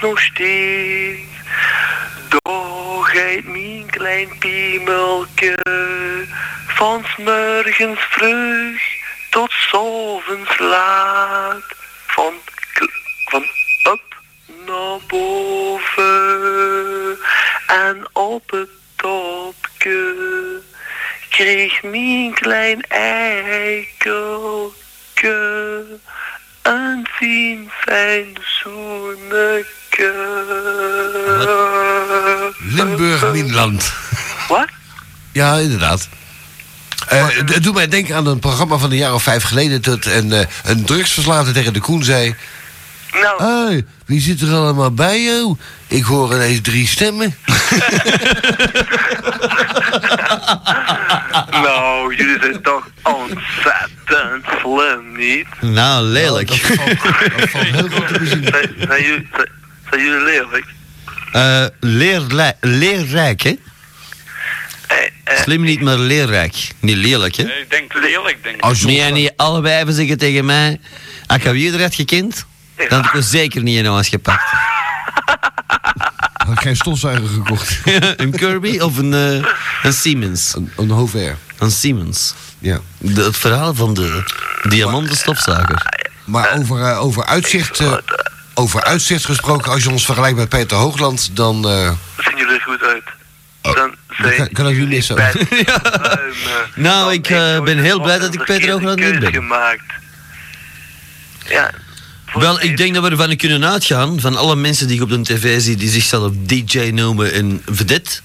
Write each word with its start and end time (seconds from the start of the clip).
nog 0.00 0.20
steeds. 0.20 1.20
Doorgeit 2.28 3.46
mijn 3.46 3.86
klein 3.90 4.38
piemelke. 4.38 5.58
Van 6.66 7.04
morgens 7.16 8.00
vroeg 8.10 8.80
tot 9.30 9.50
's 9.50 9.66
avonds 9.74 10.58
laat. 10.58 11.62
Van, 12.06 12.34
van 13.24 13.44
op 13.92 14.02
naar 14.66 14.98
boven. 15.06 15.98
En 17.66 18.08
op 18.12 18.50
het 18.50 18.70
topje 18.96 20.60
kreeg 21.30 21.82
mijn 21.82 22.34
klein 22.34 22.82
eikelke 22.88 24.00
een 26.62 27.06
fijn 27.10 27.70
fijn 27.70 28.36
zoeneke. 28.42 29.79
Limburg, 32.58 33.32
Minland. 33.32 33.92
Wat? 34.48 34.68
Ja, 35.32 35.56
inderdaad. 35.56 36.08
Eh, 37.08 37.28
het 37.28 37.62
doet 37.62 37.74
mij 37.74 37.88
denken 37.88 38.16
aan 38.16 38.26
een 38.26 38.38
programma 38.38 38.76
van 38.76 38.90
een 38.90 38.96
jaar 38.96 39.14
of 39.14 39.22
vijf 39.22 39.42
geleden... 39.42 39.82
dat 39.82 40.04
een, 40.04 40.32
eh, 40.32 40.46
een 40.64 40.84
drugsverslaafde 40.84 41.52
tegen 41.52 41.72
de 41.72 41.80
Koen 41.80 42.04
zei... 42.04 42.34
Nou, 43.12 43.42
hey, 43.42 43.84
wie 44.04 44.20
zit 44.20 44.40
er 44.40 44.54
allemaal 44.54 44.92
bij 44.92 45.22
jou? 45.22 45.56
Ik 45.86 46.02
hoor 46.02 46.34
ineens 46.34 46.60
drie 46.60 46.86
stemmen. 46.86 47.34
nou, 51.64 52.14
jullie 52.14 52.38
zijn 52.40 52.62
toch 52.62 52.88
ontzettend 53.02 54.44
slim, 54.60 55.16
niet? 55.16 55.46
Nou, 55.60 56.04
lelijk. 56.04 56.48
Dat 56.48 56.58
valt, 56.58 56.88
dat 57.38 57.48
valt 57.48 57.64
heel 57.64 57.88
goed 57.88 58.08
te 58.08 58.18
bezien. 58.18 58.44
Zijn, 58.44 58.74
zijn, 58.78 59.02
jullie, 59.02 59.28
zijn, 59.32 59.48
zijn 59.90 60.02
jullie 60.02 60.24
leerlijk? 60.24 60.64
Eh, 61.32 61.64
leerlij- 61.80 62.56
leerrijk, 62.60 63.42
hè? 63.42 63.54
Eh, 64.86 64.96
eh, 65.24 65.42
Slim 65.42 65.62
niet, 65.62 65.80
maar 65.80 65.98
leerrijk. 65.98 66.68
Niet 66.80 66.96
lelijk, 66.96 67.36
hè? 67.36 67.42
Ik 67.42 67.70
denk 67.70 67.94
lelijk, 67.94 68.38
denk 68.42 68.56
ik. 68.56 68.62
Als 68.62 68.84
Nee, 68.84 69.02
en 69.02 69.12
niet 69.12 69.32
alle 69.36 69.60
wijven 69.60 69.94
zeggen 69.94 70.18
tegen 70.18 70.44
mij... 70.44 70.80
Ik 71.34 71.42
je 71.42 71.78
had 71.82 71.94
gekend, 71.94 72.46
dan 72.88 72.98
had 73.00 73.04
ik 73.04 73.14
er 73.14 73.22
zeker 73.22 73.62
niet 73.62 73.76
in 73.78 73.86
huis 73.86 74.08
gepakt. 74.08 74.44
had 76.46 76.52
ik 76.52 76.60
geen 76.60 76.76
stofzuiger 76.76 77.28
gekocht. 77.28 77.78
een 78.16 78.30
Kirby 78.30 78.78
of 78.78 78.98
een, 78.98 79.14
eh, 79.14 79.50
een 79.82 79.92
Siemens? 79.92 80.54
Een, 80.56 80.72
een 80.76 80.90
Hover. 80.90 81.36
Een 81.58 81.70
Siemens. 81.70 82.34
Ja. 82.58 82.80
De- 82.98 83.22
het 83.22 83.36
verhaal 83.36 83.74
van 83.74 83.94
de 83.94 84.22
diamanten 84.68 85.16
stofzuiger. 85.16 85.82
Maar 86.24 86.58
over, 86.58 86.82
eh, 86.82 87.00
over, 87.02 87.24
uitzicht, 87.26 87.80
eh, 87.80 87.92
over 88.54 88.84
uitzicht 88.84 89.24
gesproken, 89.24 89.72
als 89.72 89.82
je 89.82 89.90
ons 89.90 90.04
vergelijkt 90.04 90.36
met 90.36 90.48
Peter 90.48 90.76
Hoogland, 90.76 91.30
dan... 91.36 91.68
eh, 91.68 91.92
zien 92.16 92.36
jullie 92.36 92.54
er 92.54 92.60
goed 92.60 92.82
uit? 92.82 93.02
Oh, 93.62 93.74
Dan 93.74 93.94
zijn 94.22 94.36
kan- 94.36 94.48
kan 94.52 94.68
ik 94.68 94.76
jullie 94.76 95.04
ruim, 95.08 95.36
eh, 95.50 96.12
Nou, 96.74 97.12
ik, 97.12 97.28
eh, 97.30 97.62
ben 97.62 97.78
heel 97.78 98.00
blij 98.00 98.18
dat 98.18 98.34
ik 98.34 98.44
Peter 98.44 98.70
Hoogland 98.70 98.96
niet 98.98 99.04
keuze 99.08 99.20
ben. 99.20 99.32
gemaakt. 99.32 99.82
Ja. 101.48 101.70
Wel, 102.34 102.60
ik 102.62 102.76
denk 102.76 102.94
dat 102.94 103.02
we 103.04 103.10
ervan 103.10 103.36
kunnen 103.36 103.64
uitgaan, 103.70 104.20
van 104.20 104.36
alle 104.36 104.56
mensen 104.56 104.86
die 104.86 104.96
ik 104.96 105.02
op 105.02 105.08
de 105.08 105.22
tv 105.22 105.60
zie, 105.60 105.76
die 105.76 105.88
zichzelf 105.90 106.32
DJ 106.36 106.78
noemen 106.78 107.32
en 107.32 107.62
vedette, 107.66 108.20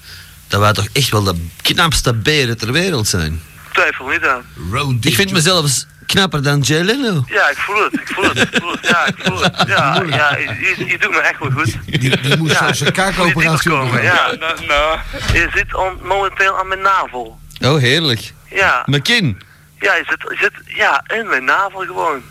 dat 0.48 0.60
wij 0.60 0.72
toch 0.72 0.86
echt 0.92 1.10
wel 1.10 1.22
de 1.22 1.34
knapste 1.62 2.14
beren 2.14 2.58
ter 2.58 2.72
wereld 2.72 3.08
zijn. 3.08 3.42
Twijfel 3.72 4.06
niet 4.06 4.24
aan. 4.24 4.42
Road 4.70 4.94
Ik 5.04 5.14
vind 5.14 5.32
mezelf 5.32 5.84
knapper 6.06 6.42
dan 6.42 6.60
Jay 6.60 6.82
Leno. 6.82 7.24
Ja, 7.26 7.48
ik 7.48 7.56
voel 7.56 7.84
het, 7.84 7.92
ik 7.92 8.08
voel 8.14 8.24
het, 8.24 8.38
ik 8.38 8.48
voel 8.62 8.70
het. 8.72 8.86
Ja, 8.88 9.06
ik 9.06 9.14
voel 9.18 9.40
het. 9.40 9.64
Ja, 9.66 10.02
ja, 10.20 10.36
je, 10.36 10.74
je- 10.76 10.86
je 10.86 10.98
doet 10.98 11.10
me 11.10 11.18
echt 11.18 11.38
wel 11.38 11.50
goed. 11.50 11.76
Die, 11.86 11.98
die 12.20 12.36
moest 12.36 12.52
Ja, 12.52 12.58
zelfs 12.58 12.80
een 12.80 12.92
kaakoperatie 12.92 13.70
komen, 13.70 14.02
ja. 14.02 14.32
Nou, 14.38 14.66
nou. 14.66 14.98
Je 15.32 15.48
zit 15.54 15.74
on- 15.74 15.98
momenteel 16.02 16.58
aan 16.58 16.68
mijn 16.68 16.80
navel. 16.80 17.40
Oh, 17.60 17.78
heerlijk. 17.78 18.32
Ja, 18.50 18.82
Mijn 18.86 19.02
kin. 19.02 19.40
ja, 19.80 19.94
je 19.94 20.04
zit, 20.08 20.20
je 20.20 20.36
zit 20.40 20.52
ja, 20.76 21.04
in 21.06 21.26
mijn 21.28 21.44
navel 21.44 21.80
gewoon. 21.80 22.22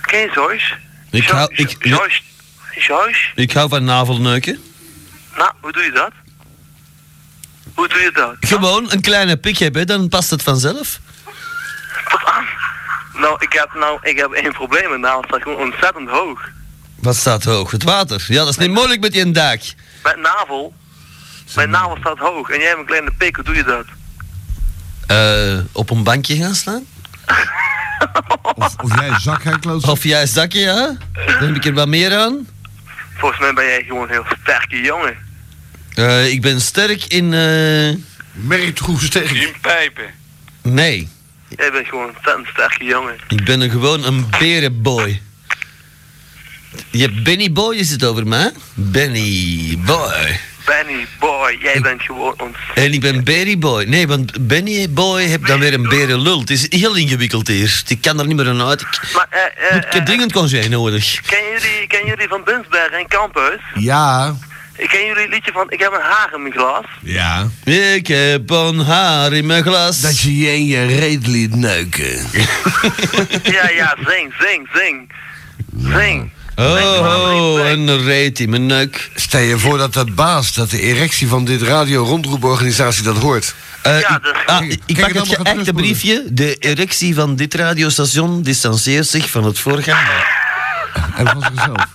Ken 0.00 0.20
je 0.20 0.30
Joyce? 0.34 0.74
Ik 1.10 1.28
hou, 1.28 1.50
ik, 1.54 1.76
Jo- 1.84 1.96
Joyce? 1.96 2.20
Joyce? 2.74 3.20
ik 3.34 3.52
hou 3.52 3.68
van 3.68 3.84
navelneuken. 3.84 4.58
Nou, 5.36 5.50
hoe 5.60 5.72
doe 5.72 5.82
je 5.82 5.90
dat? 5.92 6.10
Hoe 7.74 7.88
doe 7.88 7.98
je 8.00 8.10
dat? 8.12 8.34
Gewoon 8.40 8.92
een 8.92 9.00
kleine 9.00 9.36
pik 9.36 9.58
hebben, 9.58 9.86
dan 9.86 10.08
past 10.08 10.30
het 10.30 10.42
vanzelf. 10.42 10.98
Wat 12.10 12.24
aan? 12.24 12.46
Nou, 13.14 13.36
ik 13.38 13.52
heb, 13.52 13.70
nou, 13.74 13.98
ik 14.02 14.16
heb 14.16 14.30
één 14.32 14.52
probleem. 14.52 14.88
Mijn 14.88 15.00
navel 15.00 15.24
staat 15.26 15.42
gewoon 15.42 15.58
ontzettend 15.58 16.08
hoog. 16.08 16.48
Wat 16.94 17.16
staat 17.16 17.44
hoog? 17.44 17.70
Het 17.70 17.82
water. 17.82 18.24
Ja, 18.28 18.38
dat 18.38 18.48
is 18.48 18.56
niet 18.56 18.70
moeilijk 18.70 19.00
met 19.00 19.12
die 19.12 19.30
dak. 19.30 19.60
Mijn 20.02 20.20
navel, 20.20 20.74
mijn 21.54 21.70
navel 21.70 21.96
staat 22.00 22.18
hoog. 22.18 22.50
En 22.50 22.58
jij 22.58 22.66
hebt 22.68 22.78
een 22.80 22.86
kleine 22.86 23.10
pik, 23.18 23.36
hoe 23.36 23.44
doe 23.44 23.54
je 23.54 23.64
dat? 23.64 23.84
Eh, 25.06 25.58
op 25.72 25.90
een 25.90 26.02
bankje 26.02 26.36
gaan 26.36 26.54
staan? 26.54 26.84
Of, 28.54 28.74
of 28.82 28.94
jij 28.98 29.08
een 29.08 29.20
zak 29.20 29.42
gaat. 29.42 29.66
Of 29.88 30.02
juist 30.04 30.32
zakje, 30.32 30.60
ja? 30.60 30.96
Dan 31.12 31.36
heb 31.48 31.56
ik 31.56 31.64
er 31.64 31.72
wat 31.74 31.88
meer 31.88 32.16
aan. 32.16 32.48
Volgens 33.16 33.40
mij 33.40 33.52
ben 33.52 33.64
jij 33.64 33.82
gewoon 33.86 34.02
een 34.02 34.08
heel 34.08 34.24
sterke 34.42 34.80
jongen. 34.80 35.16
Eh, 35.94 36.30
ik 36.32 36.40
ben 36.42 36.60
sterk 36.60 37.04
in... 37.04 37.24
eh, 37.34 37.96
Merk 38.32 38.78
hoe 38.78 39.00
sterk. 39.00 39.30
In 39.30 39.52
pijpen. 39.60 40.04
nee, 40.62 41.08
Jij 41.56 41.70
bent 41.70 41.86
gewoon 41.88 42.08
een 42.08 42.14
ontzettend 42.14 42.46
sterke 42.46 42.84
jongen. 42.84 43.16
ik 43.28 43.44
ben 43.44 43.60
een, 43.60 43.70
gewoon 43.70 44.04
een 44.04 44.26
berenboy. 44.38 45.20
Je 46.90 47.10
Benny 47.22 47.52
Boy, 47.52 47.76
is 47.76 47.90
het 47.90 48.04
over 48.04 48.26
mij? 48.26 48.52
Benny 48.74 49.78
Boy. 49.84 50.40
Benny, 50.66 51.06
boy, 51.18 51.58
jij 51.62 51.80
bent 51.80 52.02
gewoon 52.02 52.34
ontzettend... 52.38 52.76
En 52.76 52.92
ik 52.92 53.00
ben 53.00 53.24
Berry 53.24 53.58
Boy. 53.58 53.84
Nee, 53.84 54.06
want 54.06 54.46
Benny 54.46 54.90
Boy 54.90 55.22
heeft 55.22 55.46
dan 55.46 55.60
weer 55.60 55.74
een 55.74 55.88
berenlul. 55.88 56.40
Het 56.40 56.50
is 56.50 56.66
heel 56.68 56.96
ingewikkeld 56.96 57.48
hier. 57.48 57.82
Ik 57.86 58.00
kan 58.00 58.18
er 58.18 58.26
niet 58.26 58.36
meer 58.36 58.48
aan 58.48 58.62
uit. 58.62 58.80
Ik, 58.80 59.10
Maar, 59.14 59.26
eh, 59.30 59.70
eh, 59.70 59.76
ik 59.76 59.82
heb 59.82 59.94
eh, 59.94 60.02
dringend 60.02 60.32
congé 60.32 60.68
nodig. 60.68 61.20
ken 61.26 61.44
jullie, 61.44 61.86
ken 61.86 62.06
jullie 62.06 62.28
van 62.28 62.44
Bunsberg 62.44 62.90
en 62.90 63.08
Campus? 63.08 63.60
Ja. 63.74 64.36
Ik 64.80 64.88
ken 64.88 65.06
jullie 65.06 65.22
het 65.22 65.32
liedje 65.32 65.52
van 65.52 65.66
Ik 65.68 65.80
heb 65.80 65.92
een 65.92 66.00
haar 66.00 66.30
in 66.34 66.40
mijn 66.42 66.52
glas? 66.54 66.84
Ja. 67.02 67.48
Ik 67.64 68.06
heb 68.06 68.50
een 68.50 68.78
haar 68.78 69.32
in 69.32 69.46
mijn 69.46 69.62
glas. 69.62 70.00
Dat 70.00 70.20
je 70.20 70.38
je 70.38 70.52
in 70.54 70.66
je 70.66 70.86
reet 70.86 71.26
liet 71.26 71.54
neuken. 71.54 72.26
ja, 73.56 73.68
ja, 73.70 73.96
zing, 74.06 74.34
zing, 74.38 74.68
zing. 74.72 75.12
Zing. 75.76 76.30
Oh, 76.56 77.54
oh, 77.56 77.68
een 77.68 78.02
reet 78.04 78.40
in 78.40 78.50
mijn 78.50 78.66
neuk. 78.66 79.10
Stel 79.14 79.40
je 79.40 79.58
voor 79.58 79.78
dat 79.78 79.92
dat 79.92 80.14
baas, 80.14 80.54
dat 80.54 80.70
de 80.70 80.80
erectie 80.80 81.28
van 81.28 81.44
dit 81.44 81.62
radio-rondroeporganisatie 81.62 83.02
dat 83.02 83.16
hoort. 83.16 83.54
Eh, 83.82 84.00
Ja, 84.00 84.16
ik, 84.16 84.22
dus- 84.22 84.32
ah, 84.46 84.62
ik 84.86 85.00
pak 85.00 85.12
het 85.12 85.28
geëchte 85.28 85.72
briefje. 85.72 86.24
De 86.30 86.54
erectie 86.54 87.14
van 87.14 87.36
dit 87.36 87.54
radiostation 87.54 88.42
distancieert 88.42 89.06
zich 89.06 89.30
van 89.30 89.44
het 89.44 89.58
voorgaande. 89.58 90.10
En 91.16 91.26
van 91.26 91.42
zichzelf. 91.54 91.86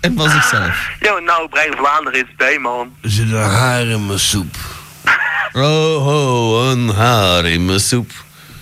En 0.00 0.14
van 0.16 0.30
zichzelf. 0.30 0.90
Yo, 1.00 1.18
nou, 1.18 1.48
Brein 1.48 1.76
Vlaanderen 1.76 2.20
is 2.20 2.34
bij, 2.36 2.58
man. 2.58 2.96
Er 3.02 3.10
zit 3.10 3.30
een 3.30 3.42
haar 3.42 3.86
in 3.86 4.06
mijn 4.06 4.18
soep. 4.18 4.56
Oh, 5.52 6.06
oh, 6.06 6.70
een 6.70 6.88
haar 6.88 7.44
in 7.44 7.64
mijn 7.64 7.80
soep. 7.80 8.10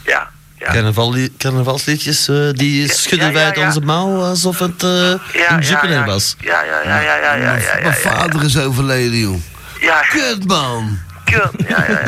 Ja, 0.04 0.30
ja. 0.58 0.72
Carnaval, 0.72 1.14
carnavalsliedjes, 1.38 2.28
eh, 2.28 2.50
die 2.50 2.92
schudden 2.92 3.26
ja, 3.26 3.32
wij 3.32 3.42
ja, 3.42 3.48
uit 3.48 3.56
ja. 3.56 3.66
onze 3.66 3.80
mouw 3.80 4.22
alsof 4.22 4.58
het 4.58 4.82
eh, 4.82 4.90
ja, 4.90 5.16
een 5.32 5.32
ja, 5.32 5.58
Jupiler 5.58 5.98
ja. 5.98 6.04
was. 6.04 6.36
Ja, 6.38 6.62
ja, 6.62 6.80
ja, 6.84 7.00
ja, 7.00 7.14
ja, 7.14 7.34
ja, 7.34 7.34
ja, 7.34 7.54
ja, 7.54 7.74
Mijn 7.74 7.84
ja, 7.84 7.92
vader 7.92 8.44
is 8.44 8.58
overleden, 8.58 9.18
joh. 9.18 9.36
ja. 9.80 10.00
Kut, 10.00 10.46
man. 10.46 10.98
Kut, 11.24 11.50
ja, 11.68 11.84
ja, 11.88 12.00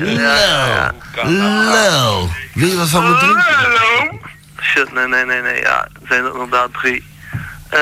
ja. 0.00 0.92
Lel. 1.72 2.30
Wil 2.54 2.68
je 2.68 2.76
wat 2.76 2.88
van 2.88 3.10
me 3.10 3.16
drinken? 3.18 3.54
Hallo? 3.54 4.18
Shit, 4.60 4.92
nee, 4.92 5.06
nee, 5.06 5.24
nee, 5.24 5.42
nee, 5.42 5.60
ja. 5.60 5.84
Er 5.84 6.06
zijn 6.08 6.24
er 6.24 6.32
inderdaad 6.32 6.72
drie. 6.72 7.04
Eh... 7.68 7.78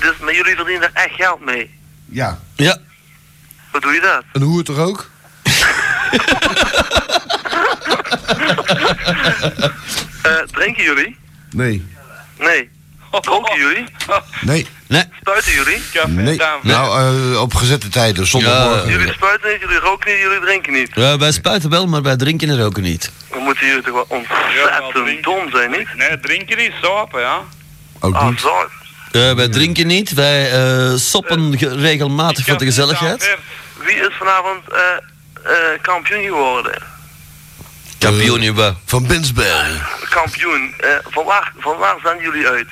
dus, 0.00 0.16
maar 0.20 0.34
jullie 0.34 0.54
verdienen 0.56 0.82
er 0.82 0.90
echt 1.04 1.14
geld 1.14 1.44
mee. 1.44 1.78
Ja. 2.06 2.38
Ja, 2.56 2.76
Hoe 3.70 3.80
doe 3.80 3.92
je 3.92 4.00
dat? 4.00 4.22
Een 4.32 4.42
hoer 4.42 4.62
toch 4.64 4.78
ook? 4.78 5.10
Eh, 10.22 10.32
drinken 10.50 10.82
jullie? 10.84 11.16
Nee. 11.50 11.86
Nee. 12.38 12.70
Dronken 13.20 13.58
jullie? 13.58 13.84
Nee. 14.40 14.66
nee. 14.86 15.02
Spuiten 15.20 15.52
jullie? 15.52 15.82
Café 15.92 16.08
Nee. 16.08 16.40
Nou, 16.62 17.14
eh, 17.32 17.40
op 17.40 17.54
gezette 17.54 17.88
tijden. 17.88 18.26
Zondagmorgen. 18.26 18.90
Jullie 18.90 19.12
spuiten 19.12 19.50
niet, 19.50 19.60
jullie 19.60 19.78
roken 19.78 20.10
niet, 20.12 20.20
jullie 20.20 20.40
drinken 20.40 20.72
niet. 20.72 20.90
Ja, 20.94 21.18
wij 21.18 21.32
spuiten 21.32 21.70
wel, 21.70 21.86
maar 21.86 22.02
wij 22.02 22.16
drinken 22.16 22.48
er 22.48 22.64
ook 22.64 22.80
niet. 22.80 23.10
Dan 23.30 23.42
moeten 23.42 23.66
jullie 23.66 23.82
toch 23.82 23.94
wel 23.94 24.06
Ja, 24.08 24.16
ontzettend 24.16 24.94
drinken- 24.94 25.22
dom 25.22 25.50
zijn, 25.50 25.70
niet? 25.70 25.94
Nee, 25.96 26.20
drinken 26.20 26.58
is 26.58 26.72
sapen, 26.82 27.20
ja. 27.20 27.40
Ook 28.00 28.14
Ah, 28.14 28.28
niet. 28.28 28.40
Eh, 29.12 29.32
wij 29.32 29.48
drinken 29.48 29.86
niet, 29.86 30.12
wij 30.14 30.52
eh, 30.52 30.94
soppen 30.96 31.58
ge- 31.58 31.74
regelmatig 31.76 32.44
voor 32.46 32.58
de 32.58 32.64
gezelligheid. 32.64 33.36
Wie 33.84 33.94
is 33.94 34.14
vanavond 34.18 34.62
eh, 34.68 34.80
eh, 35.52 35.80
kampioen 35.82 36.22
geworden? 36.22 36.82
Kampioen, 37.98 38.42
uh, 38.42 38.68
Van 38.86 39.06
Binsbergen. 39.06 39.86
Kampioen. 40.10 40.74
eh, 40.78 40.88
van, 41.10 41.24
waar, 41.24 41.52
van 41.58 41.78
waar 41.78 41.96
zijn 42.02 42.18
jullie 42.22 42.46
uit? 42.46 42.66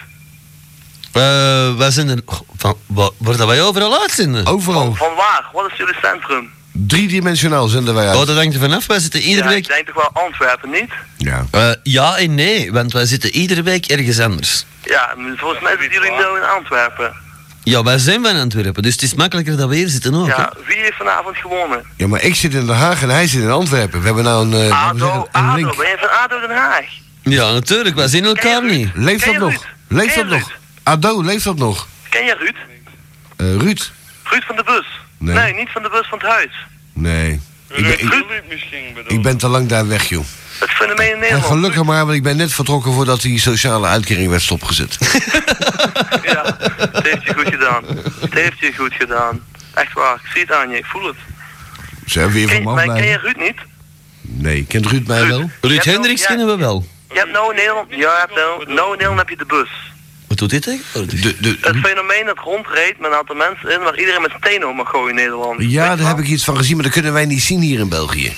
Eh, 1.13 1.77
wij 1.77 1.91
zijn 1.91 2.09
er... 2.09 2.19
Van, 2.57 2.77
wa- 2.87 3.11
waar 3.19 3.37
dat 3.37 3.47
wij 3.47 3.63
overal 3.63 4.01
uitzenden? 4.01 4.47
Overal. 4.47 4.95
Van 4.95 5.15
waar? 5.15 5.45
Wat 5.53 5.71
is 5.71 5.77
jullie 5.79 5.95
centrum? 6.03 6.51
Driedimensionaal 6.87 7.69
zenden 7.69 7.95
wij 7.95 8.05
Oh, 8.13 8.19
uit. 8.19 8.27
dat 8.27 8.37
hangt 8.37 8.55
er 8.55 8.61
vanaf. 8.61 8.87
Wij 8.87 8.99
zitten 8.99 9.21
iedere 9.21 9.49
ja, 9.49 9.55
week... 9.55 9.63
ik 9.65 9.69
denk 9.69 9.87
toch 9.87 9.95
wel 10.13 10.23
Antwerpen, 10.25 10.71
niet? 10.71 10.91
Ja. 11.17 11.45
Eh, 11.51 11.71
ja 11.83 12.17
en 12.17 12.35
nee, 12.35 12.73
want 12.73 12.93
wij 12.93 13.07
zitten 13.07 13.31
iedere 13.31 13.63
week 13.63 13.87
ergens 13.87 14.21
anders. 14.21 14.65
Ja, 14.83 15.15
volgens 15.37 15.63
mij 15.63 15.77
zitten 15.81 15.91
jullie 16.01 16.11
nu 16.11 16.23
in 16.41 16.49
Antwerpen. 16.57 17.13
Ja, 17.63 17.83
wij 17.83 17.99
zijn 17.99 18.23
van 18.23 18.37
Antwerpen, 18.37 18.83
dus 18.83 18.93
het 18.93 19.03
is 19.03 19.15
makkelijker 19.15 19.57
dat 19.57 19.69
we 19.69 19.77
hier 19.77 19.89
zitten 19.89 20.15
ook. 20.15 20.27
Ja, 20.27 20.53
wie 20.67 20.77
heeft 20.77 20.97
vanavond 20.97 21.37
gewonnen? 21.37 21.85
ja, 21.97 22.07
maar 22.07 22.23
ik 22.23 22.35
zit 22.35 22.55
in 22.55 22.67
Den 22.67 22.77
Haag 22.77 23.03
en 23.03 23.09
hij 23.09 23.27
zit 23.27 23.43
in 23.43 23.51
Antwerpen. 23.51 24.01
We 24.01 24.07
hebben 24.07 24.25
nou 24.25 24.47
een, 24.47 24.53
eh, 24.53 24.59
zeggen, 24.59 24.77
ADO, 24.77 25.29
een 25.33 25.43
ADO, 25.43 25.57
link. 25.57 25.77
ben 25.77 25.89
je 25.89 25.97
van 25.99 26.09
ADO 26.11 26.41
Den 26.47 26.57
Haag? 26.57 26.85
Ja, 27.23 27.53
natuurlijk, 27.53 27.97
wij 27.97 28.09
zien 28.09 28.25
elkaar 28.25 28.65
niet. 28.65 28.89
Leeft 28.95 29.25
dat 29.25 29.37
nog? 29.37 29.65
Leeft 29.89 30.15
dat 30.15 30.27
nog? 30.27 30.51
Ado, 30.83 31.23
leeft 31.23 31.45
dat 31.45 31.57
nog? 31.57 31.89
Ken 32.09 32.25
je 32.25 32.35
Ruud? 32.39 32.57
Eh, 33.37 33.57
Ruud? 33.63 33.91
Ruud 34.25 34.43
van 34.47 34.57
de 34.57 34.63
bus? 34.65 34.87
Nee. 35.19 35.55
niet 35.55 35.69
van 35.71 35.83
de 35.83 35.89
bus 35.89 36.07
van 36.09 36.19
het 36.19 36.29
huis. 36.29 36.67
Nee. 36.93 37.41
Ik 37.69 37.83
ben, 37.83 38.01
ik, 39.07 39.23
ben 39.23 39.37
te 39.37 39.49
lang 39.49 39.69
daar 39.69 39.89
weg, 39.89 40.09
joh. 40.09 40.25
Het 40.59 40.71
fenomeen 40.71 41.07
in 41.07 41.13
En 41.13 41.19
Nederland. 41.21 41.45
gelukkig 41.47 41.85
maar, 41.85 42.05
want 42.05 42.17
ik 42.17 42.23
ben 42.23 42.37
net 42.37 42.53
vertrokken 42.53 42.93
voordat 42.93 43.21
die 43.23 43.41
sociale 43.41 43.87
uitkering 43.87 44.31
werd 44.31 44.43
stopgezet. 44.43 44.99
Ja, 46.23 46.57
het 46.93 47.07
heeft 47.07 47.25
je 47.25 47.35
goed 47.35 47.49
gedaan. 47.49 47.85
Het 48.21 48.35
heeft 48.35 48.59
je 48.59 48.73
goed 48.77 48.95
gedaan. 48.95 49.41
Echt 49.75 49.93
waar, 49.93 50.15
ik 50.15 50.31
zie 50.33 50.41
het 50.41 50.53
aan 50.53 50.71
je, 50.71 50.77
ik 50.77 50.85
voel 50.85 51.07
het. 51.07 51.17
Ze 52.07 52.19
hebben 52.19 52.37
weer 52.37 52.49
van 52.49 52.63
maar 52.63 52.85
ken 52.87 53.07
je. 53.07 53.19
Ruud 53.19 53.37
niet? 53.37 53.57
Nee, 54.21 54.65
kent 54.65 54.87
Ruud 54.87 55.07
mij 55.07 55.19
Ruud. 55.21 55.29
wel? 55.29 55.51
Ruud 55.61 55.85
Hendricks 55.85 56.21
ja, 56.21 56.27
kennen 56.27 56.47
we 56.47 56.57
wel. 56.57 56.87
Je 57.09 57.19
hebt 57.19 57.31
nou 57.33 57.51
in 57.51 57.57
Nederland, 57.57 57.91
ja, 57.91 57.97
je 57.97 58.17
hebt 58.19 58.35
nou, 58.35 58.59
nou 58.75 58.87
in 58.87 58.91
Nederland 58.91 59.19
heb 59.19 59.29
je 59.29 59.37
de 59.37 59.45
bus. 59.47 59.71
Wat 60.39 60.51
doet 60.51 60.63
dit 60.63 60.63
tegenwoordig? 60.63 61.21
De, 61.21 61.37
de, 61.41 61.57
Het 61.61 61.77
fenomeen 61.77 62.27
dat 62.27 62.39
rondreed 62.39 62.99
met 62.99 63.11
een 63.11 63.17
aantal 63.17 63.35
mensen 63.37 63.71
in 63.71 63.81
waar 63.81 63.99
iedereen 63.99 64.23
met 64.23 64.33
stenen 64.41 64.69
op 64.69 64.75
mag 64.75 64.89
gooien 64.91 65.09
in 65.09 65.15
Nederland. 65.15 65.57
Ja, 65.59 65.97
daar 65.97 66.09
heb 66.09 66.19
ik 66.19 66.27
iets 66.27 66.45
van 66.45 66.57
gezien, 66.57 66.75
maar 66.75 66.85
dat 66.85 66.93
kunnen 66.93 67.13
wij 67.13 67.25
niet 67.27 67.43
zien 67.43 67.61
hier 67.61 67.79
in 67.79 67.89
België. 67.89 68.33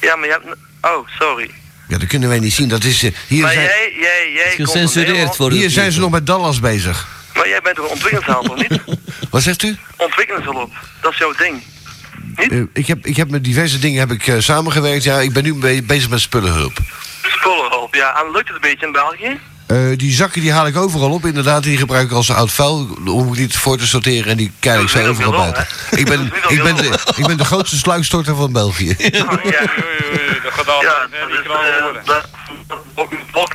Ja, 0.00 0.16
maar 0.16 0.26
je 0.26 0.32
hebt... 0.32 0.56
Oh, 0.80 1.08
sorry. 1.18 1.50
Ja, 1.88 1.98
dat 1.98 2.08
kunnen 2.08 2.28
wij 2.28 2.38
niet 2.38 2.52
zien. 2.52 2.68
Dat 2.68 2.84
is, 2.84 3.02
eh, 3.02 3.10
hier 3.28 3.42
Maar 3.42 3.52
zijn, 3.52 3.64
jij, 3.64 3.92
jij, 4.00 4.32
jij 4.32 4.54
Gecensureerd 4.64 5.08
Nederland, 5.08 5.36
voor 5.36 5.50
hier 5.50 5.70
zijn 5.70 5.92
ze 5.92 6.00
nog 6.00 6.10
met 6.10 6.26
Dallas 6.26 6.60
bezig. 6.60 7.08
Maar 7.34 7.48
jij 7.48 7.60
bent 7.62 7.76
toch 7.76 7.84
een 7.84 7.90
ontwikkelingshulp, 7.90 8.48
of 8.50 8.56
niet? 8.68 8.80
Wat 9.30 9.42
zegt 9.42 9.62
u? 9.62 9.76
Ontwikkelingshulp, 9.96 10.72
dat 11.00 11.12
is 11.12 11.18
jouw 11.18 11.32
ding. 11.32 11.62
Niet? 12.36 12.52
Eh, 12.52 12.60
ik, 12.72 12.86
heb, 12.86 13.06
ik 13.06 13.16
heb 13.16 13.30
met 13.30 13.44
diverse 13.44 13.78
dingen 13.78 13.98
heb 14.00 14.10
ik, 14.10 14.26
eh, 14.26 14.34
samengewerkt. 14.38 15.04
Ja, 15.04 15.18
ik 15.20 15.32
ben 15.32 15.42
nu 15.42 15.54
be- 15.54 15.82
bezig 15.86 16.08
met 16.10 16.20
spullenhulp. 16.20 16.78
Spullenhulp, 17.22 17.94
ja. 17.94 18.20
En 18.24 18.30
lukt 18.32 18.46
het 18.46 18.54
een 18.56 18.70
beetje 18.70 18.86
in 18.86 18.92
België? 18.92 19.38
Eh, 19.70 19.96
die 19.96 20.12
zakken 20.12 20.40
die 20.40 20.52
haal 20.52 20.66
ik 20.66 20.76
overal 20.76 21.10
op. 21.10 21.24
Inderdaad, 21.24 21.62
die 21.62 21.76
gebruik 21.76 22.10
ik 22.10 22.12
als 22.12 22.30
oud 22.30 22.50
vuil. 22.50 22.88
Om 23.06 23.32
ik 23.32 23.38
niet 23.38 23.56
voor 23.56 23.78
te 23.78 23.86
sorteren 23.86 24.30
en 24.30 24.36
die 24.36 24.52
kijk 24.58 24.80
ik 24.80 24.88
zo 24.88 25.08
overal 25.08 25.32
buiten. 25.32 25.66
Ik 25.90 26.04
ben, 26.04 26.32
ik, 26.48 26.62
ben 26.62 26.76
de, 26.76 26.98
ik 27.16 27.26
ben 27.26 27.36
de 27.36 27.44
grootste 27.44 27.76
sluikstorter 27.76 28.36
van 28.36 28.52
België. 28.52 28.90
Oh, 28.90 29.44
ja. 29.44 29.60
Dat 30.42 30.52
gaat 30.52 30.68
al 30.68 30.82
Ja, 30.82 31.08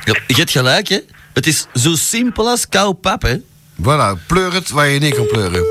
Ja, 0.04 0.14
je 0.26 0.34
hebt 0.34 0.50
gelijk, 0.50 0.88
hè? 0.88 1.00
Het 1.32 1.46
is 1.46 1.66
zo 1.74 1.94
simpel 1.94 2.48
als 2.48 2.68
kou 2.68 2.94
pap, 2.94 3.22
hè? 3.22 3.36
Voilà, 3.82 4.26
pleur 4.26 4.52
het 4.52 4.70
waar 4.70 4.88
je 4.88 4.98
neer 4.98 5.14
kan 5.14 5.26
pleuren. 5.26 5.64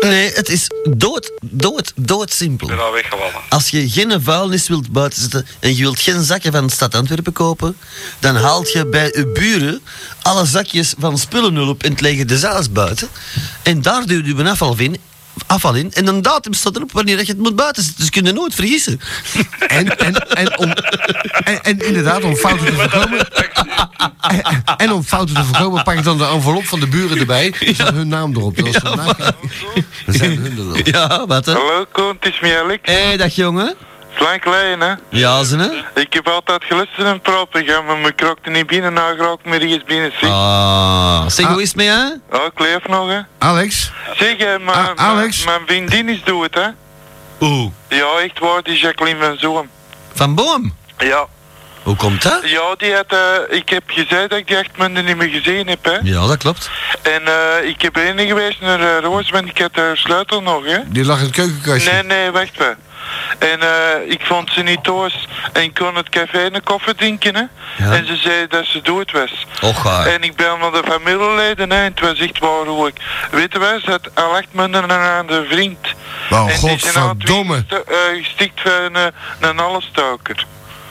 Nee, 0.00 0.32
het 0.32 0.48
is 0.48 0.66
dood, 0.96 1.32
dood, 1.40 1.92
dood 1.96 2.32
simpel. 2.32 2.70
Ik 2.70 2.76
ben 2.76 2.84
al 2.84 2.92
weggevallen. 2.92 3.32
Als 3.48 3.68
je 3.68 3.90
geen 3.90 4.22
vuilnis 4.22 4.68
wilt 4.68 4.92
buiten 4.92 5.20
zetten 5.20 5.46
en 5.60 5.76
je 5.76 5.82
wilt 5.82 6.00
geen 6.00 6.22
zakken 6.22 6.52
van 6.52 6.66
de 6.66 6.72
stad 6.72 6.94
Antwerpen 6.94 7.32
kopen, 7.32 7.76
dan 8.18 8.36
haalt 8.36 8.72
je 8.72 8.86
bij 8.86 9.12
je 9.16 9.26
buren 9.26 9.80
alle 10.22 10.44
zakjes 10.44 10.94
van 10.98 11.18
spullenhulp 11.18 11.82
en 11.82 11.90
het 11.90 12.00
leggen 12.00 12.26
de 12.26 12.38
zaals 12.38 12.72
buiten. 12.72 13.08
En 13.62 13.82
daar 13.82 14.06
duw 14.06 14.24
je 14.24 14.34
een 14.34 14.46
afval 14.46 14.78
in, 14.78 14.96
afval 15.46 15.74
in 15.74 15.92
en 15.92 16.06
een 16.06 16.22
datum 16.22 16.52
staat 16.52 16.76
erop 16.76 16.92
wanneer 16.92 17.16
dat 17.16 17.26
je 17.26 17.32
het 17.32 17.40
moet 17.40 17.56
buiten 17.56 17.82
zetten. 17.82 18.00
Dus 18.00 18.10
kun 18.10 18.24
je 18.24 18.32
nooit 18.32 18.54
vergissen. 18.54 19.00
En, 19.68 19.98
en, 19.98 20.14
en, 20.14 20.58
om, 20.58 20.70
en, 21.44 21.62
en 21.62 21.78
inderdaad, 21.78 22.22
om 22.22 22.36
fouten 22.36 22.66
te 22.66 22.72
voorkomen. 22.72 23.28
En, 24.20 24.62
en 24.76 24.92
om 24.92 25.02
fouten 25.02 25.34
te 25.34 25.44
voorkomen, 25.44 25.82
pak 25.82 25.94
ik 25.94 26.04
dan 26.04 26.18
de 26.18 26.24
envelop 26.24 26.64
van 26.64 26.80
de 26.80 26.86
buren 26.86 27.18
erbij. 27.18 27.54
Er 27.60 27.74
staat 27.74 27.92
hun 27.92 28.08
naam 28.08 28.36
erop. 28.36 28.56
Dat, 28.56 28.72
ja, 28.72 29.16
zijn 30.06 30.38
hun 30.38 30.58
er 30.58 30.66
wel. 30.66 30.76
Ja, 30.84 31.26
wat 31.26 31.46
hè? 31.46 31.52
Hallo 31.52 31.84
Koen, 31.92 32.16
het 32.20 32.32
is 32.32 32.40
Mielik. 32.40 32.80
Hé, 32.82 32.92
hey, 32.92 33.16
dag 33.16 33.34
jongen. 33.34 33.76
Is 34.18 34.24
lang 34.24 34.42
geleden, 34.42 34.80
hè. 34.80 34.94
Ja, 35.08 35.44
ze 35.44 35.56
hè? 35.56 36.00
Ik 36.00 36.12
heb 36.12 36.28
altijd 36.28 36.64
geluisterd 36.64 36.98
in 37.06 37.06
het 37.06 37.22
programma, 37.22 37.94
maar 37.94 38.10
ik 38.10 38.16
krookte 38.16 38.50
niet 38.50 38.66
binnen, 38.66 38.92
nou 38.92 39.16
krook 39.16 39.44
me 39.44 39.58
ergens 39.58 39.84
binnen. 39.84 40.12
Zeg, 40.20 40.30
Ah, 40.30 41.28
zeg, 41.28 41.46
hoe 41.46 41.62
is 41.62 41.68
het 41.68 41.76
met 41.76 41.86
hè? 41.86 42.36
oh, 42.38 42.44
ik 42.44 42.58
leef 42.60 42.86
nog, 42.88 43.08
hè. 43.08 43.20
Alex, 43.38 43.90
Zeg, 44.16 44.36
hè, 44.36 44.58
maar, 44.58 44.74
Ah, 44.74 45.06
Alex? 45.06 45.44
Mijn, 45.44 45.60
vriendin 45.66 46.08
is 46.08 46.22
doet 46.24 46.42
het, 46.42 46.54
hè. 46.54 46.68
Oeh. 47.40 47.70
Ja, 47.88 48.06
echt 48.22 48.38
waar, 48.38 48.62
die 48.62 48.78
Jacqueline 48.78 49.24
van 49.24 49.38
Zoom. 49.38 49.68
Van 50.14 50.34
Boom. 50.34 50.74
Ja. 50.98 51.26
Hoe 51.82 51.96
komt 51.96 52.22
dat? 52.22 52.40
Ja, 52.44 52.74
die 52.76 52.94
had, 52.94 53.06
eh, 53.08 53.56
ik 53.56 53.68
heb 53.68 53.82
gezegd 53.86 54.30
dat 54.30 54.38
ik 54.38 54.46
die 54.46 54.56
acht 54.56 54.76
maanden 54.76 55.04
niet 55.04 55.16
meer 55.16 55.28
gezien 55.28 55.66
heb, 55.68 55.84
hè. 55.84 55.98
Ja, 56.02 56.26
dat 56.26 56.36
klopt. 56.36 56.70
En 57.02 57.22
eh, 57.26 57.68
ik 57.68 57.82
heb 57.82 57.94
heen 57.94 58.18
geweest 58.26 58.60
naar 58.60 58.80
uh, 58.80 58.98
Roos, 59.00 59.30
want 59.30 59.48
ik 59.48 59.58
had 59.58 59.70
haar 59.74 59.96
sleutel 59.96 60.42
nog, 60.42 60.64
hè. 60.64 60.78
die 60.86 61.04
lag 61.04 61.18
in 61.18 61.24
het 61.24 61.34
keukenkastje. 61.34 61.92
Nee, 61.92 62.02
nee, 62.02 62.30
wacht 62.30 62.56
wel. 62.56 62.74
En 63.38 63.60
eh, 63.60 64.10
ik 64.10 64.20
vond 64.22 64.50
ze 64.52 64.62
niet 64.62 64.84
thuis. 64.84 65.28
En 65.52 65.62
ik 65.62 65.74
kon 65.74 65.94
het 65.96 66.08
café 66.08 66.44
een 66.52 66.62
koffie 66.62 66.94
drinken, 66.94 67.34
hè. 67.34 67.42
Ja. 67.84 67.92
En 67.92 68.06
ze 68.06 68.16
zei 68.16 68.46
dat 68.48 68.64
ze 68.66 68.82
dood 68.82 69.12
was. 69.12 69.46
Och. 69.62 70.06
En 70.06 70.22
ik 70.22 70.36
bel 70.36 70.56
naar 70.56 70.70
de 70.70 70.82
familieleden, 70.88 71.70
hè. 71.70 71.76
En 71.76 71.84
het 71.94 72.00
was 72.00 72.18
echt 72.18 72.38
waar 72.38 72.66
hoe 72.66 72.88
ik... 72.88 72.94
Weet 73.30 73.52
je 73.52 73.58
wel, 73.58 73.80
had 73.84 74.10
al 74.14 74.34
acht 74.36 74.52
maanden 74.52 74.90
aan 74.90 75.26
de 75.26 75.46
vriend. 75.50 75.78
Oh, 76.30 76.50
en 76.50 76.56
godverdomme. 76.58 77.64
eh, 77.68 78.22
gestikt 78.22 78.60
van 78.60 78.96
eh, 78.96 79.06
een 79.40 79.58
allesstoker. 79.58 80.46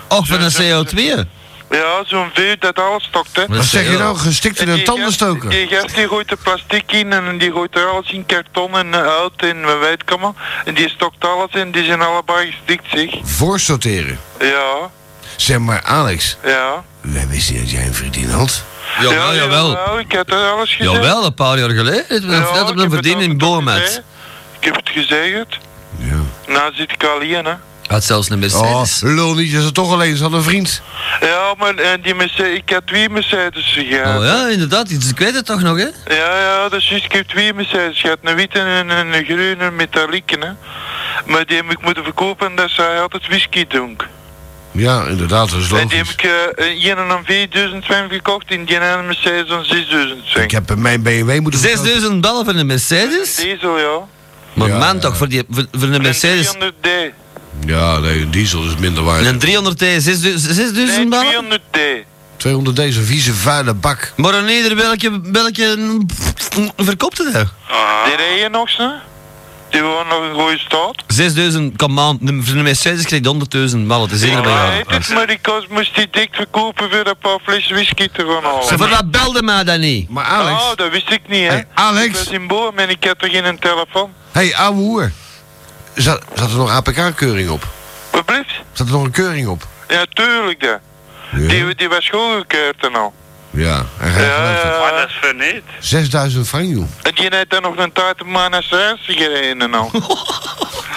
Och, 0.08 0.28
van 0.28 0.42
een 0.42 0.52
CO2. 0.52 1.28
Ja, 1.70 2.04
zo'n 2.06 2.30
vuur 2.34 2.60
dat 2.60 2.80
alles 2.80 3.04
stokt, 3.04 3.36
hè. 3.36 3.46
Wat 3.48 3.66
zeg 3.66 3.92
je 3.92 3.98
nou? 3.98 4.18
Gestikt 4.18 4.60
in 4.60 4.68
En 4.68 4.74
een 4.74 4.84
tandenstoker. 4.84 5.50
Die 5.50 5.68
gast 5.68 5.96
die 5.96 6.08
gooit 6.08 6.32
er 6.32 6.38
plastic 6.38 6.92
in 6.92 7.14
en 7.14 7.38
die 7.38 7.52
gooit 7.52 7.76
er 7.76 7.86
alles 7.86 8.12
in 8.12 8.26
karton 8.26 8.78
en 8.78 8.88
uh, 8.88 8.96
uit 9.00 9.32
en 9.38 9.66
we 9.66 9.76
weten 9.76 9.98
het 9.98 10.12
allemaal. 10.12 10.36
En 10.66 10.74
die 10.74 10.90
stokt 10.90 11.26
alles 11.26 11.52
in, 11.52 11.72
die 11.72 11.86
zijn 11.86 12.02
allebei 12.02 12.52
gestikt, 12.52 12.86
zeg. 12.94 13.10
Voorsorteren. 13.24 14.20
Ja, 14.40 14.90
Zeg 15.38 15.60
maar, 15.60 15.82
Alex, 15.84 16.38
ja. 16.44 16.84
wij 17.02 17.28
wisten 17.28 17.58
dat 17.58 17.72
jij 17.72 17.86
een 17.86 17.94
vriendin 17.94 18.30
had. 18.30 18.64
Jawel, 19.00 19.36
jawel. 19.36 19.72
jawel, 19.72 20.00
ik 20.00 20.12
heb 20.12 20.32
er 20.32 20.52
alles 20.52 20.76
gezegd. 20.76 20.96
Jawel, 20.96 21.26
een 21.26 21.34
paar 21.34 21.60
jaar 21.60 21.70
geleden. 21.70 22.06
Het 22.08 22.26
was 22.26 22.34
Ja, 22.34 22.40
net 22.40 22.62
ik 22.62 22.70
op 22.70 22.70
een 22.70 22.80
het 22.80 22.94
verdien 22.94 23.20
in 23.20 23.42
gezegd. 23.42 24.02
Ik 24.60 24.66
heb 24.66 24.76
het 24.76 24.90
gezegd. 24.90 25.58
Ja. 25.98 26.20
Nou 26.48 26.74
zit 26.76 26.92
ik 26.92 27.04
alleen, 27.04 27.46
hè. 27.46 27.54
Had 27.88 28.04
zelfs 28.04 28.30
een 28.30 28.36
Oh, 28.36 28.62
Mercedes. 28.62 29.02
lul 29.02 29.34
niet, 29.36 29.52
je 29.52 29.58
is 29.58 29.70
toch 29.72 29.92
alleen, 29.92 30.16
ze 30.18 30.24
had 30.24 30.34
een 30.34 30.44
vriend. 30.44 30.82
Ja, 31.20 31.54
maar 31.58 31.76
en 31.76 32.02
die 32.02 32.16
Mercedes, 32.16 32.58
ik 32.58 32.70
heb 32.70 32.86
twee 32.88 33.10
Mercedes 33.10 33.78
gehad. 33.80 34.20
Oh 34.20 34.26
ja, 34.26 34.48
inderdaad. 34.48 34.90
Dus 34.90 35.10
ik 35.10 35.18
weet 35.20 35.36
het 35.36 35.46
toch 35.46 35.62
nog, 35.62 35.78
hè? 35.78 35.88
Ja, 36.16 36.40
ja, 36.40 36.70
dat 36.70 36.80
is 36.80 36.90
juist. 36.90 37.06
Ik 37.06 37.12
heb 37.12 37.28
twee 37.28 37.54
Mercedes 37.54 38.02
gehad. 38.02 38.18
Een 38.24 38.36
witte 38.36 38.60
en 38.60 38.90
een, 38.90 39.14
een 39.14 39.26
groene 39.26 39.72
metalieke, 39.72 40.38
hè. 40.40 40.50
Maar 41.32 41.46
die 41.46 41.56
heb 41.56 41.72
ik 41.72 41.82
moeten 41.82 42.04
verkopen 42.04 42.56
dat 42.56 42.70
zij 42.70 43.02
altijd 43.02 43.28
whisky 43.28 43.66
dronk. 43.66 44.08
Ja, 44.72 45.06
inderdaad, 45.06 45.50
dat 45.52 45.60
is 45.60 45.72
En 45.72 45.88
die 45.88 45.98
heb 45.98 46.06
logisch. 46.08 46.14
ik 46.58 46.84
uh, 46.84 46.90
een 46.90 46.98
aan 47.12 47.26
4000 47.26 47.86
frank 47.86 48.12
gekocht 48.12 48.46
en 48.48 48.66
die 48.66 48.80
aan 48.80 49.06
Mercedes 49.06 49.52
aan 49.52 49.66
6000 49.66 50.20
frank. 50.26 50.46
Ik 50.46 50.52
heb 50.52 50.76
mijn 50.76 51.02
BMW 51.02 51.40
moeten 51.40 51.60
verkopen. 51.60 51.86
6000 51.86 52.22
ballen 52.22 52.46
voor 52.46 52.54
een 52.56 52.66
Mercedes? 52.66 53.36
Diesel, 53.36 53.78
ja. 53.80 54.00
Maar 54.54 54.68
Ja, 54.68 54.78
man 54.78 54.96
ja. 54.96 55.02
toch, 55.02 55.18
voor, 55.18 55.28
die, 55.28 55.44
voor, 55.50 55.66
voor 55.72 55.88
een 55.90 56.02
Mercedes. 56.02 56.54
En 56.58 56.72
300D. 56.74 56.88
Ja, 57.66 58.00
nee, 58.00 58.22
een 58.22 58.32
diesel 58.32 58.64
is 58.66 58.76
minder 58.76 59.04
waard. 59.04 59.26
Een 59.26 59.40
300 59.40 59.78
T, 59.78 59.82
6000 59.82 60.56
6000 60.56 60.98
Nee, 60.98 61.08
ballen? 61.08 61.60
200D. 61.62 61.80
200 62.38 62.76
deze 62.76 63.02
vieze 63.02 63.34
vuile 63.34 63.74
bak. 63.74 64.14
Maar 64.16 64.34
een 64.34 64.50
ieder 64.50 64.76
welke, 64.76 65.20
welke 65.32 65.78
verkopte 66.78 67.30
dat? 67.34 67.48
Ah, 67.70 68.06
Die 68.06 68.16
rijden 68.16 68.52
nog, 68.52 68.78
hè? 68.78 68.88
Die 69.70 69.82
waren 69.82 70.08
nog 70.08 70.24
in 70.30 70.34
goede 70.34 70.58
staat. 70.58 71.04
6000, 71.08 71.78
kom 71.78 72.00
aan, 72.00 72.18
de- 72.22 72.40
voor 72.44 72.56
een 72.56 72.64
Mercedes 72.64 73.06
krijg 73.06 73.22
je 73.24 73.28
100.000 73.70 73.88
ballen, 73.88 74.10
het 74.10 74.12
is 74.18 74.24
iedere 74.24 74.42
bij 74.42 74.52
Ja, 74.52 74.68
jou. 74.68 74.84
het, 74.88 75.10
maar 75.10 75.28
die 75.28 75.40
kost, 75.42 75.68
moest 75.70 75.96
die 75.96 76.08
dik 76.12 76.30
verkopen 76.32 76.90
voor 76.90 77.06
een 77.08 77.18
paar 77.22 77.40
flessen 77.44 77.74
whisky 77.76 78.08
te 78.14 78.26
gaan 78.42 78.52
halen. 78.52 78.78
Voor 78.78 78.90
wat 78.90 79.12
belde 79.12 79.42
mij 79.44 79.64
dan 79.64 79.80
niet? 79.80 80.10
Maar 80.10 80.24
Alex, 80.26 80.62
Oh, 80.62 80.76
dat 80.76 80.92
wist 80.92 81.12
ik 81.12 81.22
niet, 81.28 81.42
hè. 81.42 81.48
Hey, 81.48 81.66
Alex. 81.74 82.06
Ik 82.06 82.14
was 82.16 82.28
in 82.28 82.48
Boom 82.48 82.78
en 82.78 82.90
ik 82.90 83.04
had 83.04 83.20
toch 83.20 83.32
geen 83.32 83.60
telefoon. 83.60 84.12
hey, 84.32 84.56
ouwe 84.56 84.78
hoer. 84.80 85.12
Zat, 85.98 86.22
zat 86.36 86.50
er 86.52 86.58
nog 86.58 86.70
APK-keuring 86.72 87.50
op? 87.50 87.68
Wat 88.12 88.26
blijft? 88.26 88.52
Zat 88.74 88.88
er 88.88 88.94
nog 88.94 89.04
een 89.04 89.12
keuring 89.12 89.48
op? 89.48 89.68
Ja, 89.88 90.06
tuurlijk. 90.14 90.62
Ja, 90.62 90.80
Die, 91.48 91.76
die 91.76 91.90
was 91.90 92.10
goedgekeurd 92.10 92.86
en 92.86 92.96
al. 92.96 93.14
ja 93.50 93.86
en 94.00 94.12
Ja, 94.12 94.78
maar 94.82 94.92
dat 95.00 95.08
is 95.10 95.18
verneet. 95.22 95.64
6000 95.80 96.48
frank, 96.48 96.70
joh. 96.70 96.86
En 97.02 97.12
die 97.16 97.28
heeft 97.30 97.50
dan 97.50 97.62
nog 97.62 97.78
een 97.78 97.92
tijd 97.92 98.22
op 98.22 98.28
maar 98.28 98.50
naar 98.50 98.64
Srijs 98.64 99.00
gereden 99.06 99.62
en 99.62 99.74
al. 99.74 99.90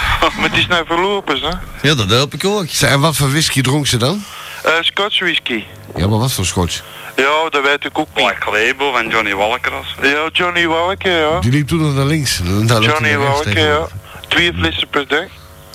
maar 0.37 0.51
het 0.51 0.59
is 0.59 0.67
nou 0.67 0.87
verlopen, 0.87 1.41
hè. 1.41 1.89
Ja, 1.89 1.95
dat 1.95 2.11
help 2.11 2.35
ik 2.35 2.45
ook. 2.45 2.67
En 2.81 3.01
wat 3.01 3.17
voor 3.17 3.31
whisky 3.31 3.61
dronk 3.61 3.87
ze 3.87 3.97
dan? 3.97 4.25
Eh, 4.65 4.73
Scotch 4.81 5.19
whisky. 5.19 5.65
Ja, 5.97 6.07
maar 6.07 6.19
wat 6.19 6.33
voor 6.33 6.45
scotch? 6.47 6.81
Ja, 7.17 7.49
dat 7.51 7.63
weet 7.63 7.85
ik 7.85 7.99
ook 7.99 8.09
niet. 8.15 8.25
Black 8.25 8.45
Label 8.45 8.93
van 8.93 9.09
Johnny 9.09 9.35
Walkeras. 9.35 9.95
Ja, 10.03 10.29
Johnny 10.33 10.67
Walke, 10.67 11.11
ja. 11.11 11.41
Die 11.41 11.51
liep 11.51 11.69
toen 11.69 11.81
nog 11.81 11.95
naar 11.95 12.05
links. 12.05 12.37
Johnny 12.45 12.65
naar 12.65 12.81
rechts 12.81 13.17
Walke, 13.17 13.61
ja. 13.61 13.87
Twee 14.31 14.53
flessen 14.59 14.89
per 14.89 15.07
dag. 15.09 15.25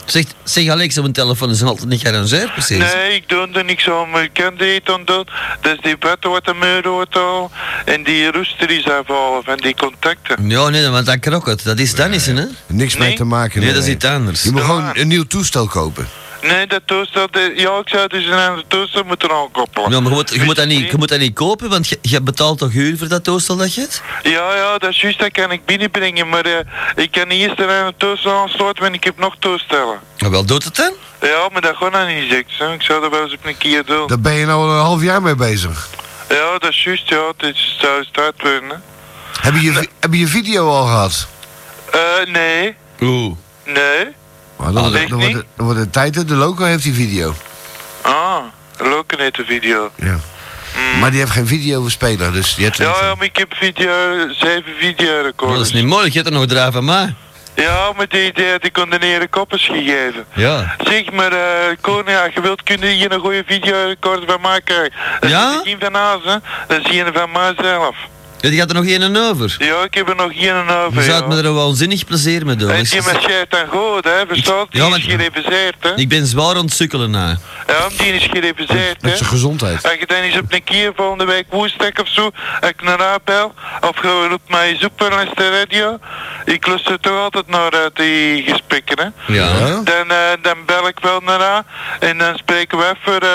Zeg, 0.06 0.26
zeg 0.44 0.68
Alex, 0.68 0.98
op 0.98 1.06
een 1.06 1.12
telefoon 1.14 1.50
is 1.50 1.64
altijd 1.64 1.88
niet 1.90 2.02
gearrangeerd, 2.02 2.52
precies. 2.54 2.78
Nee, 2.78 3.16
ik 3.16 3.30
doe 3.30 3.48
er 3.54 3.64
niks 3.66 3.90
aan, 3.90 4.10
maar 4.10 4.24
ik 4.24 4.34
kan 4.34 4.56
dit 4.58 4.90
aan 4.90 5.02
doen. 5.06 5.28
Dat 5.62 5.74
is 5.74 5.80
die 5.82 5.96
waterauto 6.00 7.50
en 7.86 8.04
die 8.04 8.32
rooster 8.32 8.70
is 8.70 8.86
afhalen 8.90 9.44
van 9.44 9.58
die 9.58 9.76
contacten. 9.76 10.50
Ja, 10.50 10.70
nee, 10.70 10.88
want 10.88 11.06
dat 11.06 11.20
kroket, 11.20 11.64
dat 11.64 11.80
is 11.80 11.96
dan 11.96 12.10
niet, 12.12 12.26
hè? 12.26 12.46
Niks 12.68 12.98
mee 12.98 13.16
te 13.16 13.24
maken. 13.24 13.62
Nee, 13.62 13.74
dat 13.74 13.84
is 13.84 13.90
iets 13.90 14.06
anders. 14.06 14.44
Je 14.44 14.52
moet 14.52 14.60
Ja. 14.62 14.66
gewoon 14.68 14.90
een 14.94 15.08
nieuw 15.08 15.24
toestel 15.24 15.68
kopen. 15.68 16.08
Nee, 16.48 16.68
dat 16.68 16.82
toestel, 16.86 17.28
de- 17.32 17.54
ja, 17.56 17.78
ik 17.78 17.90
zou 17.90 18.08
dus 18.08 18.26
een 18.26 18.34
ander 18.34 18.64
toestel 18.68 19.04
moeten 19.04 19.32
aankoppelen. 19.32 19.92
Ja, 19.92 20.00
maar 20.00 20.10
je 20.10 20.16
moet, 20.16 20.30
je, 20.34 20.44
moet 20.44 20.56
dat 20.56 20.68
niet, 20.68 20.92
je 20.92 20.98
moet 20.98 21.10
dat 21.10 21.20
niet 21.20 21.34
kopen, 21.34 21.70
want 21.70 21.88
je, 21.88 22.00
je 22.02 22.22
betaalt 22.22 22.58
toch 22.58 22.72
huur 22.72 22.98
voor 22.98 23.08
dat 23.08 23.24
toestel 23.24 23.56
dat 23.58 23.74
je 23.74 23.82
hebt? 23.82 24.02
Ja, 24.24 24.56
ja, 24.56 24.78
dat 24.78 24.90
is 24.90 25.02
juist, 25.02 25.20
dat 25.20 25.32
kan 25.32 25.52
ik 25.52 25.66
binnenbrengen, 25.66 26.30
maar 26.30 26.46
eh, 26.46 26.60
ik 26.96 27.12
kan 27.12 27.28
niet 27.28 27.40
eerst 27.42 27.60
een 27.60 27.70
ander 27.70 27.94
toestel 27.98 28.32
aansluiten, 28.42 28.84
want 28.84 28.96
ik 28.96 29.04
heb 29.04 29.18
nog 29.18 29.36
toestellen. 29.40 30.00
Maar 30.18 30.32
wel, 30.32 30.46
doet 30.46 30.64
het 30.64 30.76
dan? 30.76 30.94
Ja, 31.22 31.50
maar 31.52 31.62
dat 31.62 31.76
gaat 31.76 31.92
dan 31.92 32.08
niet 32.08 32.30
zeg, 32.58 32.74
ik 32.74 32.82
zou 32.82 33.02
dat 33.02 33.12
wel 33.12 33.24
eens 33.24 33.34
op 33.34 33.46
een 33.46 33.58
keer 33.58 33.86
doen. 33.86 34.08
Daar 34.08 34.20
ben 34.20 34.34
je 34.34 34.46
nou 34.46 34.62
al 34.64 34.76
een 34.76 34.82
half 34.84 35.02
jaar 35.02 35.22
mee 35.22 35.36
bezig. 35.36 35.90
Ja, 36.30 36.58
dat 36.58 36.70
is 36.70 36.84
juist, 36.84 37.10
ja, 37.10 37.28
het 37.38 37.56
is, 37.56 37.76
zou 37.80 38.04
start 38.04 38.42
worden, 38.42 38.70
hè. 38.70 38.76
Heb 39.42 39.56
je 39.62 39.88
heb 40.00 40.14
je 40.14 40.20
je 40.20 40.28
video 40.28 40.70
al 40.70 40.86
gehad? 40.86 41.28
Eh, 41.92 42.00
nee, 42.34 42.76
Oeh. 43.02 43.36
nee. 43.66 44.06
Maar 44.74 44.74
dan, 44.74 44.92
dan, 44.92 45.02
echt 45.02 45.10
wordt 45.12 45.34
dan 45.56 45.66
wordt 45.66 45.80
het 45.80 45.94
tijd, 45.94 46.16
hè. 46.16 46.26
de 46.26 46.34
loco 46.36 46.64
heeft 46.64 46.84
die 46.84 46.94
video. 46.94 47.34
Ah, 48.02 48.38
leuke 48.80 49.16
net 49.16 49.36
de 49.36 49.46
video. 49.46 49.92
Ja. 49.96 50.20
Maar 51.00 51.12
die 51.12 51.20
heeft 51.20 51.32
geen 51.32 51.48
videospeler, 51.48 52.32
dus 52.34 52.56
die 52.56 52.64
heeft 52.66 52.78
Ja, 52.78 53.16
maar 53.16 53.26
ik 53.26 53.38
heb 53.38 53.54
video, 53.54 53.92
zeven 54.32 54.40
Maar 54.48 54.64
dat 54.64 54.74
videorecorders. 54.80 55.62
is 55.68 55.74
niet 55.74 55.86
moeilijk, 55.86 56.14
je 56.14 56.20
hebt 56.20 56.32
er 56.34 56.40
nog 56.40 56.46
drie 56.48 56.72
van 56.72 56.86
mij. 56.86 57.14
Ja, 57.56 57.92
maar 57.96 58.08
die, 58.08 58.34
die 58.34 58.50
had 58.52 58.64
ik 58.64 58.78
onder 58.78 59.00
de 59.00 59.28
koppers 59.30 59.66
gegeven. 59.66 60.26
Ja. 60.34 60.76
Zeg 60.84 61.12
maar, 61.12 61.32
eh 61.32 61.76
Koning, 61.82 62.10
ja, 62.10 62.30
je 62.34 62.42
wilt 62.42 62.64
kunnen 62.64 62.90
hier 62.90 63.12
een 63.12 63.20
goede 63.20 63.44
videorecorder 63.48 64.30
van 64.30 64.42
mij 64.42 64.62
krijgen. 64.62 64.92
Dat 65.20 65.30
Ja? 65.30 65.52
is 65.52 65.60
geen 65.64 65.80
van 65.80 65.96
hè. 66.24 66.36
Dat 66.68 66.86
is 66.90 67.00
een 67.00 67.14
van 67.14 67.32
mijzelf. 67.32 67.96
Ja, 68.46 68.52
die 68.52 68.60
gaat 68.60 68.70
er 68.70 68.76
nog 68.76 68.86
één 68.86 69.16
over. 69.30 69.56
Ja, 69.60 69.84
ik 69.84 69.94
heb 69.94 70.10
er 70.10 70.16
nog 70.16 70.32
geen 70.36 70.70
over, 70.70 71.00
Je 71.00 71.04
zou 71.10 71.22
ja. 71.22 71.28
me 71.28 71.38
er 71.38 71.46
een 71.46 71.54
waanzinnig 71.54 72.06
plezier 72.06 72.46
mee 72.46 72.56
doen. 72.56 72.70
En 72.70 72.80
Ik, 72.80 72.90
die 72.92 73.02
marcheert 73.02 73.52
dan 73.52 73.68
goed, 73.70 74.04
hè, 74.04 74.28
verstaat? 74.28 74.72
Die 74.72 74.80
Ja, 74.82 74.86
is 74.86 74.92
maar- 74.92 75.00
gereviseerd, 75.00 75.76
hè. 75.80 75.96
ik 75.96 76.10
ben 76.10 76.26
zwaar 76.26 76.58
ontsukkelen 76.58 77.12
na. 77.12 77.38
Ja, 77.68 77.88
die 77.98 78.14
is 78.14 78.24
gereviseerd, 78.32 79.02
hè. 79.02 79.08
Met 79.10 79.18
zijn 79.18 79.30
gezondheid. 79.30 79.84
Als 79.84 79.94
je 80.00 80.06
dan 80.06 80.18
eens 80.18 80.38
op 80.38 80.54
een 80.54 80.64
keer 80.64 80.92
volgende 80.96 81.26
week 81.26 81.46
woensdag 81.50 81.92
of 82.02 82.08
zo, 82.08 82.32
als 82.62 82.70
ik 82.70 82.82
naar 82.82 83.00
haar 83.00 83.20
bel, 83.24 83.54
of 83.82 84.02
je 84.02 84.28
roept 84.30 84.50
mij 84.50 84.70
eens 84.70 84.84
op 84.86 85.00
langs 85.10 85.34
de 85.36 85.50
radio, 85.50 86.00
ik 86.46 86.68
luister 86.68 87.00
toch 87.00 87.18
altijd 87.20 87.48
naar 87.48 87.74
eh, 87.74 87.80
die 87.94 88.44
gesprekken, 88.44 88.98
hè. 89.00 89.34
Ja. 89.34 89.46
Ja? 89.58 89.82
Dan, 89.84 90.10
eh, 90.10 90.18
dan 90.42 90.58
bel 90.66 90.88
ik 90.88 91.00
wel 91.02 91.20
naar 91.26 91.40
haar 91.40 91.64
en 92.00 92.18
dan 92.18 92.38
spreken 92.38 92.78
we 92.78 92.84
even 92.84 93.20
eh, 93.20 93.30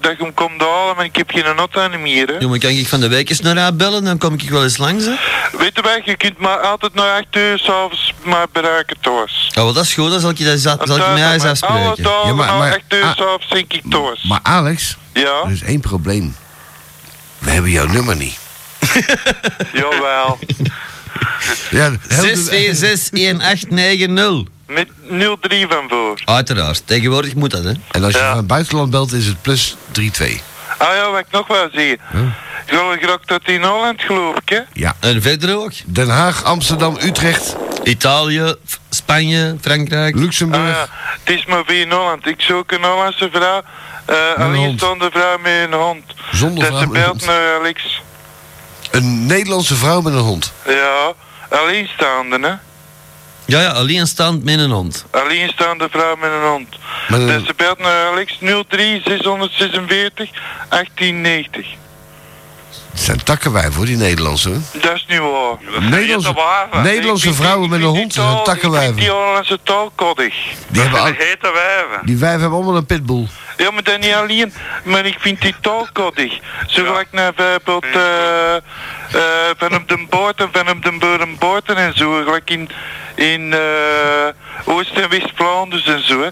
dat 0.00 0.16
je 0.18 0.22
hem 0.24 0.34
komt 0.34 0.60
halen, 0.60 0.96
maar 0.96 1.04
ik 1.04 1.16
heb 1.16 1.30
geen 1.30 1.44
aan 1.44 1.92
hem 1.92 2.04
hier, 2.04 2.26
hè. 2.26 2.38
Jongen, 2.38 2.58
kan 2.60 2.70
ik 2.70 2.88
van 2.88 3.00
de 3.00 3.08
week 3.08 3.28
eens 3.30 3.40
naar 3.40 3.56
haar 3.56 3.74
bellen, 3.76 4.04
dan 4.04 4.18
kom 4.18 4.34
ik 4.34 4.37
wel 4.42 4.62
eens 4.62 4.76
langs. 4.76 5.04
Hè? 5.04 5.14
Weet 5.58 5.70
je 5.74 5.82
wat, 5.82 6.00
je 6.04 6.16
kunt 6.16 6.38
maar 6.38 6.58
altijd 6.58 6.94
naar 6.94 7.16
8 7.18 7.36
uur 7.36 7.58
s'avonds 7.58 8.14
maar 8.24 8.46
bereiken 8.52 8.96
thuis. 9.00 9.50
Ja, 9.54 9.62
wel, 9.62 9.72
dat 9.72 9.84
is 9.84 9.94
goed, 9.94 10.10
dan 10.10 10.20
zal 10.20 10.30
ik 10.30 10.38
je 10.38 10.44
dat 10.44 10.58
zal 10.60 10.72
ik 10.72 10.78
Want, 10.78 10.98
met 10.98 11.08
eh, 11.08 11.14
mij 11.14 11.32
eens 11.32 11.42
Alle 11.62 11.78
afspreken. 11.88 12.02
dagen 12.02 12.28
Ja, 12.28 12.34
maar- 12.34 12.54
maar- 12.58 12.72
8 12.72 12.80
uur 12.88 13.02
ah. 13.02 13.16
s'avonds 13.16 13.48
denk 13.48 13.72
ik 13.72 13.82
thuis. 13.90 14.22
Maar 14.22 14.40
Alex, 14.42 14.96
Ja, 15.12 15.42
er 15.44 15.50
is 15.50 15.62
één 15.62 15.80
probleem. 15.80 16.36
We 17.38 17.50
hebben 17.50 17.70
jouw 17.70 17.86
nummer 17.86 18.16
niet. 18.16 18.38
jawel. 19.72 20.38
Ja, 21.70 21.90
heel- 22.08 22.36
6461890. 22.36 24.50
Met 24.66 24.88
03 25.40 25.66
van 25.68 25.84
voor. 25.88 26.20
Uiteraard, 26.24 26.82
tegenwoordig 26.86 27.34
moet 27.34 27.50
dat, 27.50 27.64
hè? 27.64 27.72
En 27.90 28.04
als 28.04 28.12
je 28.12 28.18
Ja. 28.18 28.28
van 28.28 28.36
het 28.36 28.46
buitenland 28.46 28.90
belt, 28.90 29.12
is 29.12 29.26
het 29.26 29.42
plus 29.42 29.76
32. 29.90 30.40
Ah 30.78 30.94
ja, 30.94 31.10
wat 31.10 31.20
ik 31.20 31.26
nog 31.30 31.46
wel 31.46 31.68
zie. 31.72 31.98
Gewoon 32.68 32.98
graag 32.98 33.18
tot 33.24 33.48
in 33.48 33.62
Holland 33.62 34.02
geloof 34.02 34.36
ik, 34.36 34.48
hè? 34.48 34.60
Ja. 34.72 34.96
En 35.00 35.22
verder 35.22 35.56
ook. 35.56 35.70
Den 35.86 36.08
Haag, 36.08 36.44
Amsterdam, 36.44 36.96
Utrecht, 37.02 37.56
Italië, 37.84 38.54
Spanje, 38.90 39.56
Frankrijk. 39.60 40.14
Ah 40.14 40.20
Luxemburg. 40.20 40.68
ja, 40.76 40.86
het 41.24 41.36
is 41.36 41.46
maar 41.46 41.64
weer 41.66 41.80
in 41.80 41.90
Holland. 41.92 42.26
Ik 42.26 42.40
zoek 42.40 42.72
een 42.72 42.84
Hollandse 42.84 43.28
vrouw, 43.32 43.62
eh 44.04 44.16
een 44.36 44.42
alleenstaande 44.44 45.08
vrouw 45.12 45.38
met 45.38 45.52
een 45.52 45.72
hond. 45.72 46.02
Zonder 46.32 46.58
Dat 46.64 46.66
vrouw 46.68 46.80
ze 46.80 46.86
met 46.88 46.96
een 46.96 47.02
belt 47.02 47.26
naar 47.26 47.58
Alex. 47.58 48.02
Een 48.90 49.26
Nederlandse 49.26 49.74
vrouw 49.74 50.00
met 50.00 50.12
een 50.12 50.18
hond. 50.18 50.52
Ja, 50.66 51.12
alleenstaande, 51.50 52.38
hè? 52.40 52.54
Ja, 53.44 53.60
ja, 53.60 53.68
alleenstaand 53.70 54.44
met 54.44 54.58
een 54.58 54.70
hond. 54.70 55.04
Alleenstaande 55.10 55.88
vrouw 55.90 56.16
met 56.16 56.30
een 56.30 56.48
hond. 56.48 56.68
Met 57.08 57.20
een- 57.20 57.26
Dus 57.26 57.46
ze 57.46 57.52
belt 57.56 57.78
naar 57.78 58.06
Alex 58.10 58.38
03 58.68 59.02
646 59.04 60.30
1890. 60.68 61.66
Het 62.90 63.00
zijn 63.00 63.22
takkenwijf 63.22 63.74
hoor, 63.74 63.84
die 63.86 63.96
Nederlandse. 63.96 64.48
hoor. 64.48 64.58
Dat 64.80 64.94
is 64.94 65.04
nu 65.08 65.20
waar. 65.20 65.56
Nederlandse. 65.90 66.34
Nederlandse 66.82 67.34
vrouwen 67.34 67.70
met 67.70 67.80
een 67.80 67.86
hond 67.86 68.12
zijn 68.12 68.42
takkenwijven. 68.44 68.94
vind 68.94 69.06
die 69.06 69.10
Hollandse. 69.10 69.58
Die, 70.68 70.82
hebben 70.82 71.00
al- 71.00 71.06
Dat 71.06 71.16
hete 71.16 71.52
wijven. 71.52 72.06
die 72.06 72.16
wijven 72.16 72.40
hebben 72.40 72.58
allemaal 72.58 72.76
een 72.76 72.86
pitbull. 72.86 73.26
Ja, 73.56 73.70
maar 73.70 73.82
dan 73.82 74.00
niet 74.00 74.12
alleen, 74.12 74.52
maar 74.84 75.06
ik 75.06 75.16
vind 75.20 75.40
die 75.40 75.54
taalkoddig. 75.60 76.38
Zo 76.66 76.84
gelijk 76.84 77.08
naar 77.12 77.32
bijvoorbeeld 77.34 77.94
eh, 77.94 78.56
eh, 78.56 78.62
van 79.58 79.74
op 79.74 79.88
de 79.88 80.06
boot 80.10 80.40
en 80.40 80.48
van 80.52 80.68
op 80.70 80.82
de 80.82 80.92
boerenboten 80.98 81.76
en 81.76 81.92
zo. 81.96 82.22
Gelijk 82.24 82.50
in, 82.50 82.68
in 83.14 83.52
eh, 83.52 83.58
Oost- 84.74 84.96
en 84.96 85.08
West-Vlaanderen 85.08 85.94
en 85.94 86.06
zo. 86.06 86.20
Hè. 86.20 86.28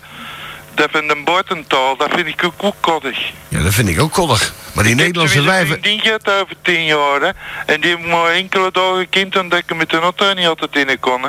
Dat 0.76 0.88
van 0.90 1.06
de 1.08 1.22
bootentaal, 1.24 1.96
dat 1.96 2.08
vind 2.14 2.26
ik 2.26 2.44
ook, 2.44 2.52
ook 2.56 2.74
koddig. 2.80 3.18
Ja, 3.48 3.62
dat 3.62 3.74
vind 3.74 3.88
ik 3.88 4.00
ook 4.00 4.12
koddig. 4.12 4.54
Maar 4.74 4.84
die 4.84 4.94
Nederlandse 4.94 5.42
wijven... 5.42 5.80
Die 5.80 6.00
gaat 6.00 6.30
over 6.30 6.56
tien 6.62 6.84
jaar, 6.84 7.20
hè. 7.20 7.30
En 7.66 7.80
die 7.80 7.90
heeft 7.96 8.06
maar 8.08 8.30
enkele 8.30 8.70
dagen 8.72 8.96
gekend 8.98 9.36
omdat 9.36 9.58
ik 9.58 9.76
met 9.76 9.90
de 9.90 9.98
auto 9.98 10.32
niet 10.32 10.46
altijd 10.46 10.76
in 10.76 11.00
kon, 11.00 11.22
hè. 11.22 11.28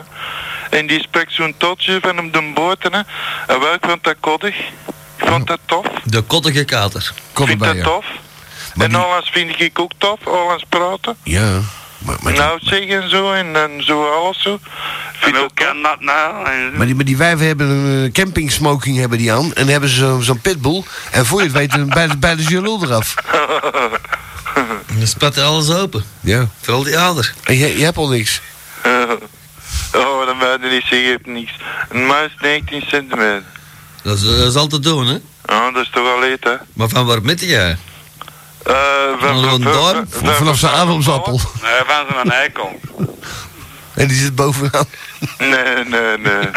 En 0.70 0.88
die 0.88 1.02
spreekt 1.02 1.34
zo'n 1.34 1.54
totje 1.58 2.00
van 2.02 2.20
op 2.20 2.34
de 2.34 2.52
boten, 2.54 2.94
hè. 2.94 3.00
En 3.48 3.60
wel, 3.60 3.74
ik 3.74 3.86
vond 3.88 4.04
dat 4.04 4.16
koddig. 4.20 4.56
Ik 5.18 5.26
vond 5.28 5.48
dat 5.48 5.60
tof. 5.66 5.86
De 6.04 6.22
kottige 6.22 6.64
kater. 6.64 7.12
Koddig 7.34 7.48
vind 7.58 7.60
bij 7.60 7.68
dat 7.68 7.78
je. 7.78 7.84
tof. 7.84 8.06
Maar 8.76 8.86
en 8.86 8.92
die- 8.92 9.02
Hollands 9.02 9.30
vind 9.30 9.60
ik 9.62 9.80
ook 9.80 9.92
tof, 9.98 10.20
Hollands 10.24 10.64
praten. 10.70 11.18
Ja, 11.24 11.60
maar, 12.00 12.16
maar, 12.22 12.32
die, 12.34 12.42
nou 12.42 12.60
zeggen 12.62 13.02
en 13.02 13.10
zo 13.10 13.32
en, 13.34 13.56
en 13.56 13.84
zo 13.84 14.12
alles 14.12 14.42
zo. 14.42 14.60
Vind 15.14 15.36
En 15.36 15.42
dat 15.42 15.52
kan 15.54 15.82
dat 15.82 16.00
nou? 16.00 16.46
En 16.46 16.78
maar, 16.78 16.86
die, 16.86 16.96
maar 16.96 17.06
die 17.06 17.18
wijven 17.18 17.48
hebben 17.48 17.68
een 17.70 18.06
eh, 18.06 18.12
camping 18.12 18.52
smoking 18.52 18.98
hebben 18.98 19.18
die 19.18 19.34
aan. 19.34 19.54
En 19.54 19.68
hebben 19.68 19.90
ze 19.90 19.96
zo- 19.96 20.20
zo'n 20.22 20.42
pitbull. 20.42 20.84
En 21.12 21.26
voor 21.26 21.40
je 21.40 21.46
het 21.48 21.56
weet, 21.56 21.90
bij 21.90 22.08
de, 22.08 22.18
bij 22.18 22.36
de 22.36 22.44
gelul 22.44 22.84
eraf. 22.84 23.16
Dan 24.98 25.08
spat 25.08 25.38
alles 25.38 25.72
open. 25.74 26.04
Ja. 26.20 26.48
Vooral 26.62 26.84
die 26.84 26.98
ader. 26.98 27.34
En 27.44 27.58
je, 27.58 27.78
je 27.78 27.84
hebt 27.84 27.98
al 27.98 28.08
niks. 28.08 28.42
oh, 29.94 30.26
dan 30.26 30.38
je 30.40 30.58
niet 30.62 30.82
zeggen, 30.82 30.98
je 31.00 31.10
hebt 31.12 31.28
niks. 31.28 31.52
Een 31.90 32.06
muis 32.06 32.32
19 32.42 32.82
centimeter. 32.88 33.44
Dat 34.04 34.18
is, 34.18 34.24
dat 34.24 34.48
is 34.48 34.56
al 34.56 34.68
te 34.68 34.80
doen, 34.80 35.08
hè? 35.08 35.18
Oh, 35.46 35.74
dat 35.74 35.84
is 35.84 35.90
toch 35.90 36.08
al 36.14 36.20
leed, 36.20 36.44
hè. 36.44 36.56
Maar 36.74 36.90
van 36.90 37.06
waar 37.06 37.22
met 37.22 37.42
jij? 37.42 37.78
Eh, 38.68 38.74
Van 39.20 39.44
een 39.44 39.62
darm? 39.62 40.06
Vanaf 40.10 40.58
zijn 40.58 40.72
ademsappel. 40.74 41.40
Nee, 41.62 41.72
van 41.88 42.06
zo'n 42.16 42.32
eikel. 42.32 42.80
En 43.96 44.08
die 44.08 44.18
zit 44.18 44.36
bovenaan. 44.36 44.86
Nee, 45.38 45.84
nee, 45.86 46.18
nee. 46.18 46.50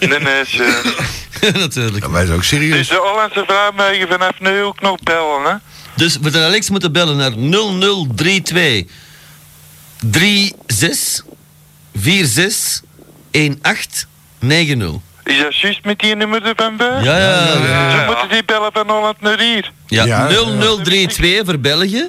nee, 0.08 0.18
nee, 0.20 0.44
ze- 0.46 1.08
Natuurlijk. 1.54 2.04
Ja, 2.04 2.10
wij 2.10 2.20
zijn 2.24 2.32
ook 2.34 2.38
Dus 2.40 2.48
serieus. 2.48 2.88
de 2.88 2.94
Hollandse 3.10 3.44
vrouw 3.46 3.72
mag 3.72 3.96
je 3.96 4.06
vanaf 4.08 4.40
nu 4.40 4.62
ook 4.62 4.80
nog 4.80 4.96
bellen, 5.02 5.42
hè? 5.44 5.54
Dus 5.96 6.18
we 6.18 6.30
de 6.30 6.38
Alex 6.44 6.70
moeten 6.70 6.92
bellen 6.92 7.16
naar 7.16 7.32
0032 7.32 8.84
36 10.66 11.24
46 11.92 12.82
1890. 13.30 15.00
Is 15.30 15.38
dat 15.42 15.56
juist 15.56 15.84
met 15.84 15.98
die 15.98 16.14
nummer 16.16 16.46
ervan 16.46 16.76
bij? 16.76 17.02
Ja, 17.02 17.16
ja, 17.16 17.18
ja. 17.18 17.44
Ja, 17.46 17.90
Ze 17.90 17.96
ja. 17.96 18.04
moeten 18.06 18.28
die 18.28 18.44
bellen 18.44 18.70
van 18.72 18.90
Holland 18.90 19.20
naar 19.20 19.38
hier. 19.38 19.72
Ja, 19.90 20.04
Ja, 20.04 20.28
0032 20.28 21.44
voor 21.44 21.58
België. 21.58 22.08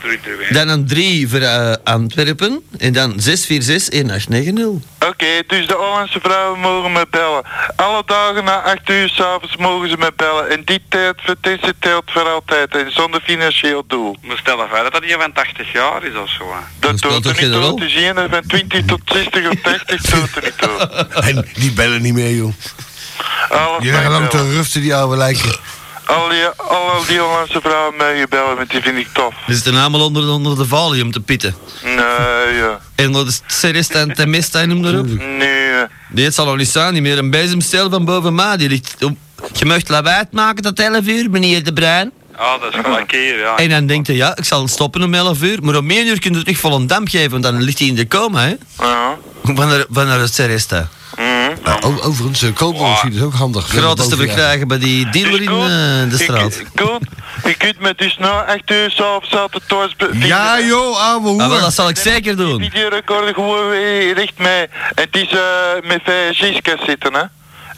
0032. 0.00 0.48
Dan 0.48 0.68
een 0.68 0.86
3 0.86 1.28
voor 1.28 1.40
eh, 1.40 1.72
Antwerpen. 1.84 2.62
En 2.78 2.92
dan 2.92 3.12
646 3.16 3.88
1890. 3.88 4.88
Oké, 5.08 5.26
dus 5.46 5.66
de 5.66 5.74
Hollandse 5.74 6.20
vrouwen 6.22 6.60
mogen 6.60 6.92
me 6.92 7.06
bellen. 7.10 7.42
Alle 7.76 8.02
dagen 8.06 8.44
na 8.44 8.62
8 8.62 8.90
uur 8.90 9.08
s'avonds 9.08 9.56
mogen 9.56 9.90
ze 9.90 9.96
me 9.98 10.12
bellen. 10.16 10.50
En 10.50 10.62
die 10.64 10.82
tijd 10.88 11.14
voor 11.24 11.36
deze 11.40 11.74
telt 11.78 12.04
voor 12.06 12.28
altijd 12.28 12.74
en 12.76 12.92
zonder 12.92 13.20
financieel 13.20 13.84
doel. 13.86 14.16
We 14.22 14.36
stellen 14.36 14.68
verder 14.68 14.90
dat 14.90 15.04
hij 15.04 15.16
van 15.18 15.32
80 15.32 15.72
jaar 15.72 16.04
is 16.04 16.16
of 16.16 16.30
zo. 16.30 16.44
Dat 16.78 17.00
doet 17.00 17.26
er 17.26 17.42
niet 17.42 17.52
toe. 17.52 17.80
Het 17.80 17.90
is 17.90 17.94
een 17.94 18.28
van 18.30 18.42
20 18.46 18.84
tot 18.84 19.00
60 19.04 19.48
of 19.50 19.60
80 19.62 20.00
doet 20.00 20.36
er 20.36 20.42
niet 20.42 20.58
toe. 20.58 21.06
En 21.22 21.48
die 21.54 21.72
bellen 21.72 22.02
niet 22.02 22.14
meer, 22.14 22.34
joh. 22.34 22.52
Alles 23.48 23.90
gaat 23.90 24.10
lang 24.10 24.28
te 24.28 24.50
ruften, 24.54 24.80
die 24.80 24.94
oude 24.94 25.16
lijken. 25.16 25.58
Al 26.08 26.28
die, 26.28 26.44
al 26.46 27.04
die 27.06 27.18
Hollandse 27.18 27.60
vrouwen 27.60 27.96
mij 27.96 28.26
bellen, 28.28 28.56
want 28.56 28.70
die 28.70 28.80
vind 28.82 28.98
ik 28.98 29.08
tof. 29.12 29.34
Die 29.46 29.54
zitten 29.54 29.74
allemaal 29.76 30.04
onder, 30.04 30.28
onder 30.28 30.56
de 30.56 30.66
valium 30.66 31.12
te 31.12 31.20
pitten. 31.20 31.54
Nee, 31.82 31.94
ja. 32.56 32.80
En 32.94 33.06
onder 33.06 33.26
de 33.26 33.38
Seresta 33.46 33.98
en 34.00 34.14
Temesta 34.14 34.60
en 34.60 34.68
noem 34.68 34.80
maar 34.80 34.98
op. 34.98 35.06
Nee. 35.06 35.70
Nee, 36.08 36.24
het 36.24 36.34
zal 36.34 36.44
nog 36.44 36.56
niet 36.56 36.68
staan, 36.68 36.92
niet 36.92 37.02
meer. 37.02 37.18
Een 37.18 37.30
bezemstel 37.30 37.90
van 37.90 38.04
boven 38.04 38.34
mij, 38.34 38.56
die 38.56 38.68
ligt... 38.68 38.96
op- 39.04 39.16
Je 39.52 39.64
mag 39.64 39.88
lawaai 39.88 40.24
maken 40.30 40.62
tot 40.62 40.80
11 40.80 41.06
uur, 41.06 41.30
meneer 41.30 41.64
De 41.64 41.72
Bruin. 41.72 42.12
Ja, 42.38 42.58
dat 42.58 42.74
is 42.74 42.80
gelijk 42.84 43.10
hier, 43.12 43.38
ja. 43.38 43.56
En 43.56 43.68
dan 43.68 43.86
denkt 43.86 44.06
hij, 44.06 44.16
ja, 44.16 44.36
ik 44.36 44.44
zal 44.44 44.68
stoppen 44.68 45.02
om 45.02 45.14
11 45.14 45.42
uur. 45.42 45.58
Maar 45.62 45.76
om 45.76 45.90
1 45.90 46.06
uur 46.06 46.20
kun 46.20 46.32
je 46.34 46.40
terug 46.42 46.58
vol 46.58 46.74
een 46.74 46.86
damp 46.86 47.08
geven, 47.08 47.30
want 47.30 47.42
dan 47.42 47.62
ligt 47.62 47.78
hij 47.78 47.88
in 47.88 47.94
de 47.94 48.06
coma, 48.08 48.40
hè. 48.42 48.54
Ja. 48.80 49.16
Van 49.44 49.68
de, 49.68 49.86
van 49.90 50.06
de 50.06 50.26
Seresta. 50.26 50.88
Mhm. 51.62 51.80
Nou, 51.80 52.00
overigens, 52.02 52.42
uh, 52.42 52.54
koopmachine 52.54 53.14
is 53.14 53.22
ook 53.22 53.34
handig. 53.34 53.66
Gratis 53.68 54.08
te 54.08 54.16
verkrijgen 54.16 54.68
bij 54.68 54.78
die 54.78 55.10
dealer 55.10 55.42
in 55.42 55.48
eh, 55.48 56.10
de 56.10 56.16
straat. 56.18 56.54
Je, 56.54 56.64
kunt- 56.74 57.08
je 57.44 57.54
kunt 57.54 57.80
me 57.80 57.94
dus 57.96 58.16
nou 58.18 58.46
echt 58.46 58.70
uur 58.70 58.90
s'avonds 58.90 59.36
altijd 59.36 59.62
thuis. 59.68 59.94
Ja, 60.12 60.60
joh, 60.60 60.98
ouwe 61.00 61.28
Ah, 61.30 61.36
wel, 61.36 61.48
hoer. 61.50 61.60
dat 61.60 61.74
zal 61.74 61.88
ik 61.88 61.96
zeker 61.96 62.36
Die 62.36 62.46
doen. 62.46 62.60
videorecorder 62.62 63.34
gewoon 63.34 63.70
recht 64.14 64.38
mee. 64.38 64.62
En 64.62 64.68
het 64.94 65.16
is 65.16 65.28
eh 65.30 65.88
met 65.88 66.00
VSG's 66.04 66.84
zitten, 66.86 67.14
hè. 67.14 67.22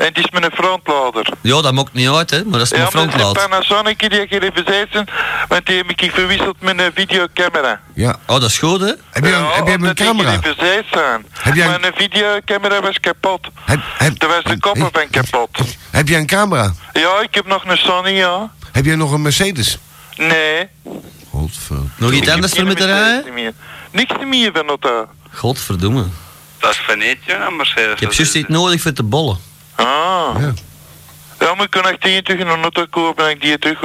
En 0.00 0.06
het 0.06 0.18
is 0.18 0.30
met 0.30 0.44
een 0.44 0.50
frontlader. 0.50 1.32
Ja, 1.40 1.60
dat 1.62 1.72
maakt 1.72 1.92
niet 1.92 2.08
uit, 2.08 2.30
hè, 2.30 2.44
maar 2.44 2.58
dat 2.58 2.60
is 2.62 2.70
mijn 2.70 2.82
Ja, 2.82 2.88
maar 2.92 3.02
het 3.02 3.14
is 3.14 3.20
een 3.20 3.20
frontlaad. 3.20 3.50
Panasonic 3.50 3.98
die 4.10 4.20
ik 4.20 4.32
even 4.42 4.64
zijn, 4.66 5.08
want 5.48 5.66
die 5.66 5.76
heb 5.76 5.90
ik 5.90 6.10
verwisseld 6.14 6.56
met 6.60 6.78
een 6.78 6.90
videocamera. 6.94 7.80
Ja. 7.94 8.10
Oh, 8.26 8.40
dat 8.40 8.42
is 8.50 8.58
goed, 8.58 8.80
hè. 8.80 8.86
Heb 9.10 9.24
je, 9.24 9.30
Ja, 9.30 9.36
een- 9.38 9.52
heb 9.52 9.66
je 9.66 9.72
een 9.88 9.94
camera? 9.94 10.40
zijn. 10.90 11.24
Heb 11.38 11.54
jij 11.54 11.64
een- 11.64 11.70
Maar 11.70 11.84
een 11.84 11.94
videocamera 11.96 12.80
was 12.80 13.00
kapot. 13.00 13.48
Heb, 13.64 13.80
heb, 13.98 14.12
Toen 14.16 14.28
was 14.28 14.42
de 14.44 14.58
koppen 14.58 14.82
heb, 14.82 14.96
van 14.98 15.10
kapot. 15.10 15.58
heb 15.90 16.08
je 16.08 16.16
een 16.16 16.26
camera? 16.26 16.74
Ja, 16.92 17.20
ik 17.20 17.34
heb 17.34 17.46
nog 17.46 17.64
een 17.64 17.76
Sony, 17.78 18.10
ja. 18.10 18.50
Heb 18.72 18.84
jij 18.84 18.96
nog 18.96 19.12
een 19.12 19.22
Mercedes? 19.22 19.78
Nee. 20.16 20.68
Godver. 21.30 21.76
Nog 21.96 22.10
ik 22.10 22.16
iets 22.16 22.26
heb 22.26 22.34
anders 22.34 22.52
voor 22.52 22.60
geen 22.62 22.68
me 22.68 22.74
te 22.74 22.86
Mercedes 22.86 23.12
rijden? 23.12 23.34
meer. 23.34 23.52
Niks 23.90 24.12
meer 24.26 24.50
van 24.54 24.66
dat. 24.66 25.06
Godverdomme. 25.34 26.04
Dat 26.58 26.70
is 26.70 26.76
Venetië, 26.76 27.32
een 27.48 27.56
Mercedes. 27.56 27.92
Ik 27.92 28.00
heb 28.00 28.12
juist 28.12 28.34
iets 28.34 28.48
nodig 28.48 28.80
voor 28.80 28.92
te 28.92 29.02
bollen. 29.02 29.38
Ah. 29.84 30.34
Ja. 30.40 30.52
Ja, 31.40 31.54
maar 31.54 31.64
ik 31.64 31.70
kan 31.70 31.84
echt 31.86 32.02
die 32.02 32.22
terug 32.22 32.40
een 32.40 32.62
auto 32.62 32.86
kopen 32.90 33.24
en 33.24 33.30
ik 33.30 33.40
die 33.40 33.58
terug 33.58 33.78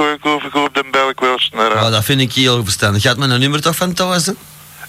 koop, 0.52 0.68
dan 0.72 0.84
bel 0.90 1.08
ik 1.08 1.20
wel 1.20 1.38
sneller. 1.38 1.76
Ja, 1.76 1.90
dat 1.90 2.04
vind 2.04 2.20
ik 2.20 2.32
heel 2.32 2.64
verstandig. 2.64 3.02
Gaat 3.02 3.16
mijn 3.16 3.40
nummer 3.40 3.60
toch 3.62 3.76
van 3.76 3.92
thuis, 3.92 4.26
hè? 4.26 4.32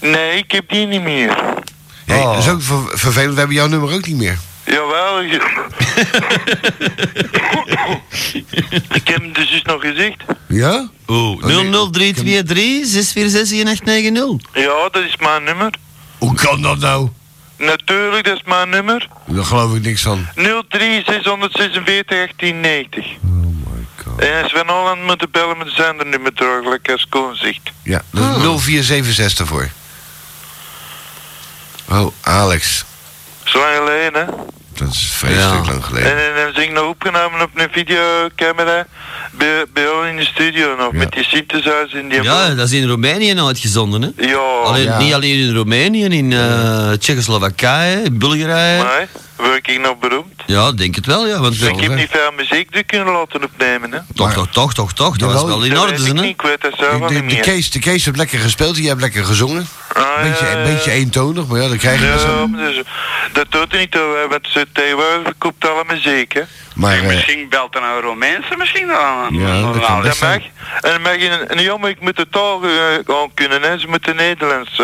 Nee, 0.01 0.37
ik 0.37 0.51
heb 0.51 0.69
die 0.69 0.85
niet 0.85 1.01
meer. 1.01 1.37
Hey, 2.05 2.19
Oh. 2.19 2.33
Dat 2.33 2.43
is 2.43 2.49
ook 2.49 2.61
ver- 2.61 2.97
vervelend, 2.97 3.33
we 3.33 3.37
hebben 3.37 3.55
jouw 3.55 3.67
nummer 3.67 3.93
ook 3.93 4.05
niet 4.05 4.15
meer. 4.17 4.37
Jawel. 4.65 5.21
je- 5.21 5.65
ik 8.93 9.07
heb 9.07 9.17
hem 9.21 9.33
dus 9.33 9.49
juist 9.49 9.65
nog 9.65 9.81
gezegd. 9.81 10.23
Ja? 10.47 10.89
Nee. 11.07 11.69
00323 11.91 12.85
646 12.85 13.63
1890. 13.63 14.49
Ja, 14.53 14.89
dat 14.91 15.03
is 15.03 15.15
mijn 15.17 15.43
nummer. 15.43 15.73
Hoe 16.17 16.35
kan 16.35 16.61
dat 16.61 16.77
nou? 16.79 17.09
Natuurlijk, 17.57 18.25
dat 18.25 18.35
is 18.35 18.43
mijn 18.45 18.69
nummer. 18.69 19.07
Daar 19.25 19.45
geloof 19.45 19.75
ik 19.75 19.81
niks 19.81 20.01
van. 20.01 20.27
03 20.35 21.03
646 21.05 22.05
1890. 22.07 23.05
Oh 23.05 23.11
my 23.23 23.85
god. 24.03 24.19
En 24.19 24.49
Sven 24.49 24.67
Holland 24.67 25.03
moet 25.03 25.19
de 25.19 25.27
bellen 25.31 25.57
met 25.57 25.69
zijn 25.69 26.09
nummer 26.09 26.33
terug, 26.33 26.79
als 26.91 27.05
Koen 27.09 27.35
zegt. 27.35 27.71
Ja, 27.83 28.01
dat 28.11 28.23
is 28.23 28.41
0476 28.41 29.39
ervoor. 29.39 29.69
Oh, 31.89 32.07
Alex. 32.21 32.85
Zo 33.43 33.59
lang 33.59 33.75
geleden, 33.75 34.25
hè? 34.25 34.33
Dat 34.77 34.87
is 34.93 35.09
vreselijk 35.11 35.65
Ja. 35.65 35.71
lang 35.71 35.77
En, 35.77 35.83
geleden. 35.83 36.11
en 36.11 36.43
dan 36.43 36.53
zing 36.53 36.65
ik 36.67 36.71
nog 36.73 36.87
opgenomen 36.89 37.41
op 37.41 37.49
een 37.53 37.67
videocamera 37.71 38.85
bij, 39.31 39.65
bij 39.73 39.87
ons 39.89 40.07
in 40.09 40.15
de 40.15 40.25
studio 40.25 40.75
nog, 40.75 40.91
Ja. 40.91 40.97
met 40.97 41.11
die 41.11 41.23
synthesizer 41.23 41.95
in 41.95 42.09
die 42.09 42.21
Ja, 42.23 42.49
dat 42.53 42.67
is 42.67 42.73
in 42.73 42.87
Roemenië 42.87 43.39
uitgezonden, 43.41 44.01
hè? 44.01 44.25
Ja, 44.27 44.37
Alleen, 44.63 44.83
Ja. 44.83 44.97
Niet 44.97 45.13
alleen 45.13 45.37
in 45.47 45.53
Roemenië, 45.55 46.03
in 46.05 46.33
eh 46.33 46.91
Tsjechoslowakije, 46.91 48.01
in 48.01 48.17
Bulgarije. 48.17 48.83
maar 48.83 49.07
word 49.37 49.67
ik 49.69 49.79
nog 49.79 49.99
beroemd? 49.99 50.43
Ja, 50.45 50.71
denk 50.71 50.95
het 50.95 51.05
wel, 51.05 51.27
ja. 51.27 51.39
Want 51.39 51.61
ik 51.61 51.79
heb 51.79 51.95
niet 51.95 52.09
veel 52.11 52.31
muziek 52.35 52.71
te 52.71 52.83
kunnen 52.83 53.13
laten 53.13 53.43
opnemen, 53.43 53.91
hè? 53.91 53.99
toch, 54.15 54.33
toch, 54.33 54.47
toch, 54.51 54.73
toch, 54.73 54.93
toch. 54.93 55.17
Dat 55.17 55.33
was 55.33 55.43
wel 55.43 55.63
in 55.63 55.79
orde, 55.79 55.93
hè? 56.03 56.23
ik 56.23 56.41
weet 56.41 56.61
dat 56.61 56.73
zelf 56.77 57.09
De, 57.11 57.25
de. 57.25 57.39
Kees, 57.39 57.71
de 57.71 57.79
Kees 57.79 58.05
heeft 58.05 58.17
lekker 58.17 58.39
gespeeld, 58.39 58.77
jij 58.77 58.87
hebt 58.87 59.01
lekker 59.01 59.23
gezongen. 59.25 59.67
Ah, 59.93 60.21
Beetje, 60.21 60.45
ja, 60.45 60.51
een 60.51 60.73
beetje 60.73 60.91
eentonig, 60.91 61.47
maar 61.47 61.61
ja, 61.61 61.67
dat 61.67 61.77
krijg 61.77 61.99
je 61.99 62.05
Ja, 62.05 62.45
dus, 62.67 62.81
dat 63.33 63.45
doet 63.51 63.73
er 63.73 63.79
niet 63.79 63.91
toe, 63.91 64.25
want 64.29 64.47
ze 64.49 64.67
tegenwoordig 64.73 65.21
verkoopt 65.23 65.69
alle 65.69 65.83
muziek, 65.87 66.33
hè? 66.33 66.41
Maar 66.75 66.91
Zeg, 66.93 67.01
eh, 67.01 67.07
misschien 67.07 67.49
belt 67.49 67.75
er 67.75 67.81
nou 67.81 68.01
Romeinse 68.01 68.55
misschien 68.57 68.87
dan. 68.87 69.27
Ja, 69.39 69.61
dat 69.61 69.85
kan 69.85 69.95
Dat 69.95 70.03
mag. 70.03 70.15
zijn. 70.15 70.43
En 70.81 70.91
dan 70.91 71.01
mag 71.01 71.15
je, 71.15 71.29
en 71.29 71.59
ja, 71.59 71.77
maar 71.77 71.89
ik 71.89 72.01
moet 72.01 72.15
de 72.15 72.27
taal 72.29 72.63
eh, 72.63 72.69
gewoon 73.05 73.31
kunnen, 73.33 73.61
hè? 73.61 73.79
Ze 73.79 73.87
moeten 73.87 74.15
Nederlands. 74.15 74.81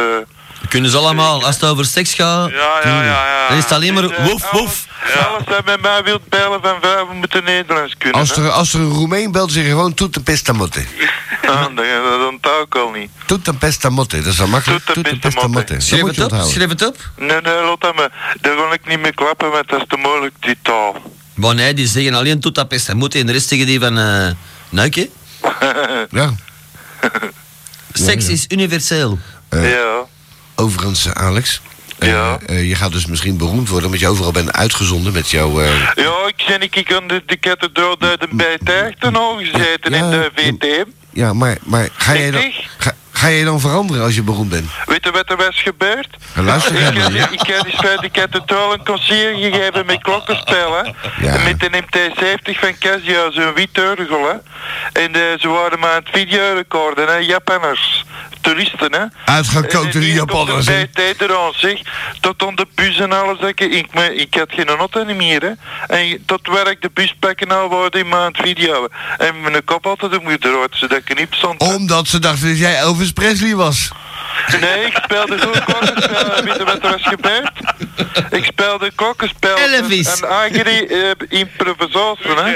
Eh. 0.64 0.70
Kunnen 0.70 0.92
ze 0.92 0.98
allemaal, 0.98 1.46
als 1.46 1.56
het 1.56 1.64
over 1.66 1.86
seks 1.86 2.14
gaat, 2.14 2.50
Ja, 2.50 2.80
ja, 2.84 3.04
ja, 3.04 3.26
ja. 3.28 3.48
dan 3.48 3.58
is 3.58 3.64
het 3.64 3.74
alleen 3.74 3.94
maar 3.94 4.04
eh, 4.04 4.26
woef, 4.26 4.52
woef. 4.52 4.86
Alles, 5.04 5.26
alles 5.28 5.46
dat 5.46 5.66
met 5.66 5.82
mij 5.82 6.04
wilt 6.04 6.28
bellen 6.30 6.62
van 6.62 6.76
vijf 6.82 7.04
moeten 7.14 7.44
Nederlands 7.44 7.96
kunnen. 7.98 8.20
als, 8.20 8.38
er, 8.38 8.50
als 8.50 8.74
er 8.74 8.80
een 8.80 8.90
Roemeen 8.90 9.32
belt, 9.32 9.52
zeg 9.52 9.64
je 9.64 9.70
gewoon 9.70 9.94
toet 9.94 10.16
een 10.16 10.24
pestamotte. 10.24 10.84
Ah, 11.48 11.76
dat, 11.76 12.30
onthoud 12.32 12.66
ik 12.66 12.76
al 12.76 12.90
niet. 12.92 13.10
Toet 13.26 13.60
pestamotte, 13.60 14.18
dat 14.18 14.26
is 14.34 14.38
wel 14.38 14.48
makkelijk. 14.48 14.86
Toet 14.86 14.94
Toet 15.04 15.20
pestamotte. 15.20 15.74
pestamotte. 15.74 15.74
Dat 15.74 15.84
Schrijf 15.84 16.32
het 16.32 16.44
op, 16.44 16.52
schrijf 16.52 16.70
het 16.70 16.88
op. 16.88 16.98
Nee, 17.18 17.42
nee, 17.42 17.64
laat 17.64 17.96
maar. 17.96 18.36
Daar 18.42 18.56
wil 18.56 18.74
ik 18.74 18.88
niet 18.88 19.00
meer 19.00 19.14
klappen, 19.14 19.52
want 19.52 19.70
dat 19.70 19.80
is 19.80 19.86
te 19.88 19.98
moeilijk, 19.98 20.34
die 20.40 20.58
taal. 20.62 20.96
Maar 21.34 21.56
nee, 21.56 21.74
die 21.74 21.88
zeggen 21.88 22.14
alleen 22.14 22.40
tot 22.40 22.56
dat 22.56 22.68
pest. 22.68 22.90
En 22.90 23.00
de 23.00 23.32
rest 23.32 23.48
zeggen 23.48 23.68
die 23.68 23.80
van, 23.80 23.98
eh 23.98 24.30
Nuikje. 24.70 25.10
Ja. 26.10 26.34
Seks 27.94 28.28
is 28.28 28.46
universeel. 28.48 29.20
Eh, 29.50 29.72
ja. 29.72 30.06
Overigens, 30.56 31.06
eh, 31.06 31.12
Alex. 31.12 31.62
eh, 31.98 32.10
Ja. 32.10 32.40
eh, 32.46 32.68
je 32.70 32.76
gaat 32.76 32.92
dus 32.92 33.06
misschien 33.06 33.38
beroemd 33.38 33.68
worden 33.70 33.86
omdat 33.86 34.00
je 34.02 34.08
overal 34.08 34.32
bent 34.32 34.52
uitgezonden 34.54 35.14
met 35.14 35.30
jouw... 35.30 35.62
Ja, 35.62 36.28
ik 36.28 36.44
ben 36.48 36.62
ik 36.62 36.94
aan 36.94 37.08
de, 37.08 37.24
de 37.26 37.38
kathedraal 37.38 37.96
uit 38.00 38.20
de 38.20 38.28
bijtaarten 38.32 39.16
al 39.16 39.36
gezeten 39.38 39.92
Ja, 39.94 39.98
in 40.06 40.10
de. 40.10 40.32
VTM. 40.36 40.90
ja, 41.10 41.34
maar, 41.34 41.58
maar 41.64 41.90
ga, 41.94 42.18
jij 42.18 42.32
dan, 42.32 42.52
ga, 42.78 42.94
ga 43.24 43.30
je 43.30 43.44
dan 43.44 43.60
veranderen 43.60 44.04
als 44.04 44.16
je 44.16 44.24
beroemd 44.24 44.50
bent? 44.50 44.70
Weet 44.86 45.04
je 45.04 45.12
wat 45.12 45.30
er 45.30 45.38
was 45.38 45.62
gebeurd? 45.62 46.08
Luister 46.36 46.76
ik, 46.76 46.80
heb, 46.80 47.12
ja. 47.12 47.30
ik 47.30 47.42
heb 47.46 47.82
bij 47.82 47.98
de 47.98 48.10
kathedraal 48.10 48.74
een 48.74 48.86
concert 48.86 49.36
gegeven 49.36 49.86
met 49.86 50.02
klokkenspellen. 50.02 50.96
Ja. 51.22 51.38
Met 51.44 51.64
een 51.64 51.84
MT-70 51.84 52.60
van 52.60 52.78
Casio, 52.80 53.32
zo'n 53.32 53.54
wit 53.54 53.80
orgel. 53.80 54.28
Hè. 54.28 54.36
En 55.04 55.16
eh, 55.16 55.40
ze 55.40 55.48
waren 55.48 55.80
maar 55.80 55.90
aan 55.90 56.04
het 56.04 56.10
videorecorden, 56.12 57.08
hè. 57.08 57.16
Japanners. 57.16 58.06
Toeristen, 58.42 58.94
hè. 58.94 59.34
Uitgekookte 59.34 60.00
die 60.00 60.14
Japanners, 60.14 60.68
hè? 60.68 60.84
Bij 60.94 61.14
eraan, 61.18 61.54
zeg. 61.56 61.82
Tot 62.22 62.44
aan 62.44 62.56
de 62.56 62.68
bus 62.76 63.00
en 63.00 63.12
alles. 63.12 63.40
Ik, 63.40 63.60
ik, 63.60 63.94
me- 63.94 64.16
ik 64.16 64.34
had 64.34 64.50
geen 64.52 64.68
auto 64.68 65.06
meer, 65.06 65.42
hè. 65.42 65.52
En 65.96 66.24
tot 66.26 66.48
werk 66.48 66.82
de 66.82 66.90
bus 66.94 67.16
pakken 67.20 67.48
nou 67.48 67.70
worden 67.70 68.06
in 68.06 68.14
aan 68.14 68.26
het 68.26 68.42
video. 68.44 68.88
En 69.18 69.42
mijn 69.42 69.64
kop 69.64 69.86
altijd 69.86 70.24
moet 70.24 70.46
eruit, 70.46 70.72
zodat 70.72 70.98
ik 70.98 71.18
niet 71.18 71.28
stond. 71.30 71.62
Omdat 71.62 72.08
ze 72.08 72.20
dachten 72.20 72.48
dat 72.48 72.58
jij 72.58 72.76
Elvis 72.78 73.13
Presley 73.14 73.56
was. 73.56 73.90
Nee, 74.62 74.86
ik 74.86 75.00
speelde 75.04 75.40
goed 75.42 75.64
klokkenspel. 75.64 76.44
Weet 76.44 76.56
je 76.58 76.64
wat 76.64 76.84
er 76.84 76.92
was 76.92 77.02
gebeurd? 77.02 77.52
Ik 78.30 78.46
speelde 78.46 78.92
klokkenspel. 78.96 79.58
Elvis. 79.58 80.22
Een 80.22 80.28
eigen 80.28 80.94
uh, 80.94 81.12
improvisatie, 81.30 82.30
hè. 82.30 82.52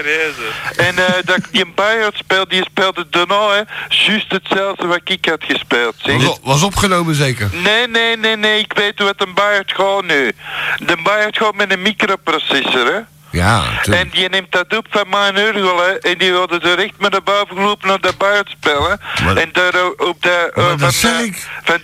En 0.75 0.97
eh 0.97 1.13
dat 1.25 1.39
die 1.51 1.61
een 1.65 1.73
Bayard 1.75 2.17
speelde, 2.17 2.49
die 2.49 2.63
speelde 2.63 3.05
daarna, 3.09 3.49
hè. 3.49 3.61
Juist 3.89 4.31
hetzelfde 4.31 4.85
wat 4.87 4.99
ik 5.03 5.25
had 5.25 5.43
gespeeld, 5.47 5.95
zeg. 5.97 6.15
Was, 6.15 6.25
op- 6.37 6.39
was 6.43 6.63
opgenomen 6.63 7.15
zeker. 7.15 7.49
Nee, 7.51 7.87
nee, 7.87 8.17
nee, 8.17 8.35
nee, 8.35 8.59
ik 8.59 8.73
weet 8.73 8.99
wat 8.99 9.15
een 9.21 9.33
Bayard 9.33 9.71
gaat 9.75 10.03
nu. 10.05 10.31
De 10.77 10.97
Bayard 11.03 11.37
gaat 11.37 11.55
met 11.55 11.71
een 11.71 11.81
microprocessor, 11.81 12.85
hè. 12.85 12.99
Ja, 13.31 13.63
En 13.83 14.09
die 14.09 14.29
neemt 14.29 14.51
dat 14.51 14.77
op 14.77 14.85
van 14.89 15.09
mijn 15.09 15.37
urgel, 15.37 15.77
hè. 15.77 15.91
En 15.91 16.17
die 16.17 16.31
wilde 16.31 16.59
er 16.59 16.79
echt 16.79 16.93
met 16.97 17.11
de 17.11 17.21
boven 17.21 17.55
gelopen 17.55 17.87
naar 17.87 18.01
de 18.01 18.13
spelen. 18.49 18.99
Maar- 19.23 19.37
En 19.37 19.49
daar 19.51 19.73
eh, 19.73 19.85
op 20.07 20.21
de, 20.21 20.51
eh, 20.55 20.63
van, 20.77 20.91
zeg 20.91 21.11
eh, 21.11 21.27
van 21.63 21.79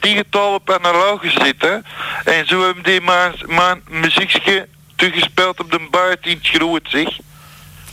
op 0.53 0.71
analoog 0.71 1.21
zitten. 1.23 1.85
En 2.23 2.47
zo 2.47 2.65
hebben 2.65 2.83
die 2.83 3.01
mijn, 3.01 3.33
mijn 3.47 3.81
muziekje 3.89 4.67
toegespeeld 4.95 5.59
op 5.59 5.71
de 5.71 5.87
Bayard 5.91 6.25
in 6.25 6.37
het 6.37 6.47
groot, 6.47 6.81
zeg. 6.89 7.07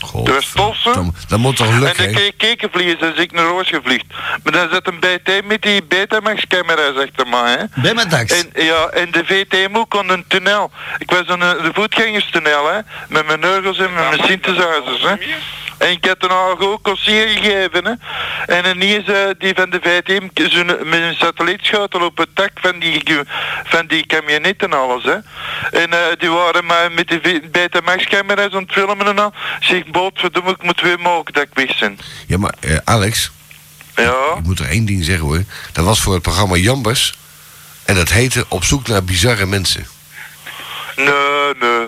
God, 0.01 0.27
was 0.53 0.83
dan- 0.93 1.15
Dat 1.27 1.39
moet 1.39 1.55
toch 1.55 1.67
En 1.67 1.79
lukken, 1.79 2.03
dan 2.03 2.13
kun 2.13 2.23
je 2.23 2.31
kekenvliegen, 2.37 2.99
dan 2.99 3.13
is 3.13 3.19
ik 3.19 3.31
naar 3.31 3.45
Roos 3.45 3.69
gevliegd. 3.69 4.05
Maar 4.43 4.53
dan 4.53 4.67
zit 4.71 4.87
een 4.87 4.99
BT 4.99 5.45
met 5.45 5.61
die 5.61 5.83
Betamax-camera, 5.83 6.93
zegt 6.95 7.19
er 7.19 7.27
maar, 7.27 7.49
hè. 7.49 7.63
Tax. 8.09 8.43
En, 8.53 8.63
ja, 8.63 8.87
en 8.87 9.11
de 9.11 9.25
VTMO 9.25 9.85
kon 9.85 10.09
een 10.09 10.25
tunnel. 10.27 10.71
Ik 10.97 11.11
was 11.11 11.23
een, 11.27 11.39
de 11.39 11.71
voetgangerstunnel, 11.73 12.71
hè. 12.71 12.79
Met 13.07 13.25
mijn 13.27 13.39
neugels 13.39 13.77
en 13.77 13.93
met 13.93 14.09
mijn 14.09 14.23
synthesizers, 14.23 15.01
hè. 15.01 15.15
En 15.77 15.91
ik 15.91 16.05
had 16.05 16.23
een 16.23 16.29
al 16.29 16.59
ook 16.59 16.81
concert 16.83 17.29
gegeven. 17.29 17.85
Hè. 17.85 17.93
En 18.55 18.65
ineens 18.75 19.07
eh, 19.07 19.15
die 19.37 19.53
van 19.55 19.69
de 19.69 19.79
VTM 19.81 20.27
met 20.89 21.01
een 21.01 21.15
satellietschotel 21.15 22.01
op 22.01 22.17
het 22.17 22.29
dak 22.33 22.49
van 22.61 22.79
die, 22.79 23.03
van 23.63 23.87
die 23.87 24.05
camionet 24.05 24.63
en 24.63 24.73
alles. 24.73 25.03
Hè. 25.03 25.15
En 25.81 25.93
eh, 25.93 25.99
die 26.17 26.29
waren 26.29 26.65
maar 26.65 26.91
met 26.91 27.07
de 27.07 27.41
Betamax 27.51 28.05
camera's 28.05 28.53
aan 28.53 28.61
het 28.61 28.71
filmen 28.71 29.07
en 29.07 29.19
al. 29.19 29.33
Zeg, 29.59 29.83
boot, 29.91 30.19
verdomme, 30.19 30.51
ik 30.51 30.63
moet 30.63 30.81
weer 30.81 30.99
mogen 30.99 31.33
dat 31.33 31.47
ik. 31.53 31.93
Ja, 32.27 32.37
maar 32.37 32.53
eh, 32.59 32.77
Alex, 32.83 33.31
Ja, 33.95 34.13
ik 34.37 34.43
moet 34.43 34.59
er 34.59 34.69
één 34.69 34.85
ding 34.85 35.03
zeggen 35.03 35.25
hoor. 35.25 35.43
Dat 35.71 35.85
was 35.85 36.01
voor 36.01 36.13
het 36.13 36.21
programma 36.21 36.55
Jambers. 36.55 37.17
En 37.85 37.95
dat 37.95 38.09
heette 38.09 38.45
Op 38.47 38.63
zoek 38.63 38.87
naar 38.87 39.03
bizarre 39.03 39.45
mensen. 39.45 39.87
nee, 40.95 41.05
nee. 41.59 41.87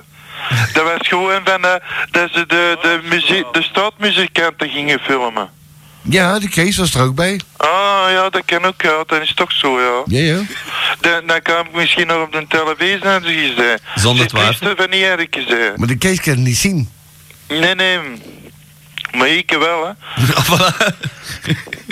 Dat 0.73 0.83
was 0.83 1.07
gewoon 1.07 1.41
van 1.43 1.65
eh, 1.65 1.73
dat 2.11 2.29
ze 2.31 2.45
de, 2.47 2.77
de, 2.81 2.99
muziek, 3.09 3.53
de 3.53 3.61
straatmuzikanten 3.63 4.69
gingen 4.69 4.99
filmen. 4.99 5.49
Ja, 6.01 6.39
de 6.39 6.49
Kees 6.49 6.77
was 6.77 6.93
er 6.93 7.01
ook 7.01 7.15
bij. 7.15 7.39
Ah 7.57 8.05
ja, 8.09 8.29
dat 8.29 8.41
kan 8.45 8.65
ook, 8.65 8.81
ja. 8.81 9.03
Dat 9.07 9.21
is 9.21 9.33
toch 9.33 9.51
zo, 9.51 9.79
ja. 9.79 10.19
Ja, 10.19 10.35
ja. 10.35 10.41
Dan, 10.99 11.27
dan 11.27 11.41
kan 11.41 11.65
ik 11.65 11.73
misschien 11.73 12.07
nog 12.07 12.21
op 12.23 12.31
de 12.31 12.45
televisie 12.47 13.03
naar 13.03 13.21
ze 13.21 13.33
gezegd. 13.33 13.81
Zonder 13.95 14.27
twijfel. 14.27 14.75
van 14.75 14.89
niet 14.89 15.01
Erik 15.01 15.35
gezegd. 15.35 15.77
Maar 15.77 15.87
de 15.87 15.97
Kees 15.97 16.19
kan 16.21 16.33
het 16.33 16.41
niet 16.41 16.57
zien. 16.57 16.89
Nee, 17.59 17.75
nee. 17.75 17.99
Maar 19.17 19.27
ik 19.27 19.55
wel, 19.59 19.85
hè. 19.85 19.91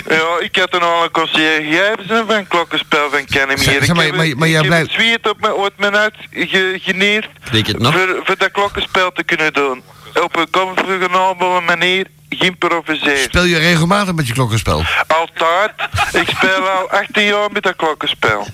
Ja, 0.08 0.38
ik 0.40 0.56
had 0.56 0.74
een 0.74 0.80
al 0.82 1.02
een 1.04 1.10
concert 1.10 1.62
gegeven 1.64 2.04
hè, 2.06 2.24
van 2.26 2.34
een 2.34 2.46
klokkenspel 2.46 3.10
van 3.10 3.24
Kenny 3.24 3.56
Zeg- 3.56 3.84
zeg 3.84 3.94
maar, 3.94 4.04
ik 4.06 4.10
heb, 4.14 4.26
maar- 4.26 4.36
maar 4.36 4.48
ik 4.48 4.54
jij 4.54 4.62
blijft- 4.62 4.90
zweet 4.92 5.28
op 5.30 5.40
mijn, 5.40 5.52
uit 5.62 5.72
mijn 5.78 5.96
uit 5.96 6.14
ge, 6.30 6.78
geneerd 6.82 7.28
je 7.52 7.56
het 7.58 7.78
nog? 7.78 7.92
voor, 7.94 8.20
voor 8.24 8.36
dat 8.38 8.50
klokkenspel 8.50 9.12
te 9.12 9.22
kunnen 9.24 9.52
doen. 9.52 9.82
Op 10.22 10.36
een 10.36 10.50
comfortabele 10.50 11.60
manier 11.60 12.06
geïmproviseerd. 12.28 13.18
Speel 13.18 13.44
je 13.44 13.58
regelmatig 13.58 14.14
met 14.14 14.26
je 14.26 14.32
klokkenspel? 14.32 14.84
Altijd. 15.06 15.72
Ik 16.12 16.28
speel 16.36 16.68
al 16.68 16.90
18 16.90 17.24
jaar 17.24 17.48
met 17.52 17.62
dat 17.62 17.76
klokkenspel. 17.76 18.46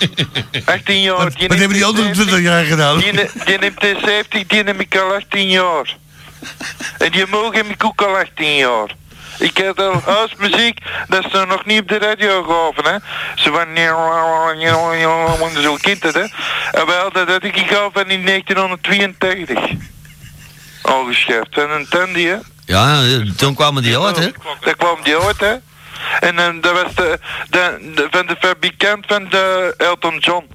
18 0.64 1.00
jaar. 1.00 1.16
Wat, 1.16 1.32
wat 1.46 1.58
hebben 1.58 1.76
die 1.76 1.84
andere 1.84 2.10
20 2.10 2.40
jaar 2.40 2.64
gedaan? 2.64 2.98
Die, 2.98 3.12
die 3.44 3.58
neemt 3.58 3.80
de 3.80 3.96
70, 4.04 4.46
die 4.46 4.62
neem 4.64 4.80
ik 4.80 4.96
al 4.96 5.12
18 5.14 5.48
jaar. 5.48 5.96
En 6.98 7.10
die 7.10 7.26
mogen 7.26 7.56
heb 7.56 7.66
ik 7.66 7.84
ook 7.84 8.02
al 8.02 8.16
18 8.16 8.54
jaar. 8.56 8.94
Ik 9.38 9.56
heb 9.56 9.80
al 9.80 10.00
huismuziek, 10.04 10.78
dat 11.08 11.24
is 11.26 11.32
er 11.32 11.46
nog 11.46 11.64
niet 11.64 11.80
op 11.80 11.88
de 11.88 11.98
radio 11.98 12.42
gehoven, 12.42 12.84
hè. 12.84 12.96
Ze 13.34 13.50
van... 13.50 13.76
Zo 15.62 15.74
kind 15.80 16.02
het, 16.02 16.14
hè. 16.14 16.20
En 16.80 16.86
wel, 16.86 17.12
dat 17.12 17.28
had 17.28 17.44
ik 17.44 17.56
van 17.92 18.06
in 18.10 18.24
1982. 18.26 19.58
Al 20.82 21.04
geschaft. 21.04 21.58
En 21.58 21.70
een 21.70 21.86
tandy, 21.88 22.24
hè. 22.24 22.36
Ja, 22.64 23.02
toen 23.36 23.54
kwamen 23.54 23.82
die 23.82 23.98
uit, 23.98 24.16
hè? 24.16 24.28
Daar 24.60 24.76
kwam 24.76 24.96
die 25.02 25.16
uit, 25.18 25.40
hè. 25.40 25.54
En 26.20 26.38
eh, 26.38 26.48
dat 26.60 26.72
was 26.82 26.94
de, 26.94 27.18
de, 27.50 27.90
de- 27.94 28.08
van 28.10 28.26
de 28.26 28.36
fabrikant 28.40 29.04
van 29.06 29.28
de 29.28 29.74
Elton 29.78 30.18
John. 30.18 30.46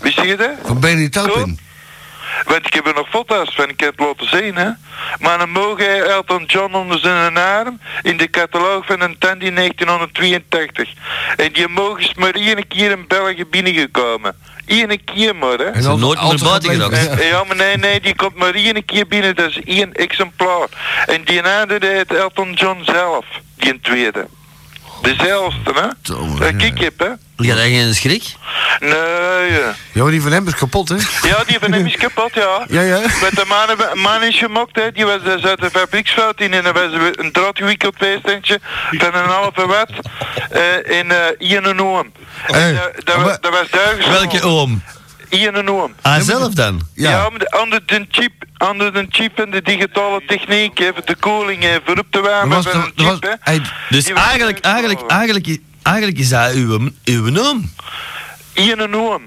Wist 0.00 0.20
je 0.22 0.36
dat? 0.36 0.50
Van 0.64 0.80
Benny 0.80 1.08
Taupin. 1.08 1.58
Want 2.44 2.66
ik 2.66 2.74
heb 2.74 2.86
er 2.86 2.94
nog 2.94 3.08
foto's 3.08 3.54
van, 3.54 3.68
ik 3.68 3.80
heb 3.80 3.98
het 3.98 4.06
laten 4.06 4.28
zien, 4.38 4.56
hè. 4.56 4.70
Maar 5.20 5.38
dan 5.38 5.50
mogen 5.50 5.84
hij 5.84 6.00
Elton 6.02 6.44
John 6.46 6.74
onder 6.74 6.98
zijn 6.98 7.36
arm 7.36 7.80
in 8.02 8.16
de 8.16 8.30
catalogus 8.30 8.86
van 8.86 9.00
een 9.00 9.18
Tandy 9.18 9.50
1982. 9.50 10.88
En 11.36 11.52
die 11.52 11.68
mogen 11.68 12.00
is 12.02 12.14
maar 12.14 12.34
één 12.34 12.66
keer 12.68 12.90
in 12.90 13.04
België 13.08 13.44
binnengekomen. 13.46 14.36
Eén 14.66 15.04
keer 15.04 15.36
maar, 15.36 15.58
hè. 15.58 15.64
En 15.64 15.82
nooit 15.98 16.18
meer 16.20 16.38
buiten 16.48 16.70
geraakt. 16.90 17.20
En- 17.20 17.26
ja, 17.26 17.44
maar 17.44 17.56
nee, 17.56 17.76
nee, 17.76 18.00
die 18.00 18.16
komt 18.16 18.34
maar 18.34 18.54
één 18.54 18.84
keer 18.84 19.06
binnen, 19.06 19.36
dat 19.36 19.48
is 19.50 19.60
één 19.64 19.92
exemplaar. 19.92 20.68
En 21.06 21.24
die 21.24 21.42
andere 21.42 21.86
heet 21.86 22.14
Elton 22.14 22.52
John 22.52 22.80
zelf, 22.84 23.24
die 23.56 23.70
een 23.72 23.80
tweede. 23.80 24.26
Dezelfde, 25.02 25.72
hè? 25.74 25.88
Dat 26.38 26.60
ja. 26.60 26.66
ik 26.66 26.78
heb, 26.78 26.98
hè? 26.98 27.08
Je 27.36 27.52
had 27.52 27.60
geen 27.60 27.94
schrik? 27.94 28.22
Nee, 28.80 28.90
ja. 29.50 29.74
Ja, 29.92 30.10
die 30.10 30.22
van 30.22 30.32
hem 30.32 30.46
is 30.46 30.54
kapot, 30.54 30.88
hè? 30.88 30.94
Ja, 31.28 31.44
die 31.46 31.58
van 31.58 31.72
hem 31.72 31.86
is 31.86 31.96
kapot, 32.06 32.34
ja. 32.34 32.64
Ja, 32.68 32.80
ja. 32.80 33.00
Met 33.00 33.30
de 33.34 33.44
man, 33.48 34.00
man 34.02 34.22
is 34.22 34.38
gemokt, 34.38 34.76
hè. 34.76 34.92
Die 34.92 35.06
was 35.06 35.22
dus 35.22 35.42
uit 35.42 35.60
de 35.60 35.70
fabrieksfout 35.70 36.40
in 36.40 36.52
en 36.52 36.62
was 36.62 36.92
een 37.12 37.32
draad 37.32 37.58
gewikkeld 37.58 37.94
feestentje 37.98 38.60
van 38.90 39.14
een 39.14 39.28
halve 39.28 39.66
watt 39.66 39.92
eh, 40.50 40.98
in 40.98 41.06
uh, 41.10 41.50
Ian 41.50 41.64
en 41.64 41.80
Oom. 41.82 42.12
En, 42.46 42.74
eh, 42.74 42.80
dat, 43.04 43.16
was, 43.16 43.40
dat 43.40 43.52
was 43.52 43.70
duizend. 43.70 44.06
Welke 44.06 44.42
oom? 44.42 44.82
Ian 45.30 45.54
en 45.54 45.70
Oom. 45.70 45.94
Ah, 46.02 46.20
zelf 46.20 46.54
dan? 46.54 46.80
Ja. 46.94 47.10
Ja, 47.10 47.28
maar 47.30 47.38
de- 47.38 47.58
onder 47.62 47.82
de 47.86 48.06
chip, 48.10 48.32
onder 48.58 48.92
de 48.92 49.06
chip 49.08 49.38
en 49.38 49.50
de 49.50 49.62
digitale 49.62 50.22
techniek, 50.26 50.78
voor 50.94 51.04
de 51.04 51.16
koeling, 51.20 51.80
voor 51.84 51.96
op 51.98 52.06
te 52.10 52.20
warmen 52.20 52.56
was, 52.56 52.66
van 52.66 52.80
een 52.80 52.92
chip, 52.96 53.40
was, 53.44 53.58
Dus 53.88 54.04
Die 54.04 54.14
eigenlijk, 54.14 54.58
eigenlijk, 54.60 55.00
eigenlijk, 55.10 55.58
eigenlijk 55.82 56.18
is 56.18 56.28
dat 56.28 56.52
uw, 56.52 56.90
uw 57.04 57.38
oom. 57.38 57.72
Ian 58.54 58.78
en 58.78 58.96
Oom. 58.96 59.22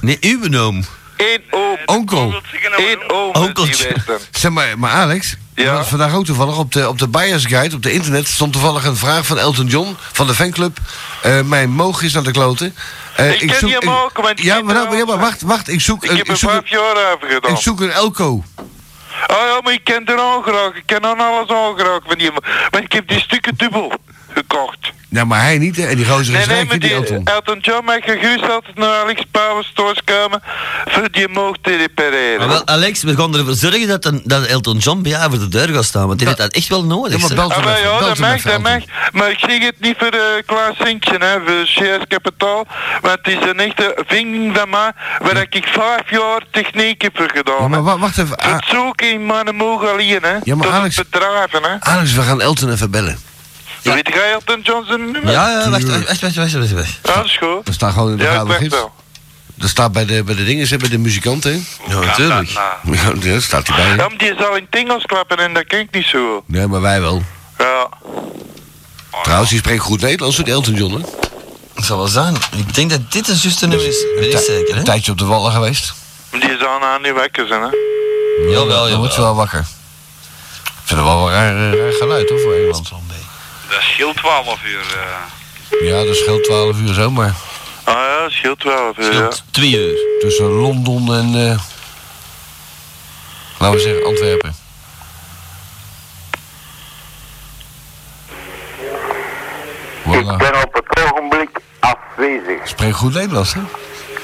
Nee, 0.00 0.16
uw 0.20 0.58
oom. 0.58 0.84
Eén 1.16 1.42
oom. 1.50 1.76
onkel. 1.86 2.42
Één 2.76 3.10
oom. 3.10 3.32
Onkeltje. 3.34 3.96
Zeg 4.30 4.50
maar, 4.50 4.78
maar 4.78 4.90
Alex, 4.90 5.36
Ja? 5.54 5.72
was 5.72 5.88
vandaag 5.88 6.14
ook 6.14 6.24
toevallig 6.24 6.58
op 6.58 6.72
de, 6.72 6.88
op 6.88 6.98
de 6.98 7.08
Buyers 7.08 7.44
Guide, 7.44 7.74
op 7.74 7.82
de 7.82 7.92
internet, 7.92 8.26
stond 8.28 8.52
toevallig 8.52 8.84
een 8.84 8.96
vraag 8.96 9.26
van 9.26 9.38
Elton 9.38 9.66
John 9.66 9.96
van 10.12 10.26
de 10.26 10.34
fanclub. 10.34 10.78
Eh, 11.22 11.40
mijn 11.42 11.70
moog 11.70 12.02
is 12.02 12.12
naar 12.12 12.22
de 12.22 12.30
kloten. 12.30 12.74
Eh, 13.18 13.42
Ik 13.42 13.48
ken 13.48 13.64
die 13.66 13.76
hem 13.78 13.88
ook, 13.90 14.18
ik 14.28 14.38
ja, 14.42 14.62
maar, 14.62 14.74
nou, 14.74 14.94
ja, 14.96 15.00
ook. 15.02 15.08
maar 15.08 15.18
wacht, 15.18 15.42
wacht, 15.42 15.68
ik 15.68 15.80
zoek, 15.80 16.04
Ik 16.04 16.10
een- 16.10 16.16
heb 16.16 16.28
ik, 16.28 16.36
zoek, 16.36 16.50
vijf 16.50 16.62
een- 16.62 16.68
jaar 16.78 17.12
over 17.14 17.28
gedaan. 17.28 17.52
ik 17.52 17.56
zoek 17.58 17.80
een 17.80 17.90
Elko. 17.90 18.42
Ah 19.26 19.36
ja, 19.36 19.60
maar 19.62 19.72
ik 19.72 19.84
ken 19.84 20.04
er 20.06 20.18
al 20.18 20.42
graag. 20.42 20.74
Ik 20.74 20.82
ken 20.86 21.02
dan 21.02 21.20
alles 21.20 21.48
al 21.48 21.74
graag 21.74 21.98
van 22.06 22.18
die. 22.18 22.30
Maar 22.70 22.82
ik 22.82 22.92
heb 22.92 23.08
die 23.08 23.20
stukken 23.20 23.56
dubbel 23.56 23.92
gekocht. 24.38 24.92
Nou, 25.10 25.26
maar 25.26 25.40
hij 25.40 25.58
niet, 25.58 25.76
hè? 25.76 25.86
En 25.86 25.96
die 25.96 26.06
gozer 26.06 26.32
Nee, 26.32 26.40
is 26.42 26.46
nee, 26.48 26.56
rijk, 26.56 26.68
maar 26.68 26.78
die 26.78 26.88
die 26.88 26.98
Elton. 26.98 27.24
Elton 27.24 27.58
John 27.58 27.84
mag 27.84 27.98
gerust 28.00 28.50
altijd 28.50 28.74
naar 28.76 28.88
Alex 29.02 29.22
Power 29.30 29.64
Stores 29.64 30.00
komen 30.04 30.42
voor 30.86 31.08
die 31.10 31.28
moog 31.28 31.56
te 31.60 31.76
repareren. 31.76 32.38
Maar 32.38 32.48
wel, 32.48 32.66
Alex, 32.66 33.02
we 33.02 33.14
gaan 33.16 33.36
ervoor 33.36 33.54
zorgen 33.54 33.88
dat, 33.88 34.04
een, 34.04 34.20
dat 34.24 34.44
Elton 34.46 34.76
John 34.78 35.02
bij 35.02 35.10
jou 35.10 35.30
voor 35.30 35.38
de 35.38 35.48
deur 35.48 35.68
gaat 35.68 35.84
staan. 35.84 36.06
Want 36.06 36.18
die 36.18 36.26
heeft 36.26 36.40
dat 36.40 36.52
echt 36.52 36.68
wel 36.68 36.78
Ja, 36.80 36.86
nodig. 36.86 37.18
maar 37.18 37.28
zeg. 37.28 37.36
belt 37.36 37.52
Ah, 37.52 37.64
maar 37.64 37.80
ja, 37.80 37.98
dat 37.98 38.18
mag, 38.18 38.42
dat 38.42 38.60
mag. 38.60 38.82
Maar 39.12 39.30
ik 39.30 39.38
zeg 39.38 39.58
het 39.62 39.74
niet 39.80 39.94
voor 39.98 40.14
uh, 40.14 40.20
Klaas 40.46 40.76
Sintje, 40.84 41.16
hè, 41.18 41.34
voor 41.46 41.64
CS 41.64 42.04
Kapitaal. 42.08 42.66
Want 43.00 43.18
het 43.22 43.26
is 43.26 43.48
een 43.48 43.60
echte 43.60 43.98
ving 44.06 44.56
van 44.56 44.68
mij, 44.70 44.92
waar 45.18 45.46
ik 45.50 45.64
vijf 45.66 46.10
jaar 46.10 46.42
techniek 46.50 47.02
heb 47.02 47.16
voor 47.16 47.30
gedaan. 47.34 47.70
Ja, 47.70 47.80
maar 47.80 47.98
wacht 47.98 48.18
even. 48.18 48.36
Het 48.42 48.64
zoeken 48.70 49.10
in 49.12 49.26
mijn 49.26 49.54
mogen 49.56 49.90
alleen, 49.92 50.22
hè. 50.22 50.36
Ja, 50.42 50.54
maar 50.54 50.68
Alex- 50.70 50.96
bedrijven, 50.96 51.62
hè. 51.62 51.76
Alex, 51.80 52.12
we 52.14 52.22
gaan 52.22 52.40
Elton 52.40 52.70
even 52.72 52.90
bellen. 52.90 53.18
Weet 53.94 54.08
jij 54.08 54.32
Elton 54.32 54.60
Johnson 54.60 55.10
nummer? 55.10 55.30
Ja, 55.32 55.50
ja, 55.50 55.70
wacht, 55.70 55.82
wacht, 55.86 56.06
wacht, 56.20 56.36
wacht, 56.36 56.52
wacht, 56.54 56.72
wacht. 56.72 56.98
Ja, 57.02 57.14
dat 57.14 57.24
is 57.24 57.36
goed. 57.36 57.64
Dat 57.66 57.74
staat 57.74 57.92
gewoon 57.92 58.10
in 58.10 58.16
de 58.16 58.22
Ja, 58.22 58.44
ik 58.58 58.70
wel. 58.70 58.92
Dat 59.54 59.70
staat 59.70 59.92
bij 59.92 60.04
de, 60.06 60.22
bij 60.24 60.34
de 60.34 60.44
dingen, 60.44 60.78
bij 60.78 60.88
de 60.88 60.98
muzikanten. 60.98 61.52
hè? 61.52 61.92
Ja, 61.94 62.00
natuurlijk. 62.00 62.52
Nou, 62.82 62.96
Ja, 62.96 63.12
daar 63.30 63.42
staat 63.42 63.66
hij 63.68 63.76
bij. 63.76 63.86
Ja, 63.88 63.96
maar 63.96 64.18
die 64.18 64.34
zal 64.38 64.56
in 64.56 64.66
tingels 64.70 65.04
klappen 65.04 65.36
en 65.38 65.54
dat 65.54 65.66
ken 65.66 65.78
ik 65.80 65.90
niet 65.90 66.06
zo. 66.06 66.42
Nee, 66.46 66.66
maar 66.66 66.80
wij 66.80 67.00
wel. 67.00 67.22
Ja. 67.58 67.88
Trouwens, 69.22 69.50
die 69.50 69.58
spreekt 69.58 69.82
goed 69.82 70.00
Nederlands, 70.00 70.36
die 70.36 70.44
Elton 70.52 70.74
John, 70.74 70.94
hè? 70.94 71.00
Dat 71.74 71.84
zal 71.84 71.98
wel 71.98 72.06
zijn. 72.06 72.34
Ik 72.56 72.74
denk 72.74 72.90
dat 72.90 73.12
dit 73.12 73.28
een 73.28 73.36
juiste 73.40 73.66
nummer 73.66 73.86
is. 73.88 74.04
Weet 74.20 74.32
ik 74.34 74.38
zeker, 74.40 74.72
hè? 74.74 74.78
Een 74.78 74.84
tijdje 74.84 75.12
op 75.12 75.18
de 75.18 75.24
wallen 75.24 75.52
geweest. 75.52 75.94
Die 76.30 76.56
zal 76.60 76.82
aan 76.82 77.02
niet 77.02 77.12
wekken 77.14 77.48
zijn, 77.48 77.62
hè. 77.62 77.68
Jawel, 78.50 78.88
Dan 78.88 78.98
wordt 78.98 79.16
wel 79.16 79.34
wakker. 79.34 79.58
Ik 79.58 80.94
vind 80.94 81.00
het 81.00 81.08
wel 81.08 81.26
een 81.28 81.32
raar, 81.32 81.72
eh, 81.72 81.78
raar 81.78 81.92
geluid, 81.92 82.28
hoor, 82.28 82.40
voor 82.40 82.52
Engeland. 82.54 82.90
Dat 83.70 83.80
scheelt 83.82 84.16
12 84.16 84.64
uur. 84.64 84.80
eh. 84.96 85.88
Ja, 85.88 86.04
dat 86.04 86.14
scheelt 86.16 86.44
12 86.44 86.76
uur 86.80 86.94
zo, 86.94 87.10
maar 87.10 87.34
Ah 87.84 87.94
ja, 87.94 88.28
scheelt 88.28 88.62
wel. 88.62 88.92
Ja. 88.96 89.02
Scheelt 89.04 89.42
twee 89.50 89.76
uur. 89.88 90.20
tussen 90.20 90.46
Londen 90.46 91.14
en... 91.18 91.50
eh, 91.50 91.58
laten 93.58 93.76
we 93.76 93.82
zeggen, 93.82 94.04
Antwerpen. 94.06 94.54
Ik 100.10 100.36
ben 100.38 100.62
op 100.64 100.74
het 100.74 101.02
ogenblik 101.12 101.58
afwezig. 101.80 102.68
Spreek 102.68 102.94
goed 102.96 103.14
Nederlands, 103.14 103.54
hè? 103.54 103.60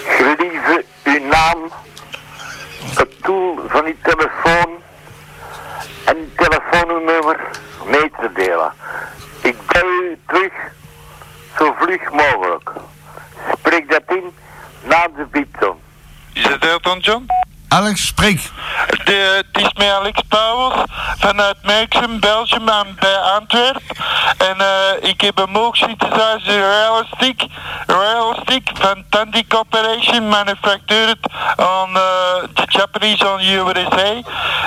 Gelieve 0.06 0.84
uw 1.04 1.24
naam, 1.26 1.58
het 2.94 3.10
doel 3.22 3.58
van 3.68 3.84
uw 3.84 3.94
telefoon 4.02 4.68
en 6.04 6.16
uw 6.16 6.28
telefoonnummer 6.46 7.36
mee 7.86 8.10
te 8.20 8.30
delen. 8.34 8.72
Ik 9.44 9.56
bel 9.66 10.16
terug 10.26 10.52
zo 11.58 11.74
vlug 11.78 12.10
mogelijk. 12.10 12.70
Spreek 13.58 13.90
dat 13.90 14.02
in 14.06 14.34
na 14.82 15.08
de 15.16 15.26
bieptoon. 15.30 15.78
Is 16.32 16.48
het 16.48 16.64
Elton 16.64 16.98
John? 16.98 17.26
Alex, 17.68 18.06
spreek. 18.06 18.50
De, 19.04 19.42
het 19.52 19.62
is 19.62 19.72
met 19.72 19.90
Alex 19.90 20.20
Powers 20.28 20.82
vanuit 21.18 21.56
Merksem, 21.62 22.20
Belgium 22.20 22.70
aan, 22.70 22.96
bij 23.00 23.16
Antwerpen. 23.16 23.82
En 24.38 24.60
eh, 24.60 25.08
ik 25.10 25.20
heb 25.20 25.38
een 25.38 25.50
Moog 25.50 25.76
synthesizer 25.76 26.60
realistic, 26.60 27.46
realistic 27.86 28.70
van 28.74 29.04
Tandy 29.08 29.44
Corporation, 29.48 30.28
manufactured 30.28 31.18
on 31.56 31.88
uh, 31.90 32.02
the 32.54 32.64
Japanese 32.66 33.32
on 33.32 33.40
USA. 33.40 34.12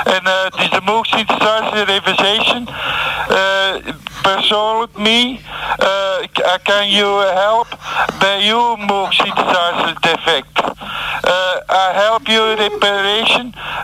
En 0.04 0.24
eh, 0.24 0.44
het 0.44 0.56
is 0.58 0.70
de 0.70 0.82
Moog 0.84 1.06
synthesizer 1.06 1.86
revisation. 1.86 2.68
Uh, 3.30 3.94
persoonlijk 4.22 4.98
me, 4.98 5.40
uh, 5.80 6.24
I 6.24 6.58
can 6.64 6.90
you 6.90 7.26
help 7.26 7.68
bij 8.20 8.42
your 8.42 8.78
Moog 8.78 9.14
synthesizer 9.14 9.94
defect. 10.00 10.62
Uh, 11.24 11.32
I 11.70 11.92
help 11.94 12.28
you 12.28 12.56
reparation 12.56 12.97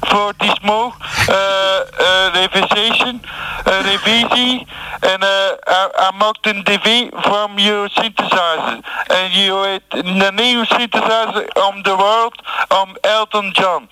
for 0.09 0.33
this 0.39 0.57
Moog 0.63 0.93
uh, 1.29 1.85
uh, 1.99 2.31
revisation, 2.35 3.21
uh, 3.65 3.83
revisie. 3.83 4.65
And 5.03 5.23
uh, 5.23 5.57
I, 5.67 6.11
I 6.11 6.17
marked 6.17 6.47
a 6.47 6.53
DV 6.53 7.11
from 7.23 7.59
your 7.59 7.89
synthesizer. 7.89 8.83
And 9.09 9.33
you 9.33 9.53
the 9.91 10.31
new 10.31 10.63
synthesizer 10.65 11.47
on 11.57 11.83
the 11.83 11.95
world 11.95 12.35
on 12.71 12.95
Elton 13.03 13.51
John. 13.53 13.87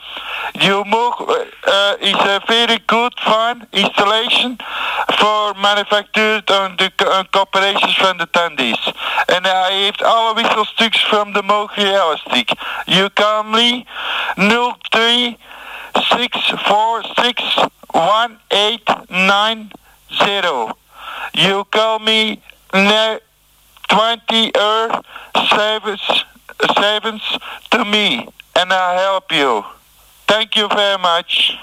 You 0.56 0.84
uh, 0.84 1.96
is 2.02 2.16
a 2.16 2.42
very 2.48 2.80
good, 2.88 3.14
fine 3.20 3.68
installation 3.74 4.58
for 5.20 5.54
manufactured 5.56 6.50
on 6.52 6.76
the 6.78 6.92
co- 6.98 7.10
uh, 7.10 7.24
corporations 7.32 7.98
van 7.98 8.18
de 8.18 8.30
Tandies. 8.30 8.92
En 9.26 9.44
hij 9.44 9.74
heeft 9.74 10.04
alle 10.04 10.34
wisselstukjes 10.36 11.06
van 11.06 11.34
de 11.34 11.44
Moog 11.44 11.76
Realistic. 11.76 12.50
You 12.86 13.10
call 15.02 15.02
me 15.02 15.02
03 15.02 15.38
646 16.10 17.42
1890. 17.94 20.74
You 21.34 21.64
call 21.66 22.00
me 22.00 22.42
ne- 22.74 23.20
20 23.90 24.56
hour 24.56 25.02
sevens, 25.50 26.24
sevens 26.78 27.22
to 27.72 27.84
me 27.86 28.28
and 28.56 28.72
I'll 28.72 28.98
help 28.98 29.32
you. 29.32 29.66
Thank 30.28 30.56
you 30.56 30.70
very 30.70 30.98
much. 30.98 31.58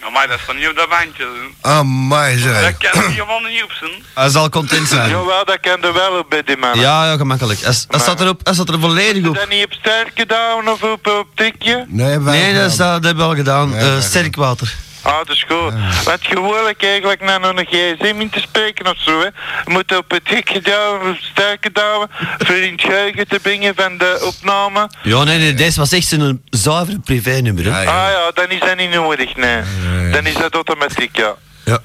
Ja, 0.00 0.10
maar 0.10 0.28
dat 0.28 0.38
is 0.38 0.44
van 0.44 0.56
niet 0.56 0.68
op 0.68 0.76
dat 0.76 0.88
bandje. 0.88 1.26
Amai, 1.60 2.38
zeg. 2.38 2.62
Dat 2.62 2.90
kan 2.90 3.10
die 3.10 3.24
man 3.24 3.42
niet 3.44 3.62
op 3.62 3.72
zijn. 3.72 3.90
Hij 4.14 4.28
zal 4.28 4.48
content 4.48 4.88
zijn. 4.88 5.10
Jawel, 5.10 5.44
dat 5.44 5.58
er 5.84 5.92
wel 5.92 6.18
op 6.18 6.30
bij 6.30 6.42
die 6.42 6.56
mannen. 6.56 6.80
Ja, 6.80 7.06
ja, 7.06 7.16
gemakkelijk. 7.16 7.60
Hij, 7.60 7.72
staat, 7.72 8.20
er 8.20 8.28
op, 8.28 8.40
hij 8.44 8.54
staat 8.54 8.68
er 8.68 8.80
volledig 8.80 9.22
Is 9.22 9.28
op. 9.28 9.34
dat 9.34 9.48
niet 9.48 9.64
op 9.64 9.72
sterk 9.72 10.10
gedaan 10.14 10.68
of 10.68 10.82
op, 10.82 11.06
op 11.06 11.26
tikje? 11.34 11.84
Nee, 11.88 12.18
wij 12.18 12.40
Nee, 12.40 12.54
dat, 12.54 12.70
is, 12.70 12.76
dat, 12.76 12.92
dat 12.92 13.04
hebben 13.04 13.24
we 13.24 13.30
al 13.30 13.36
gedaan. 13.36 14.02
Sterk 14.02 14.36
water. 14.36 14.74
Ah, 15.02 15.16
dat 15.16 15.28
is 15.30 15.44
goed. 15.48 15.72
Want 16.04 16.18
gewoonlijk 16.20 16.82
eigenlijk 16.82 17.20
naar 17.20 17.42
een 17.42 17.66
gsm 17.66 18.20
in 18.20 18.30
te 18.30 18.40
spreken 18.40 18.86
of 18.86 18.96
zo, 18.98 19.18
hè. 19.20 19.24
Je 19.24 19.32
moet 19.66 19.96
op 19.96 20.10
het 20.10 20.24
tik 20.24 20.50
gedaan 20.50 21.00
of 21.10 21.16
sterk 21.20 21.64
gedaan 21.64 22.06
voor 22.38 22.54
in 22.56 22.72
het 22.72 22.80
geheugen 22.80 23.28
te 23.28 23.38
brengen 23.40 23.74
van 23.74 23.98
de 23.98 24.20
opname. 24.24 24.90
Ja, 25.02 25.24
nee, 25.24 25.38
nee, 25.38 25.54
deze 25.54 25.78
was 25.80 25.92
echt 25.92 26.12
een 26.12 26.42
zuivere 26.50 26.98
privé-nummer. 26.98 27.64
hè. 27.64 27.70
Ja, 27.70 27.78
Ah 27.78 27.84
ja. 27.94 28.10
ja, 28.10 28.30
dan 28.34 28.48
is 28.50 28.60
dat 28.60 28.76
niet 28.76 28.90
nodig, 28.90 29.36
nee. 29.36 29.62
Dan 30.10 30.26
is 30.26 30.34
dat 30.34 30.54
automatiek, 30.54 31.16
ja. 31.16 31.34
Ja. 31.64 31.78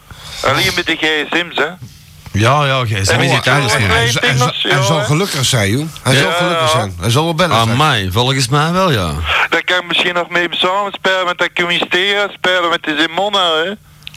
Alleen 0.44 0.72
met 0.76 0.86
de 0.86 0.96
gsm's, 0.96 1.56
hè. 1.56 1.70
Ja, 2.34 2.66
ja, 2.66 2.86
het 2.86 3.44
thuis 3.44 3.72
hoe- 3.72 3.82
niet. 3.82 3.88
Hij, 3.92 4.12
zal- 4.12 4.22
hij, 4.22 4.38
zal- 4.38 4.54
hij 4.62 4.84
zal 4.84 5.00
gelukkig 5.04 5.46
zijn, 5.46 5.72
joh. 5.72 5.88
Hij 6.04 6.16
zal 6.16 6.32
gelukkig 6.32 6.70
zijn. 6.70 6.94
Hij 7.00 7.10
zal 7.10 7.24
wel 7.24 7.36
bellen. 7.36 7.56
Ah, 7.56 7.62
straks. 7.62 7.78
mij, 7.80 8.10
volgens 8.12 8.48
mij 8.48 8.72
wel, 8.72 8.92
ja. 8.92 9.12
Daar 9.50 9.64
kan 9.64 9.78
ik 9.78 9.88
misschien 9.88 10.14
nog 10.14 10.30
mee 10.30 10.48
samenspelen, 10.52 11.26
want 11.26 11.38
dan 11.38 11.50
kun 11.54 11.70
je 11.74 12.28
spelen 12.34 12.70
met 12.70 12.84
de 12.84 13.06
Simona, 13.08 13.64
hè. 13.64 13.72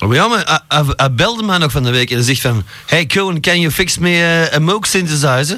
Oh, 0.06 0.14
ja, 0.14 0.26
maar 0.28 0.42
hij, 0.46 0.58
hij, 0.68 0.84
hij 0.96 1.12
belde 1.12 1.42
mij 1.42 1.58
nog 1.58 1.72
van 1.72 1.82
de 1.82 1.90
week 1.90 2.10
en 2.10 2.16
hij 2.16 2.24
zegt 2.24 2.40
van... 2.40 2.64
Hey 2.86 3.06
Cohen, 3.06 3.40
can 3.40 3.60
you 3.60 3.72
fix 3.72 3.98
me 3.98 4.10
uh, 4.50 4.54
a 4.56 4.58
Moog 4.58 4.86
synthesizer? 4.86 5.56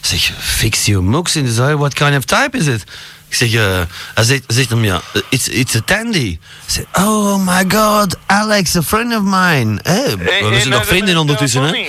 Ik 0.00 0.04
zeg, 0.04 0.32
fix 0.38 0.84
you 0.86 0.98
a 0.98 1.02
Moog 1.02 1.28
synthesizer? 1.28 1.76
What 1.76 1.94
kind 1.94 2.16
of 2.16 2.24
type 2.24 2.56
is 2.56 2.66
it? 2.66 2.84
Ik 3.28 3.34
zeg, 3.34 3.52
eh, 3.54 3.80
hij 4.14 4.24
zegt, 4.24 4.42
zegt 4.46 4.70
hem, 4.70 4.84
ja, 4.84 5.00
it's, 5.28 5.48
it's 5.48 5.74
a 5.74 5.80
Tandy. 5.84 6.18
Ik 6.18 6.38
zeg, 6.66 6.84
oh 6.92 7.46
my 7.46 7.64
god, 7.76 8.16
Alex, 8.26 8.76
a 8.76 8.82
friend 8.82 9.14
of 9.16 9.22
mine. 9.22 9.78
Hey, 9.82 10.04
En- 10.04 10.18
we 10.18 10.30
en 10.30 10.54
zijn 10.60 10.68
nog 10.68 10.86
vrienden 10.86 11.16
ondertussen, 11.16 11.62
hè? 11.62 11.86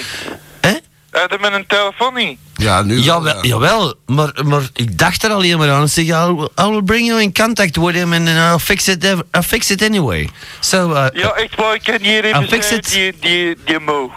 Hè? 0.61 0.77
we 1.41 1.49
een 1.51 1.65
telefoon 1.67 2.13
niet? 2.13 2.39
Ja, 2.55 2.81
nu 2.81 2.95
wel, 2.95 3.03
Jawel, 3.03 3.35
ja. 3.35 3.41
jawel 3.41 3.95
maar, 4.05 4.31
maar 4.45 4.61
ik 4.73 4.97
dacht 4.97 5.23
er 5.23 5.29
alleen 5.31 5.57
maar 5.57 5.71
aan. 5.71 5.83
Ik 5.83 5.89
zeg, 5.91 6.05
I'll, 6.05 6.47
I 6.61 6.63
will 6.69 6.81
bring 6.81 7.07
you 7.07 7.21
in 7.21 7.33
contact 7.33 7.75
with 7.77 7.95
him 7.95 8.13
and 8.13 8.27
I'll 8.27 8.59
fix 8.59 8.87
it, 8.87 9.03
I'll 9.05 9.43
fix 9.43 9.69
it 9.69 9.81
anyway. 9.81 10.29
So, 10.59 10.89
uh, 10.91 11.05
Ja, 11.13 11.31
echt 11.31 11.55
waar, 11.55 11.73
ik 11.73 11.83
kan 11.83 11.97
hier 12.01 12.23
even 12.23 12.41
I'll 12.41 12.47
it. 12.71 12.91
die, 12.91 13.13
die, 13.19 13.57
die 13.65 13.79
moog. 13.79 14.11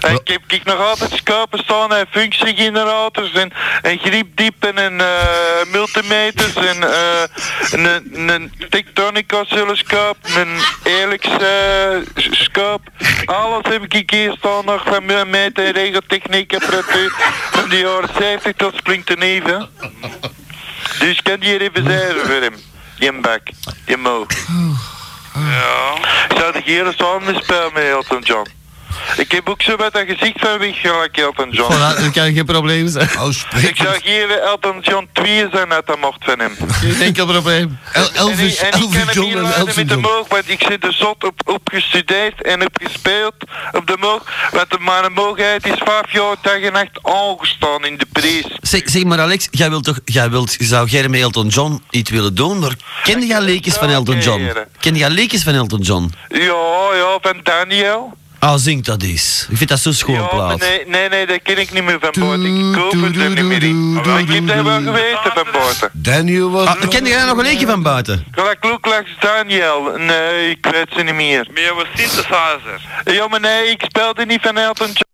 En 0.00 0.14
ik 0.14 0.28
heb 0.28 0.42
ik 0.46 0.64
nog 0.64 0.78
altijd 0.78 1.10
scopen 1.10 1.58
staan 1.58 1.94
en 1.94 2.06
functiegenerators 2.10 3.32
en, 3.32 3.52
en 3.82 3.98
griepdiepen 3.98 4.78
en 4.78 5.00
eh 5.00 5.40
multimeters 5.72 6.54
en 6.54 6.82
eh, 6.82 7.22
een, 7.70 8.28
een 8.28 8.52
Tectonic 8.68 9.32
oscilloscoop, 9.32 10.16
een 10.22 10.58
Helix 10.82 11.26
eh, 11.26 12.24
scoop. 12.30 12.80
Alles 13.24 13.66
heb 13.68 13.94
ik 13.94 14.10
hier 14.10 14.34
staan 14.38 14.64
nog 14.64 14.82
van 14.84 15.04
mijn 15.04 15.30
meet- 15.30 15.58
en 15.58 15.72
regeltechniek 15.72 16.54
apparatuur 16.54 17.12
van 17.50 17.68
de 17.68 17.78
jaren 17.78 18.08
70 18.18 18.52
tot 18.56 18.76
springteneven. 18.76 19.68
Dus 20.98 21.18
ik 21.18 21.20
kan 21.22 21.40
die 21.40 21.48
hier 21.48 21.60
even 21.60 21.84
zeggen 21.84 22.20
voor 22.20 22.40
hem. 22.40 22.54
Die 22.98 23.12
bak, 23.20 23.40
die 23.84 23.96
moog. 23.96 24.26
Ja. 25.34 25.94
Zou 26.36 26.52
de 26.52 26.60
hier 26.64 26.92
samen 26.96 27.42
spelen 27.42 27.70
met 27.72 27.84
Elton 27.84 28.20
John? 28.20 28.59
Ik 29.16 29.32
heb 29.32 29.48
ook 29.48 29.62
zo 29.62 29.76
met 29.76 29.92
dat 29.92 30.04
gezicht 30.06 30.40
van 30.40 30.58
weg 30.58 30.80
gelijk 30.80 31.16
Elton 31.16 31.50
John. 31.50 31.72
voilà, 31.74 32.00
dan 32.00 32.10
kan 32.12 32.32
geen 32.32 32.44
probleem 32.44 32.88
zijn. 32.88 33.08
Oh, 33.18 33.28
Ik 33.62 33.76
zou 33.76 33.98
hier 34.02 34.30
Elton 34.38 34.80
John 34.80 35.08
2 35.12 35.46
zijn 35.52 35.72
uit 35.72 35.86
de 35.86 35.96
mocht 36.00 36.24
van 36.24 36.38
hem. 36.38 36.56
Geen 36.80 37.00
enkel 37.02 37.26
probleem. 37.26 37.78
El- 37.92 38.10
Elvis, 38.12 38.56
en 38.58 38.66
ik, 38.66 38.74
en 38.74 38.80
Elvis 38.80 38.96
hem 38.96 39.08
John 39.10 39.36
en 39.36 39.52
Elton 39.52 39.72
met 39.76 39.88
de 39.88 39.96
moog, 39.96 40.28
want 40.28 40.48
ik 40.50 40.62
zit 40.68 40.84
er 40.84 40.92
zot 40.92 41.24
op, 41.24 41.40
op 41.44 41.60
gestudeerd 41.72 42.42
en 42.42 42.60
heb 42.60 42.78
gespeeld 42.82 43.34
op 43.72 43.86
de 43.86 43.96
moog. 44.00 44.22
Want 44.52 44.70
de- 44.70 44.78
mijn 44.80 45.12
moogheid 45.12 45.66
is 45.66 45.78
vijf 45.84 46.12
jaar 46.12 46.36
dag 46.42 46.60
en 46.60 46.72
nacht 46.72 46.98
aangestaan 47.02 47.84
in 47.84 47.96
de 47.98 48.06
prijs. 48.12 48.44
Zeg, 48.60 48.82
zeg 48.84 49.04
maar 49.04 49.20
Alex, 49.20 49.48
jij 49.50 49.70
wilt 49.70 49.84
toch, 49.84 49.98
jij 50.04 50.30
wilt, 50.30 50.56
zou 50.58 50.88
jij 50.88 51.08
met 51.08 51.20
Elton 51.20 51.48
John 51.48 51.82
iets 51.90 52.10
willen 52.10 52.34
doen, 52.34 52.58
maar 52.58 52.74
ken 53.02 53.26
jij 53.26 53.40
leekjes 53.40 53.74
van 53.74 53.88
Elton 53.88 54.18
John? 54.20 54.50
Ken 54.80 54.94
jij 54.96 55.10
leekjes 55.10 55.42
van 55.42 55.54
Elton 55.54 55.80
John? 55.80 56.12
Ja, 56.28 56.38
ja, 56.94 57.18
van 57.20 57.40
Daniel. 57.42 58.12
Ah, 58.40 58.54
zing 58.56 58.84
dat 58.84 59.02
eens. 59.02 59.46
Ik 59.50 59.56
vind 59.56 59.68
dat 59.68 59.78
zo'n 59.80 59.92
schoon 59.92 60.14
Ja, 60.14 60.20
maar 60.20 60.30
plaat. 60.30 60.58
nee, 60.58 60.86
nee, 60.86 61.08
nee, 61.08 61.26
dat 61.26 61.42
ken 61.42 61.58
ik 61.58 61.72
niet 61.72 61.84
meer 61.84 61.98
van 62.00 62.12
buiten. 62.20 62.66
Ik 62.68 62.72
koop 62.72 62.92
het 62.92 63.16
er 63.16 63.30
niet 63.30 63.44
meer 63.44 63.62
in. 63.62 63.92
Maar 63.92 64.20
ik 64.20 64.28
heb 64.28 64.46
dat 64.46 64.62
wel 64.64 64.82
geweten 64.82 65.32
van 65.34 65.46
buiten. 65.52 65.90
Daniel 65.92 66.50
was... 66.50 66.66
Ah, 66.66 66.88
ken 66.88 67.04
jij 67.06 67.24
nog 67.24 67.36
een 67.36 67.42
leekje 67.44 67.66
van 67.66 67.82
buiten? 67.82 68.24
Luklax 68.60 69.10
Daniel. 69.20 69.94
Nee, 69.96 70.50
ik 70.50 70.66
weet 70.70 70.86
ze 70.96 71.02
niet 71.02 71.14
meer. 71.14 71.48
Meer 71.54 71.74
was 71.74 71.86
synthesizer. 71.94 72.80
Ja, 73.04 73.28
maar 73.28 73.40
nee, 73.40 73.70
ik 73.70 73.82
speelde 73.88 74.26
niet 74.26 74.40
van 74.42 74.56
Elton 74.58 74.86
John. 74.86 75.08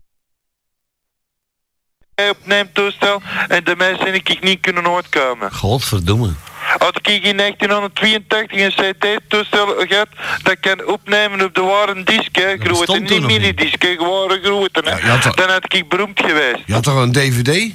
Hij 2.14 2.30
opneemt 2.30 2.74
toestel 2.74 3.22
en 3.48 3.64
de 3.64 3.74
mensen 3.76 4.14
ik 4.14 4.28
ik 4.28 4.42
niet 4.42 4.60
kunnen 4.60 4.82
nooit 4.82 5.08
komen. 5.08 5.52
Godverdomme. 5.52 6.30
Had 6.78 6.96
ik 6.96 7.24
in 7.24 7.36
1982 7.36 8.60
een 8.60 8.72
CD-toestel 8.72 9.66
gehad 9.88 10.08
dat 10.42 10.56
kan 10.60 10.86
opnemen 10.86 11.44
op 11.44 11.54
de 11.54 11.62
hè, 12.32 12.56
grote, 12.56 12.68
bestond 12.68 13.00
niet 13.28 13.76
gewone 13.78 14.40
grote. 14.42 14.80
hè. 14.84 15.06
Ja, 15.06 15.18
Dan 15.34 15.48
had 15.48 15.74
ik 15.74 15.88
beroemd 15.88 16.20
geweest. 16.20 16.62
Je 16.66 16.72
had 16.72 16.82
toch 16.82 16.96
een 16.96 17.12
DVD? 17.12 17.74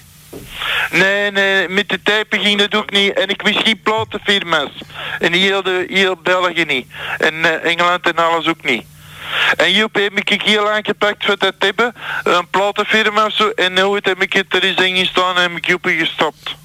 Nee, 0.91 1.31
nee, 1.31 1.69
met 1.69 1.89
de 1.89 1.99
typen 2.03 2.39
ging 2.39 2.59
dat 2.59 2.75
ook 2.75 2.91
niet. 2.91 3.13
En 3.13 3.27
ik 3.27 3.41
wist 3.41 3.59
geen 3.59 3.81
platenfirma's. 3.83 4.71
En 5.19 5.33
heel, 5.33 5.63
de, 5.63 5.85
heel 5.89 6.17
België 6.23 6.63
niet. 6.63 6.87
En 7.17 7.45
eh, 7.45 7.71
Engeland 7.71 8.07
en 8.07 8.15
alles 8.15 8.47
ook 8.47 8.63
niet. 8.63 8.83
En 9.57 9.71
Joep 9.71 9.95
heb 9.95 10.19
ik 10.19 10.41
heel 10.41 10.63
lang 10.63 10.85
gepakt 10.85 11.25
voor 11.25 11.37
dat 11.37 11.53
hebben. 11.59 11.93
Een 12.23 12.47
platenfirma 12.49 13.25
of 13.25 13.33
zo. 13.33 13.49
En 13.49 13.73
nu 13.73 13.97
heb 14.01 14.21
ik 14.21 14.33
het 14.33 14.53
er 14.53 14.63
eens 14.63 14.81
in 14.81 14.97
gestaan 14.97 15.35
en 15.35 15.41
heb 15.41 15.57
ik 15.57 15.65
Joepie 15.67 15.97
gestopt. 15.97 16.55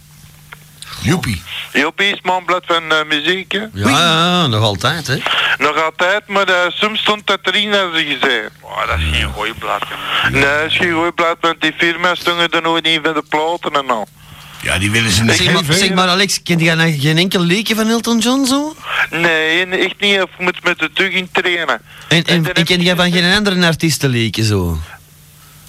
Joepie. 1.03 1.43
Joepie 1.73 2.13
is 2.13 2.21
manblad 2.23 2.63
van 2.67 2.93
eh, 2.93 3.05
muziek, 3.09 3.53
hè. 3.53 3.65
Ja, 3.73 4.47
nog 4.47 4.63
altijd, 4.63 5.07
hè. 5.07 5.19
Nog 5.59 5.85
altijd, 5.85 6.27
maar 6.27 6.49
eh, 6.49 6.55
soms 6.69 7.01
stond 7.01 7.27
dat 7.27 7.39
erin, 7.43 7.73
hebben 7.73 7.99
ze 7.99 8.05
gezegd. 8.05 8.51
Oh, 8.61 8.87
dat 8.87 8.99
is 8.99 9.19
geen 9.19 9.33
goeie 9.33 9.55
blad. 9.55 9.83
Nee, 10.31 10.43
dat 10.43 10.65
is 10.67 10.77
geen 10.77 10.93
goed 10.93 11.15
blad, 11.15 11.37
want 11.41 11.61
die 11.61 11.73
firma's 11.77 12.21
stonden 12.21 12.49
er 12.49 12.63
nooit 12.63 12.87
in 12.87 13.01
van 13.03 13.15
de 13.15 13.23
platen 13.29 13.73
en 13.73 13.91
al. 13.91 14.09
Ja, 14.63 14.79
die 14.79 14.91
willen 14.91 15.11
ze 15.11 15.23
niet 15.23 15.37
Zeg 15.37 15.53
maar, 15.53 15.75
zeg 15.75 15.95
maar 15.95 16.09
Alex, 16.09 16.43
ken 16.43 16.59
jij 16.59 16.75
nou 16.75 16.99
geen 16.99 17.19
enkel 17.19 17.41
leekje 17.41 17.75
van 17.75 17.89
Elton 17.89 18.19
John 18.19 18.45
zo? 18.45 18.77
Nee, 19.11 19.67
echt 19.67 20.01
niet. 20.01 20.23
Of 20.23 20.31
moet 20.39 20.65
met 20.65 20.79
de 20.79 20.91
terug 20.93 21.13
in 21.13 21.29
trainen. 21.33 21.81
En, 22.09 22.65
ken 22.65 22.83
jij 22.83 22.97
van 22.97 23.13
geen 23.13 23.35
andere 23.35 23.67
artiesten 23.67 24.11
leekje 24.11 24.45
zo? 24.45 24.79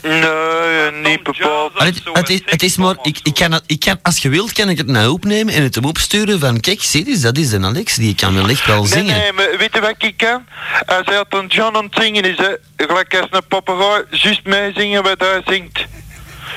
Nee, 0.07 0.91
niet 1.03 1.23
bepaald. 1.23 1.71
Het, 1.73 2.01
het, 2.13 2.29
is, 2.29 2.41
het 2.45 2.63
is 2.63 2.77
maar, 2.77 2.95
ik, 3.01 3.19
ik 3.23 3.33
kan, 3.33 3.59
ik 3.65 3.79
kan, 3.79 3.99
als 4.01 4.17
je 4.17 4.29
wilt, 4.29 4.53
kan 4.53 4.69
ik 4.69 4.77
het 4.77 4.87
nou 4.87 5.09
opnemen 5.11 5.53
en 5.53 5.63
het 5.63 5.75
hem 5.75 5.85
opsturen 5.85 6.39
van, 6.39 6.59
kijk, 6.59 6.81
zie 6.83 7.07
eens, 7.07 7.21
dat 7.21 7.37
is 7.37 7.51
een 7.51 7.65
Alex, 7.65 7.95
die 7.95 8.15
kan 8.15 8.33
wel 8.35 8.49
echt 8.49 8.65
wel 8.65 8.81
Nee, 8.81 8.87
zingen. 8.91 9.17
nee, 9.17 9.31
maar 9.31 9.49
weet 9.57 9.69
je 9.73 9.81
wat 9.81 9.95
ik 9.97 10.17
kan? 10.17 10.45
Als 10.85 11.05
Elton 11.15 11.47
John 11.47 11.75
aan 11.75 11.83
het 11.83 12.03
zingen 12.03 12.23
is, 12.23 12.37
hè, 12.37 12.55
gelijk 12.77 13.15
als 13.19 13.27
een 13.29 13.47
papegaai, 13.47 14.03
juist 14.09 14.45
meezingen 14.45 15.03
wat 15.03 15.19
hij 15.19 15.41
zingt. 15.45 15.85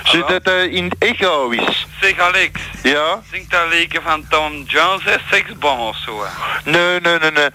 Zodat 0.04 0.44
hij 0.44 0.68
in 0.68 0.92
echo 0.98 1.48
is. 1.50 1.86
Zeg 2.00 2.18
Alex, 2.18 2.60
Ja? 2.82 3.22
zingt 3.30 3.50
dat 3.50 3.68
leken 3.70 4.02
van 4.02 4.24
Tom 4.28 4.62
Jones 4.66 5.04
en 5.04 5.20
Seksbom 5.30 5.78
of 5.78 5.96
zo? 6.06 6.24
hè? 6.24 6.70
Nee, 6.70 7.00
nee, 7.00 7.18
nee, 7.18 7.30
nee. 7.30 7.48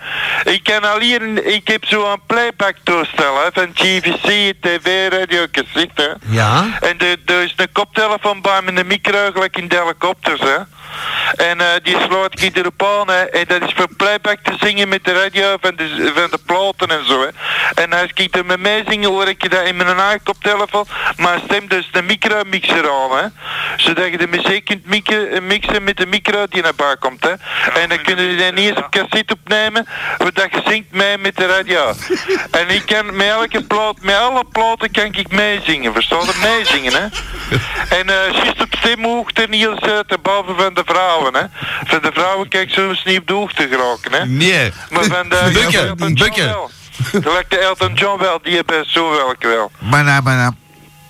Ik 0.55 0.63
kan 0.63 0.83
alleen, 0.91 1.53
ik 1.53 1.67
heb 1.67 1.85
zo'n 1.85 2.21
playback 2.27 2.75
toestel 2.83 3.35
hè, 3.43 3.47
van 3.53 3.69
GVC, 3.73 4.53
tv, 4.61 5.09
radio, 5.11 5.45
cassette. 5.51 6.17
hè. 6.27 6.33
Ja? 6.35 6.65
En 6.81 6.97
er 6.99 7.17
er 7.25 7.41
is 7.43 7.53
een 7.55 7.71
koptelefoon 7.71 8.41
bij 8.41 8.61
met 8.61 8.77
een 8.77 8.87
micro, 8.87 9.29
gelijk 9.33 9.57
in 9.57 9.67
de 9.67 9.75
helikopters, 9.81 10.39
hè. 10.41 10.57
En 11.35 11.61
eh, 11.61 11.67
die 11.83 11.97
sloot 12.07 12.41
ik 12.41 12.57
erop 12.57 12.83
aan, 12.83 13.07
hè. 13.09 13.21
En 13.23 13.45
dat 13.47 13.61
is 13.61 13.73
voor 13.75 13.87
playback 13.97 14.39
te 14.43 14.53
zingen 14.59 14.87
met 14.87 15.03
de 15.05 15.13
radio 15.13 15.55
van 15.61 15.75
de, 15.75 16.11
van 16.15 16.29
de 16.31 16.39
platen 16.45 16.97
en 16.99 17.05
zo, 17.07 17.21
hè. 17.21 17.27
En 17.83 17.93
als 17.93 18.11
ik 18.13 18.35
er 18.35 18.45
met 18.45 18.59
mij 18.59 18.83
zingen, 18.87 19.09
hoor 19.09 19.27
ik 19.27 19.51
dat 19.51 19.63
in 19.67 19.75
mijn 19.75 19.97
eigen 19.99 20.23
koptelefoon. 20.23 20.85
Maar 21.17 21.39
stem 21.45 21.67
dus 21.67 21.89
de 21.91 22.01
micro-mixer 22.43 22.91
aan, 22.91 23.17
hè. 23.17 23.25
Zodat 23.77 24.09
je 24.09 24.17
de 24.17 24.27
muziek 24.27 24.65
kunt 24.65 24.85
mixen, 24.85 25.47
mixen 25.47 25.83
met 25.83 25.97
de 25.97 26.05
micro 26.05 26.45
die 26.49 26.61
naar 26.61 26.75
buiten 26.75 26.99
komt, 27.09 27.23
hè. 27.23 27.29
En 27.81 27.89
dan 27.89 28.01
kunnen 28.01 28.25
je 28.25 28.37
dan 28.37 28.53
niet 28.53 28.69
eens 28.69 28.77
op 28.77 28.91
cassette 28.91 29.33
opnemen, 29.33 29.87
dat 30.17 30.47
je 30.51 30.61
zingt 30.65 30.91
mee 30.91 31.17
met 31.17 31.37
de 31.37 31.45
radio. 31.45 31.93
En 32.51 32.69
ik 32.69 32.85
kan 32.85 33.15
met 33.15 33.27
elke 33.27 33.63
plaat, 33.63 34.01
met 34.01 34.15
alle 34.15 34.43
platen 34.51 34.91
kan 34.91 35.13
ik 35.13 35.31
meezingen, 35.31 35.93
versta 35.93 36.15
je? 36.15 36.31
Meezingen, 36.41 36.93
hè. 36.93 37.07
En 37.97 38.09
eh 38.09 38.33
juist 38.33 38.61
op 38.61 38.75
stemhoogte 38.77 39.45
niet 39.49 39.67
eens 39.67 39.87
uh, 39.87 39.99
te 39.99 40.17
boven 40.21 40.55
van 40.55 40.73
de 40.73 40.83
vrouwen, 40.85 41.33
hè. 41.35 41.43
Van 41.85 42.01
de 42.01 42.11
vrouwen 42.13 42.47
kijk 42.47 42.69
soms 42.69 43.03
niet 43.03 43.19
op 43.19 43.27
de 43.27 43.33
hoogte 43.33 43.67
geraken, 43.67 44.11
hè. 44.11 44.25
Nee. 44.25 44.71
Maar 44.89 45.03
van 45.03 45.29
de 45.29 45.49
Bukken, 45.53 45.87
Elton 45.87 46.13
John 46.13 46.69
bukken. 47.11 47.49
de 47.49 47.57
Elton 47.57 47.93
John 47.93 48.19
wel, 48.21 48.39
die 48.41 48.55
hebben 48.55 48.85
zo 48.91 49.09
welk 49.09 49.43
wel. 49.43 49.71
Mana. 49.79 50.53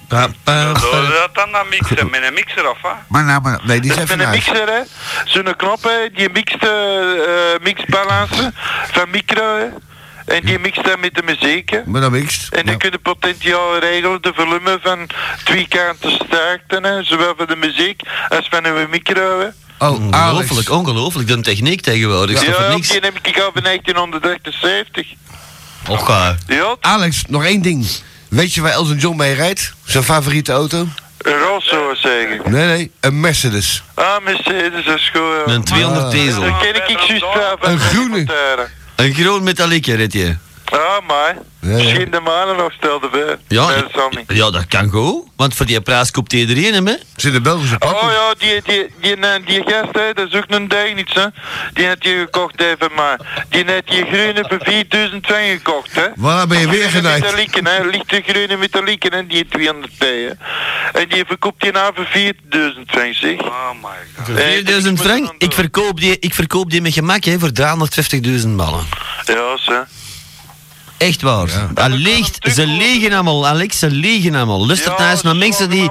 Pa, 0.07 0.27
dat 0.43 1.29
dan 1.33 1.51
dan 1.51 1.67
mixen 1.69 2.09
met 2.09 2.23
een 2.23 2.33
mixer 2.33 2.69
of 2.69 2.77
wat? 2.81 3.61
Nee, 3.63 3.79
die 3.79 3.91
is 3.91 3.97
even 3.97 4.17
met 4.17 4.25
een 4.25 4.31
mixer, 4.31 4.67
hè. 4.67 4.81
Zo'n 5.25 5.55
knop, 5.55 5.83
hè. 5.83 6.09
Die 6.15 6.29
mixt, 6.29 6.57
mixbalansen 7.61 8.53
van 8.91 9.09
micro, 9.09 9.57
hè. 9.57 9.65
En 10.35 10.41
die 10.45 10.59
mixt 10.59 10.83
dan 10.83 10.99
met 10.99 11.15
de 11.15 11.21
muziek, 11.25 11.69
hè. 11.69 11.79
Maar 11.85 12.11
mixt. 12.11 12.53
En 12.53 12.63
dan 12.65 12.73
Ja. 12.73 12.77
kun 12.79 12.91
je 12.91 12.97
potentiaal 12.97 13.77
regelen, 13.77 14.21
de 14.21 14.31
volume 14.35 14.79
van 14.81 15.07
twee 15.43 15.67
kanten 15.67 16.11
sterkte, 16.11 16.79
hè. 16.81 17.03
Zowel 17.03 17.33
van 17.37 17.45
de 17.45 17.55
muziek 17.55 18.01
als 18.29 18.47
van 18.49 18.65
uw 18.65 18.87
micro, 18.89 19.39
hè. 19.39 19.47
Oh, 19.87 19.87
Alex. 20.11 20.15
Ongelooflijk, 20.15 20.69
ongelooflijk. 20.69 21.27
De 21.27 21.39
techniek 21.41 21.81
tegenwoordig 21.81 22.45
Ja, 22.45 22.67
niks? 22.67 22.87
die 22.89 22.99
heb 22.99 23.19
ik 23.21 23.39
al 23.39 23.49
van 23.53 23.63
1978. 23.63 25.07
Och, 25.87 26.09
eh, 26.09 26.29
Ja, 26.47 26.75
Alex, 26.81 27.23
nog 27.27 27.43
één 27.43 27.61
ding. 27.61 27.87
Weet 28.27 28.53
je 28.53 28.61
waar 28.61 28.71
Elton 28.71 28.97
John 28.97 29.17
mee 29.17 29.33
rijdt? 29.33 29.73
Zijn 29.85 30.03
favoriete 30.03 30.51
auto? 30.51 30.87
een 31.17 31.39
ik 31.91 31.97
zeggen. 31.97 32.51
Nee, 32.51 32.65
nee, 32.67 32.91
een 32.99 33.19
Mercedes. 33.19 33.83
Ah, 33.93 34.23
Mercedes 34.23 34.85
is 34.85 35.11
goed. 35.13 35.53
een 35.53 35.63
200 35.63 36.05
Ah. 36.05 36.11
diesel. 36.11 36.41
Dan 36.41 36.59
ken 36.59 36.75
ik 36.75 36.87
Een 37.61 37.77
de 37.77 37.79
groene. 37.79 38.25
Een 38.95 39.13
groen 39.13 39.43
metalieke 39.43 39.95
rit 39.95 40.13
je. 40.13 40.35
Ah, 40.75 41.07
maar. 41.07 41.37
Ja, 41.59 41.69
ja. 41.69 41.83
Misschien 41.83 42.11
de 42.11 42.19
mannen 42.19 42.57
nog 42.57 42.71
stelde 42.71 43.09
bij. 43.09 43.37
Ja, 43.47 43.67
niet. 44.09 44.23
ja, 44.27 44.51
dat 44.51 44.67
kan 44.67 44.89
goed. 44.89 45.23
Want 45.35 45.55
voor 45.55 45.65
die 45.65 45.81
prijs 45.81 46.11
koopt 46.11 46.33
iedereen 46.33 46.73
hem, 46.73 46.87
hè? 46.87 46.95
Zit 47.15 47.33
een 47.33 47.43
Belgische 47.43 47.77
pak. 47.77 48.01
Oh 48.01 48.11
ja, 48.11 48.33
die, 48.37 48.61
die, 48.61 48.89
die, 49.01 49.15
die, 49.19 49.43
die 49.45 49.73
gast, 49.73 49.95
hè, 49.95 50.13
dat 50.13 50.27
is 50.27 50.33
ook 50.33 50.45
een 50.47 50.67
ding 50.67 51.13
hè. 51.13 51.25
Die 51.73 51.85
heeft 51.85 52.03
je 52.03 52.19
gekocht 52.19 52.61
even, 52.61 52.89
maar 52.95 53.45
die 53.49 53.63
heeft 53.65 53.87
die 53.87 54.05
groene 54.05 54.45
voor 54.47 54.59
4000 54.61 55.25
frank 55.25 55.45
gekocht, 55.45 55.95
hè. 55.95 56.07
Waar 56.15 56.47
ben 56.47 56.59
je 56.59 56.69
weer 56.69 56.89
genaaid? 56.89 57.21
Metalieken, 57.21 57.65
hè. 57.65 57.83
Lichte 57.83 58.23
groene 58.27 58.57
metalieken, 58.57 59.13
hè, 59.13 59.27
die 59.27 59.47
200 59.47 59.97
p, 59.97 60.01
hè. 60.01 60.29
En 60.99 61.09
die 61.09 61.25
verkoopt 61.25 61.61
die 61.61 61.71
nou 61.71 61.93
voor 61.95 62.05
4000 62.05 62.89
frank, 62.89 63.13
zeg. 63.13 63.41
Oh 63.41 63.69
my 63.81 64.25
god. 64.25 64.37
Eh, 64.37 64.45
4000 64.45 64.85
ik 64.85 64.91
moet 64.91 65.13
frank. 65.13 65.33
Ik 65.37 65.53
verkoop 65.53 65.99
die, 65.99 66.19
ik 66.19 66.33
verkoop 66.33 66.69
die 66.69 66.81
met 66.81 66.93
gemak 66.93 67.23
hè, 67.23 67.39
voor 67.39 67.51
350.000 68.41 68.47
ballen. 68.55 68.85
Ja, 69.25 69.57
ze. 69.57 69.83
Echt 70.97 71.21
waar. 71.21 71.49
Dat 71.73 71.89
leegt, 71.89 72.37
ze 72.53 72.67
liegen 72.67 73.13
allemaal, 73.13 73.47
Alex, 73.47 73.79
ze 73.79 73.89
liegen 73.89 74.35
allemaal. 74.35 74.65
Lustert 74.65 74.97
nou 74.97 75.11
eens 75.11 75.21
naar 75.21 75.35
mensen 75.35 75.69
die... 75.69 75.89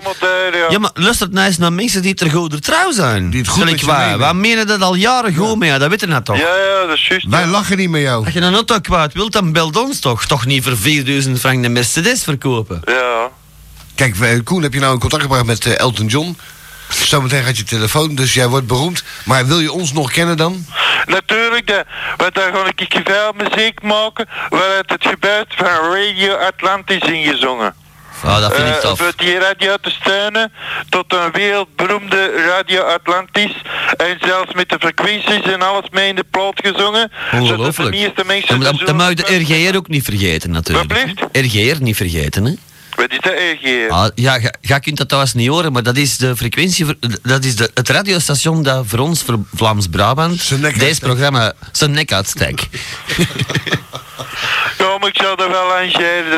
Ja, 0.69 0.79
maar 0.79 0.90
luistert 0.95 1.33
nou 1.33 1.47
eens 1.47 1.59
naar 1.59 1.73
mensen 1.73 2.03
die 2.03 2.14
ter 2.14 2.31
goede 2.31 2.59
trouw 2.59 2.93
zijn. 2.93 3.31
Die 3.31 3.40
het 3.40 3.49
goed 3.49 3.62
Gelijk 3.62 3.81
je 3.81 3.87
wij. 3.87 4.05
menen. 4.05 4.19
Wij 4.19 4.35
menen 4.35 4.67
dat 4.67 4.81
al 4.81 4.95
jaren 4.95 5.35
goed 5.35 5.59
mee, 5.59 5.71
ja, 5.71 5.79
dat 5.79 5.88
weten 5.90 6.07
we 6.07 6.12
nou 6.12 6.25
toch. 6.25 6.37
Ja, 6.38 6.57
ja, 6.57 6.87
dat 6.87 6.97
is 6.97 7.07
juist. 7.07 7.27
Wij 7.29 7.47
lachen 7.47 7.77
niet 7.77 7.90
met 7.90 8.01
jou. 8.01 8.25
Als 8.25 8.35
je 8.35 8.40
een 8.40 8.55
auto 8.55 8.79
kwijt 8.81 9.12
wilt, 9.12 9.33
dan 9.33 9.53
belt 9.53 9.77
ons 9.77 9.99
toch. 10.01 10.27
Toch 10.27 10.47
niet 10.47 10.64
voor 10.64 10.77
4000 10.77 11.38
frank 11.40 11.64
een 11.64 11.73
Mercedes 11.73 12.23
verkopen. 12.23 12.81
Ja. 12.85 13.29
Kijk, 13.95 14.21
eh, 14.21 14.29
Koen, 14.45 14.62
heb 14.62 14.73
je 14.73 14.81
nou 14.81 14.93
in 14.95 15.01
contact 15.01 15.23
gebracht 15.23 15.45
met 15.45 15.67
eh, 15.67 15.79
Elton 15.79 16.07
John? 16.07 16.37
Zometeen 17.02 17.42
gaat 17.42 17.57
je 17.57 17.62
telefoon, 17.64 18.14
dus 18.14 18.35
jij 18.35 18.48
wordt 18.48 18.66
beroemd. 18.66 19.02
Maar 19.24 19.46
wil 19.46 19.61
je 19.61 19.72
ons 19.72 19.92
nog 19.92 20.12
kennen 20.12 20.37
dan? 20.37 20.66
Natuurlijk, 21.07 21.66
de, 21.66 21.85
want 22.16 22.35
daar 22.35 22.52
ga 22.52 22.70
ik 22.76 23.00
veel 23.04 23.33
muziek 23.37 23.83
maken 23.83 24.28
waaruit 24.48 24.90
het 24.90 25.07
gebeurt 25.07 25.54
van 25.57 25.66
Radio 25.66 26.35
Atlantis 26.35 26.98
ingezongen. 27.02 27.74
Ja, 28.22 28.40
dat 28.40 28.54
vind 28.54 28.68
ik 28.68 28.74
Eh, 28.74 28.80
tof. 28.80 28.98
voor 28.98 29.12
die 29.16 29.38
radio 29.38 29.76
te 29.80 29.90
steunen 29.90 30.52
tot 30.88 31.12
een 31.12 31.30
wereldberoemde 31.33 32.44
Radio 32.46 32.80
Atlantis. 32.83 33.52
En 33.96 34.16
zelfs 34.20 34.52
met 34.54 34.68
de 34.68 34.76
frequenties 34.80 35.42
en 35.52 35.62
alles 35.62 35.85
mee 35.90 36.09
in 36.09 36.14
de 36.16 36.24
plaat 36.30 36.61
gezongen. 36.64 37.11
zodat 37.30 37.40
Ongelooflijk. 37.42 37.90
de 37.90 37.96
meeste 37.96 38.24
mensen 38.24 38.61
Dan, 38.61 38.76
dan, 38.76 38.87
dan 38.87 38.96
mag 38.96 39.09
je 39.09 39.14
de 39.14 39.37
RGR 39.37 39.76
ook 39.76 39.88
niet 39.88 40.04
vergeten, 40.04 40.50
natuurlijk. 40.50 40.92
Wat 41.20 41.28
RGR 41.33 41.83
niet 41.83 41.96
vergeten, 41.96 42.44
hè? 42.44 42.52
Wat 42.96 43.11
is 43.12 43.18
dat 43.20 43.33
RGR? 43.33 43.90
Ah, 43.92 44.07
ja, 44.14 44.35
je- 44.35 44.54
je 44.61 44.80
kunt 44.80 44.96
dat 44.96 45.09
trouwens 45.09 45.35
niet 45.35 45.48
horen, 45.48 45.72
maar 45.72 45.83
dat 45.83 45.96
is 45.96 46.16
de 46.16 46.37
frequentie, 46.37 46.85
voor- 46.85 46.96
dat 47.22 47.44
is 47.44 47.57
de, 47.57 47.70
het 47.74 47.88
radiostation 47.88 48.62
dat 48.62 48.85
voor 48.87 48.98
ons, 48.98 49.22
voor 49.22 49.38
Vlaams-Brabant, 49.54 50.48
deze 50.78 51.00
programma 51.00 51.52
zijn 51.72 51.90
nek. 51.90 52.11
Ja, 52.11 52.16
maar 54.90 54.93
ik 55.07 55.17
zal 55.23 55.37
er 55.37 55.51
wel 55.51 55.75
aan. 55.75 55.88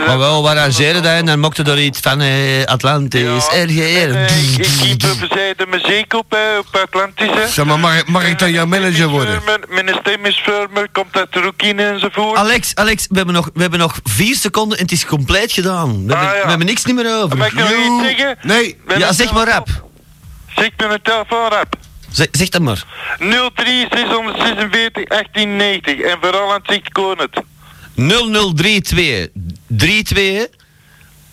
Maar 0.07 0.19
wel, 0.19 0.43
we 0.43 0.49
arrangeren 0.49 1.03
dat 1.03 1.13
en 1.13 1.27
dan 1.27 1.39
mocht 1.41 1.59
er 1.59 1.79
iets 1.79 2.01
van 2.01 2.21
eh, 2.21 2.65
Atlantis, 2.65 3.21
Ja. 3.21 3.63
RGR. 3.65 4.15
Eh, 4.15 4.59
ik 4.59 4.69
keep 4.99 5.57
de 5.57 5.67
muziek 5.71 6.15
op, 6.15 6.31
hè, 6.31 6.59
op 6.59 6.77
Atlantis. 6.77 7.31
hè. 7.31 7.49
Zeg 7.49 7.65
maar, 7.65 7.79
mag, 7.79 8.07
mag 8.07 8.27
ik 8.29 8.39
dan 8.39 8.53
jouw 8.53 8.67
manager 8.67 9.09
worden? 9.09 9.43
Mijn, 9.45 9.61
mijn 9.85 9.97
stem 10.01 10.25
is 10.25 10.37
firmer, 10.45 10.89
komt 10.93 11.17
uit 11.17 11.33
de 11.33 11.41
rook 11.41 11.63
in 11.63 11.79
enzovoort. 11.79 12.39
Alex, 12.39 12.75
Alex, 12.75 13.07
we 13.09 13.17
hebben, 13.17 13.35
nog, 13.35 13.51
we 13.55 13.61
hebben 13.61 13.79
nog 13.79 13.95
vier 14.05 14.35
seconden 14.37 14.79
en 14.79 14.83
het 14.85 14.93
is 14.93 15.07
compleet 15.07 15.53
gedaan. 15.53 16.07
We, 16.07 16.15
Ah, 16.15 16.21
hebben, 16.21 16.37
ja. 16.39 16.43
we 16.43 16.49
hebben 16.49 16.67
niks 16.67 16.85
niet 16.85 16.97
meer 16.97 17.23
over. 17.23 17.37
Mag 17.37 17.47
ik 17.47 17.53
nog 17.55 17.71
iets 17.71 18.03
zeggen? 18.17 18.39
Nee. 18.43 18.79
Ja, 18.99 19.13
zeg 19.13 19.33
maar 19.33 19.49
rap. 19.49 19.69
Zeg 20.57 20.71
mijn 20.77 21.03
telefoon 21.03 21.49
rap. 21.51 21.75
Zeg, 22.11 22.29
zeg 22.31 22.49
dat 22.49 22.61
maar. 22.63 22.85
03 23.55 23.87
646 23.91 25.05
1890 25.09 26.01
en 26.01 26.19
vooral 26.21 26.53
aan 26.53 26.61
het 26.63 26.73
zicht 26.73 26.93
het. 27.19 27.41
0032 27.97 29.31
32 29.67 30.49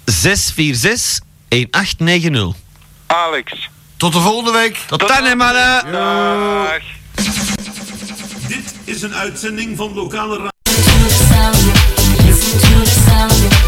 646 0.06 1.20
1890. 1.50 2.56
Alex. 3.08 3.70
Tot 3.98 4.14
de 4.14 4.20
volgende 4.20 4.52
week. 4.52 4.78
Tot 4.88 5.00
dan, 5.00 5.24
hè, 5.24 5.36
mannen. 5.36 5.92
Dag. 5.92 6.82
Dit 8.48 8.74
is 8.84 9.02
een 9.02 9.14
uitzending 9.14 9.78
van 9.78 9.94
lokale 9.94 10.36
radio. 10.36 10.52
Listen 12.26 12.60
to 12.60 12.84
the 12.84 13.02
sound. 13.08 13.64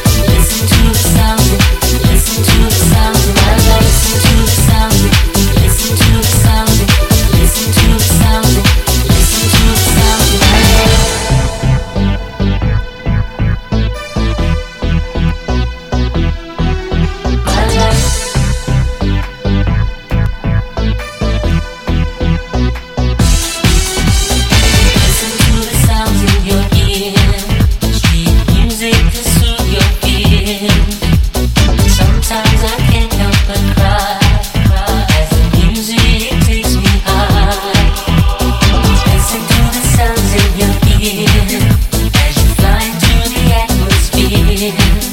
yeah. 44.55 45.04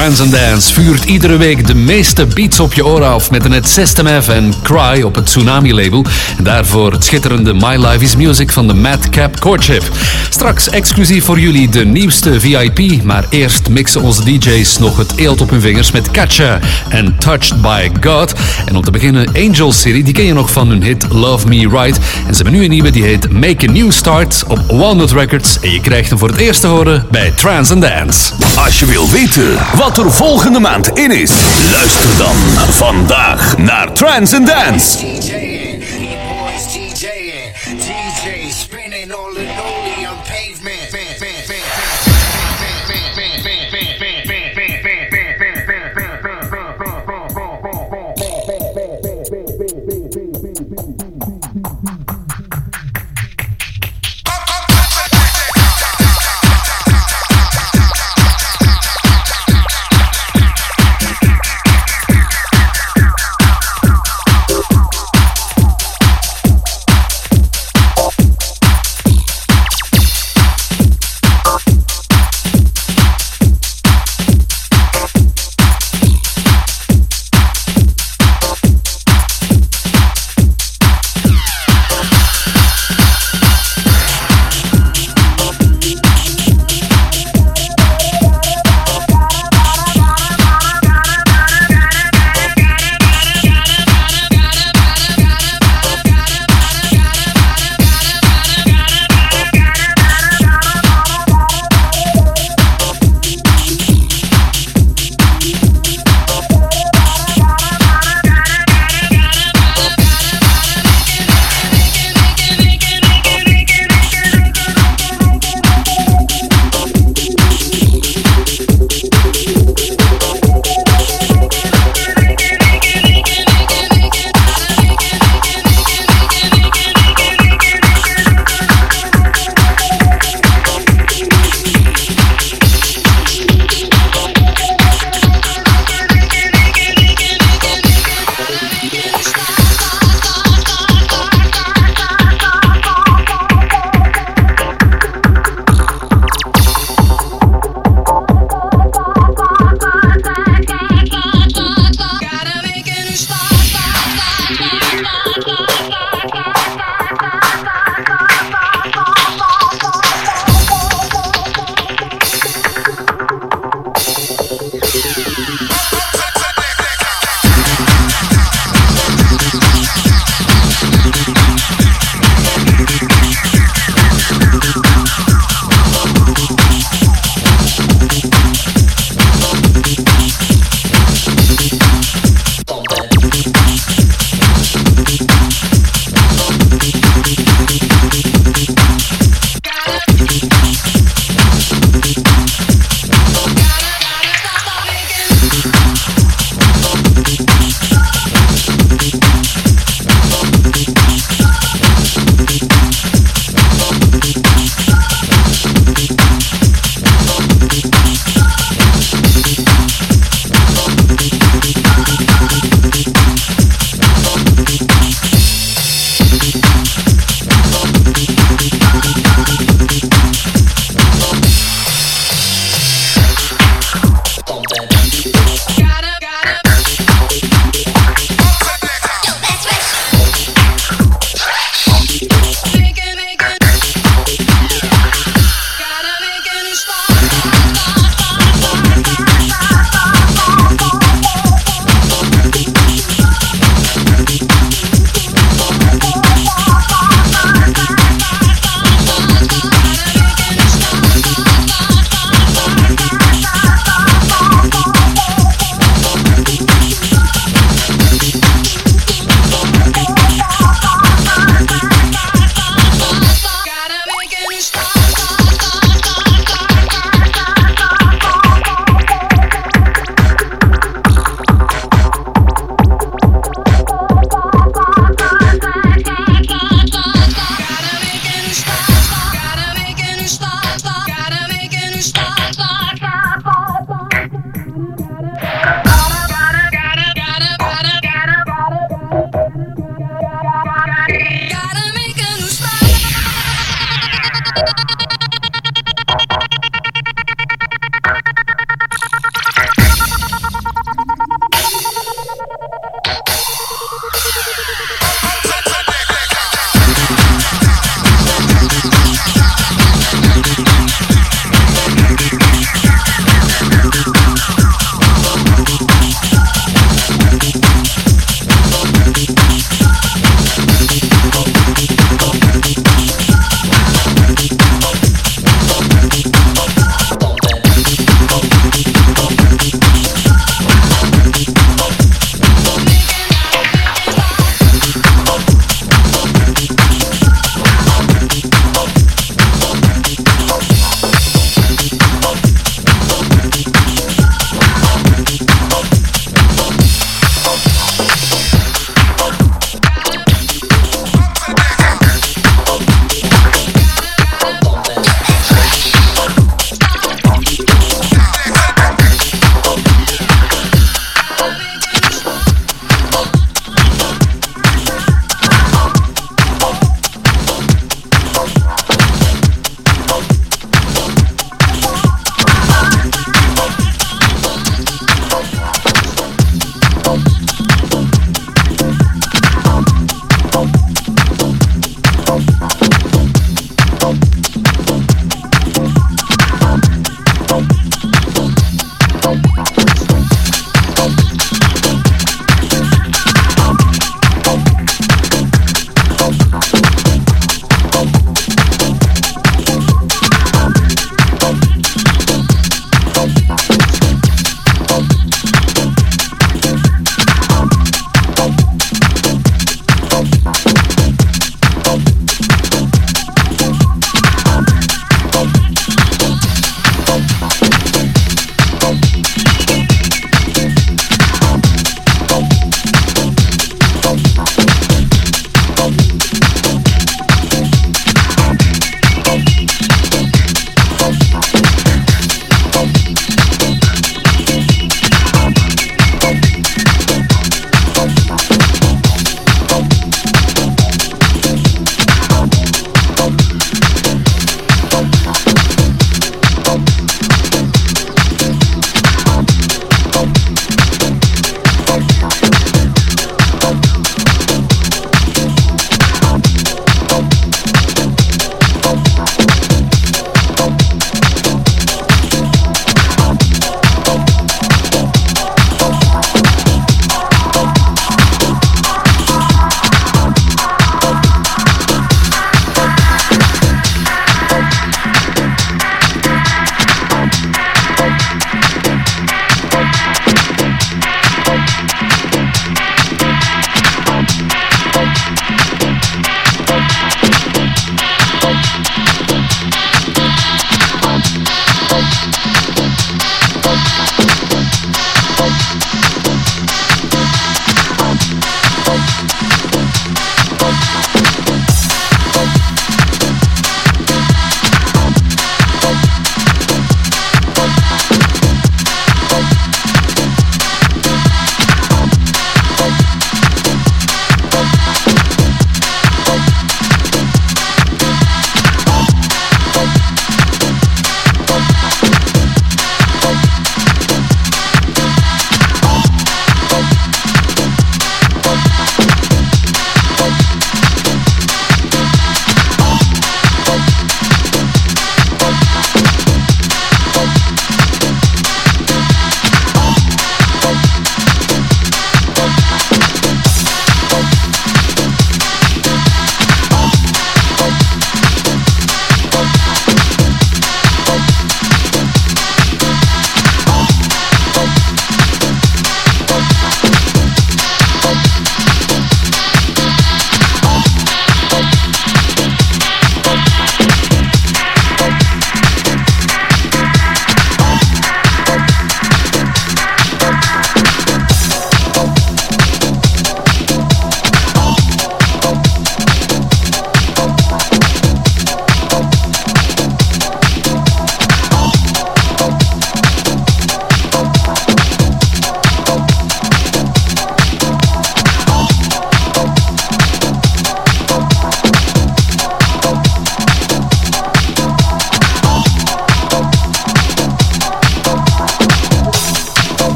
Trans 0.00 0.20
and 0.20 0.32
Dance 0.32 0.72
vuurt 0.72 1.04
iedere 1.04 1.36
week 1.36 1.66
de 1.66 1.74
meeste 1.74 2.26
beats 2.26 2.60
op 2.60 2.74
je 2.74 2.86
oren 2.86 3.08
af 3.08 3.30
met 3.30 3.44
een 3.44 3.52
het 3.52 3.68
System 3.68 4.22
F 4.22 4.28
en 4.28 4.54
Cry 4.62 5.02
op 5.02 5.14
het 5.14 5.26
Tsunami-label. 5.26 6.04
En 6.38 6.44
daarvoor 6.44 6.92
het 6.92 7.04
schitterende 7.04 7.54
My 7.54 7.76
Life 7.86 8.04
is 8.04 8.16
Music 8.16 8.50
van 8.50 8.66
de 8.66 8.74
Madcap 8.74 9.40
Courtship. 9.40 9.82
Straks 10.40 10.68
exclusief 10.68 11.24
voor 11.24 11.40
jullie 11.40 11.68
de 11.68 11.84
nieuwste 11.84 12.40
VIP, 12.40 13.02
maar 13.02 13.24
eerst 13.30 13.68
mixen 13.68 14.02
onze 14.02 14.24
DJ's 14.24 14.78
nog 14.78 14.96
het 14.96 15.16
eelt 15.16 15.40
op 15.40 15.50
hun 15.50 15.60
vingers 15.60 15.90
met 15.90 16.10
Katja 16.10 16.58
en 16.88 17.16
Touched 17.18 17.60
by 17.60 17.90
God. 18.00 18.32
En 18.66 18.76
om 18.76 18.82
te 18.82 18.90
beginnen 18.90 19.28
Angel 19.34 19.72
City, 19.72 20.02
die 20.02 20.14
ken 20.14 20.24
je 20.24 20.32
nog 20.32 20.52
van 20.52 20.68
hun 20.68 20.82
hit 20.82 21.06
Love 21.12 21.48
Me 21.48 21.68
Right. 21.68 21.98
En 22.26 22.34
ze 22.34 22.42
hebben 22.42 22.52
nu 22.52 22.64
een 22.64 22.70
nieuwe 22.70 22.90
die 22.90 23.02
heet 23.02 23.32
Make 23.32 23.68
a 23.68 23.72
New 23.72 23.90
Start 23.90 24.44
op 24.48 24.58
Walnut 24.68 25.10
Records. 25.10 25.60
En 25.60 25.70
je 25.70 25.80
krijgt 25.80 26.08
hem 26.08 26.18
voor 26.18 26.28
het 26.28 26.38
eerst 26.38 26.60
te 26.60 26.66
horen 26.66 27.06
bij 27.10 27.30
Trans 27.30 27.70
and 27.70 27.82
Dance. 27.82 28.32
Als 28.54 28.78
je 28.78 28.86
wil 28.86 29.10
weten 29.10 29.58
wat 29.76 29.98
er 29.98 30.12
volgende 30.12 30.60
maand 30.60 30.88
in 30.88 31.10
is, 31.10 31.32
luister 31.72 32.16
dan 32.18 32.36
vandaag 32.68 33.58
naar 33.58 33.92
Trans 33.92 34.34
and 34.34 34.46
Dance. 34.46 35.49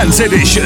Trance 0.00 0.20
Edition. 0.20 0.62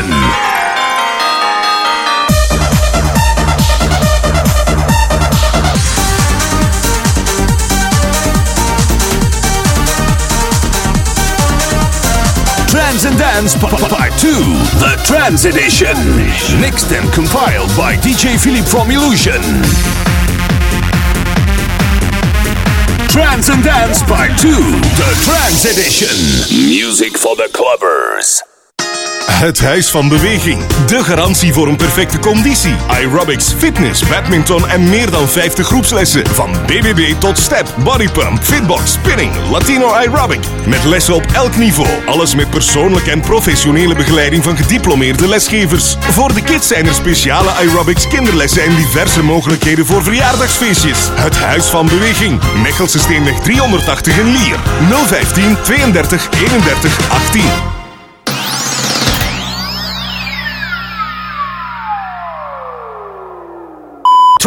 Trance 12.68 13.04
and 13.06 13.18
Dance 13.18 13.56
by 13.56 14.08
2, 14.18 14.28
the 14.78 15.02
Trance 15.04 15.46
Edition. 15.46 15.88
Mixed 16.60 16.92
and 16.92 17.12
compiled 17.12 17.70
by 17.76 17.96
DJ 17.96 18.38
Philip 18.38 18.64
from 18.68 18.92
Illusion. 18.92 19.42
Trance 23.08 23.48
and 23.48 23.64
Dance 23.64 24.00
by 24.04 24.28
2, 24.36 24.46
the 24.46 25.12
Trance 25.24 25.64
Edition. 25.64 26.68
Music 26.68 27.18
for 27.18 27.34
the 27.34 27.48
clubbers. 27.52 28.43
Het 29.44 29.60
Huis 29.60 29.90
van 29.90 30.08
Beweging. 30.08 30.66
De 30.86 31.04
garantie 31.04 31.52
voor 31.52 31.68
een 31.68 31.76
perfecte 31.76 32.18
conditie. 32.18 32.74
Aerobics, 32.86 33.52
fitness, 33.52 34.08
badminton 34.08 34.68
en 34.68 34.88
meer 34.88 35.10
dan 35.10 35.28
50 35.28 35.66
groepslessen. 35.66 36.26
Van 36.26 36.52
BBB 36.66 37.12
tot 37.18 37.38
step, 37.38 37.74
bodypump, 37.84 38.42
fitbox, 38.42 38.92
spinning, 38.92 39.32
Latino 39.50 39.92
aerobic. 39.92 40.40
Met 40.66 40.84
lessen 40.84 41.14
op 41.14 41.26
elk 41.32 41.56
niveau. 41.56 41.88
Alles 42.06 42.34
met 42.34 42.50
persoonlijke 42.50 43.10
en 43.10 43.20
professionele 43.20 43.94
begeleiding 43.94 44.44
van 44.44 44.56
gediplomeerde 44.56 45.28
lesgevers. 45.28 45.96
Voor 46.00 46.34
de 46.34 46.42
kids 46.42 46.68
zijn 46.68 46.86
er 46.86 46.94
speciale 46.94 47.50
aerobics, 47.50 48.08
kinderlessen 48.08 48.62
en 48.62 48.76
diverse 48.76 49.22
mogelijkheden 49.22 49.86
voor 49.86 50.02
verjaardagsfeestjes. 50.02 50.98
Het 51.10 51.36
Huis 51.36 51.66
van 51.66 51.86
Beweging. 51.86 52.40
Mechelse 52.62 52.98
Steenweg 52.98 53.40
380 53.40 54.18
in 54.18 54.26
Lier. 54.26 54.58
015 55.06 55.56
32 55.62 56.28
31 56.30 57.10
18. 57.10 57.83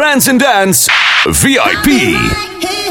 Trance 0.08 0.30
and 0.30 0.40
Dance 0.40 0.88
VIP. 1.26 2.87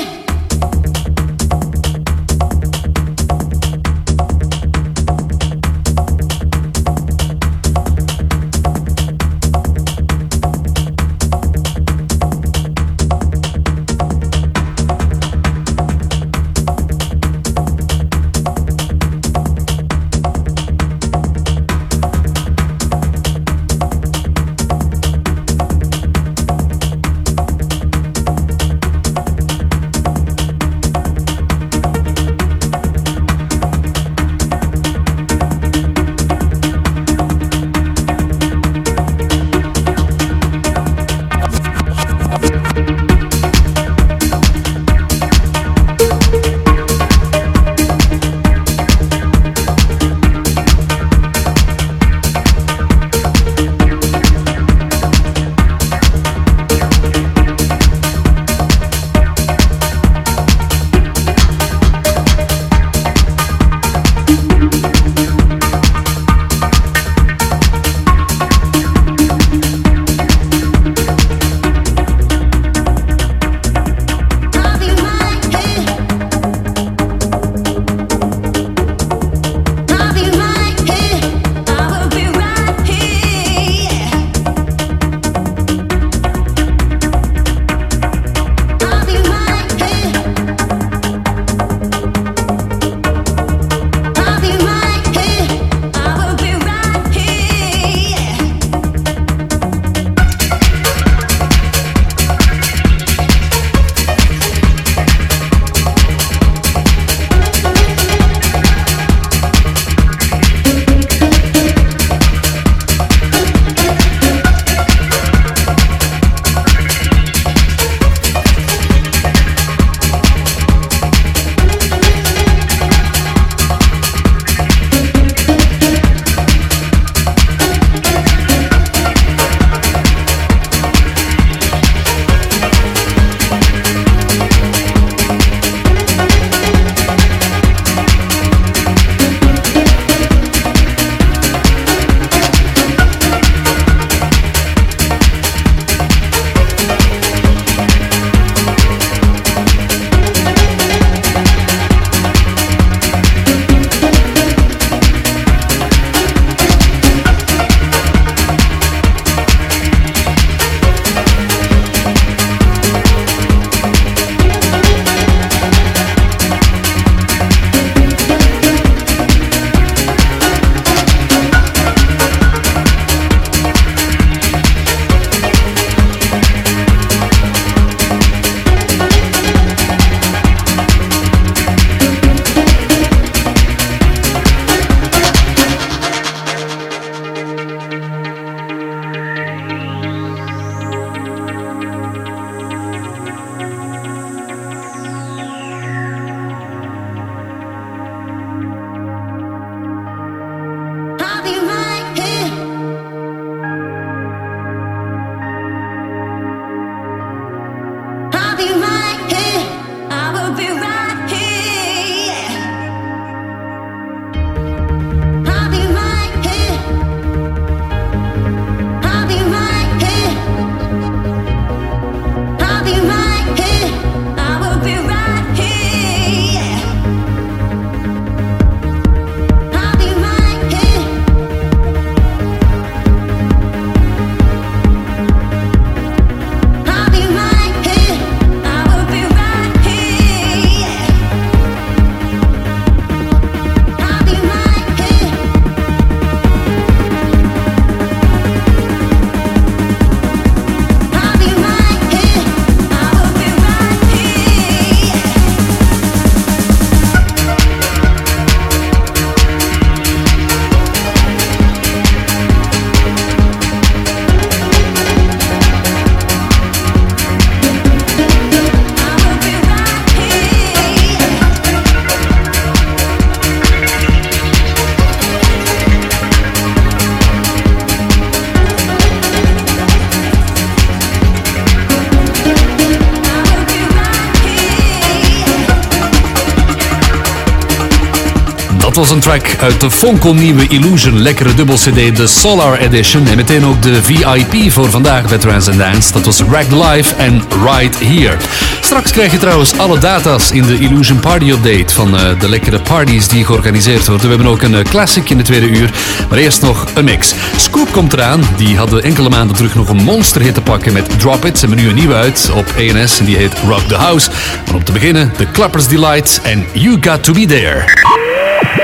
Dat 288.97 289.05
was 289.05 289.15
een 289.15 289.23
track 289.23 289.57
uit 289.61 289.81
de 289.81 289.91
fonkelnieuwe 289.91 290.67
Illusion 290.69 291.23
lekkere 291.23 291.55
dubbel-cd, 291.55 292.17
de 292.17 292.27
Solar 292.27 292.79
Edition. 292.79 293.27
En 293.27 293.37
meteen 293.37 293.65
ook 293.65 293.83
de 293.83 294.03
VIP 294.03 294.73
voor 294.73 294.91
vandaag 294.91 295.29
bij 295.29 295.39
Trans 295.39 295.65
Dance. 295.65 296.13
Dat 296.13 296.25
was 296.25 296.43
Ragged 296.43 296.73
Live 296.73 297.15
en 297.15 297.43
Right 297.65 297.99
Here. 297.99 298.37
Straks 298.81 299.11
krijg 299.11 299.33
je 299.33 299.39
trouwens 299.39 299.79
alle 299.79 299.99
data's 299.99 300.51
in 300.51 300.63
de 300.63 300.79
Illusion 300.79 301.21
Party 301.21 301.51
Update 301.51 301.95
van 301.95 302.17
eh, 302.17 302.41
de 302.41 302.49
lekkere 302.49 302.81
parties 302.81 303.29
die 303.29 303.45
georganiseerd 303.45 304.07
worden. 304.07 304.29
We 304.29 304.35
hebben 304.35 304.53
ook 304.53 304.63
een 304.63 304.75
eh, 304.75 304.85
classic 304.85 305.31
in 305.31 305.37
de 305.37 305.43
tweede 305.43 305.69
uur, 305.69 305.91
maar 306.29 306.39
eerst 306.39 306.63
nog 306.63 306.87
een 306.95 307.05
mix. 307.05 307.35
Scoop 307.57 307.93
komt 307.93 308.13
eraan, 308.13 308.41
die 308.57 308.77
hadden 308.77 309.03
enkele 309.03 309.29
maanden 309.29 309.57
terug 309.57 309.75
nog 309.75 309.89
een 309.89 310.05
monsterhit 310.05 310.55
te 310.55 310.61
pakken 310.63 310.93
met 310.93 311.19
Drop 311.19 311.45
It. 311.45 311.59
Ze 311.59 311.67
hebben 311.67 311.85
nu 311.85 311.91
een 311.91 311.97
nieuwe 311.97 312.15
uit 312.15 312.51
op 312.55 312.67
ENS 312.77 313.19
en 313.19 313.25
die 313.25 313.37
heet 313.37 313.55
Rock 313.69 313.89
the 313.89 313.95
House. 313.95 314.31
Maar 314.67 314.75
om 314.75 314.85
te 314.85 314.93
beginnen, 314.93 315.33
The 315.37 315.51
Clappers 315.53 315.89
Delight 315.89 316.41
en 316.43 316.67
You 316.73 316.97
Got 317.01 317.25
To 317.25 317.33
Be 317.33 317.47
There. 317.47 318.26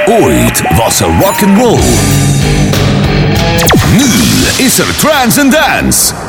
Ooit 0.06 0.62
was 0.78 1.00
er 1.00 1.10
rock 1.20 1.42
and 1.42 1.58
roll. 1.58 1.80
Nu 3.96 4.64
is 4.64 4.78
er 4.78 4.92
trance 4.98 5.40
and 5.40 5.52
dance. 5.52 6.21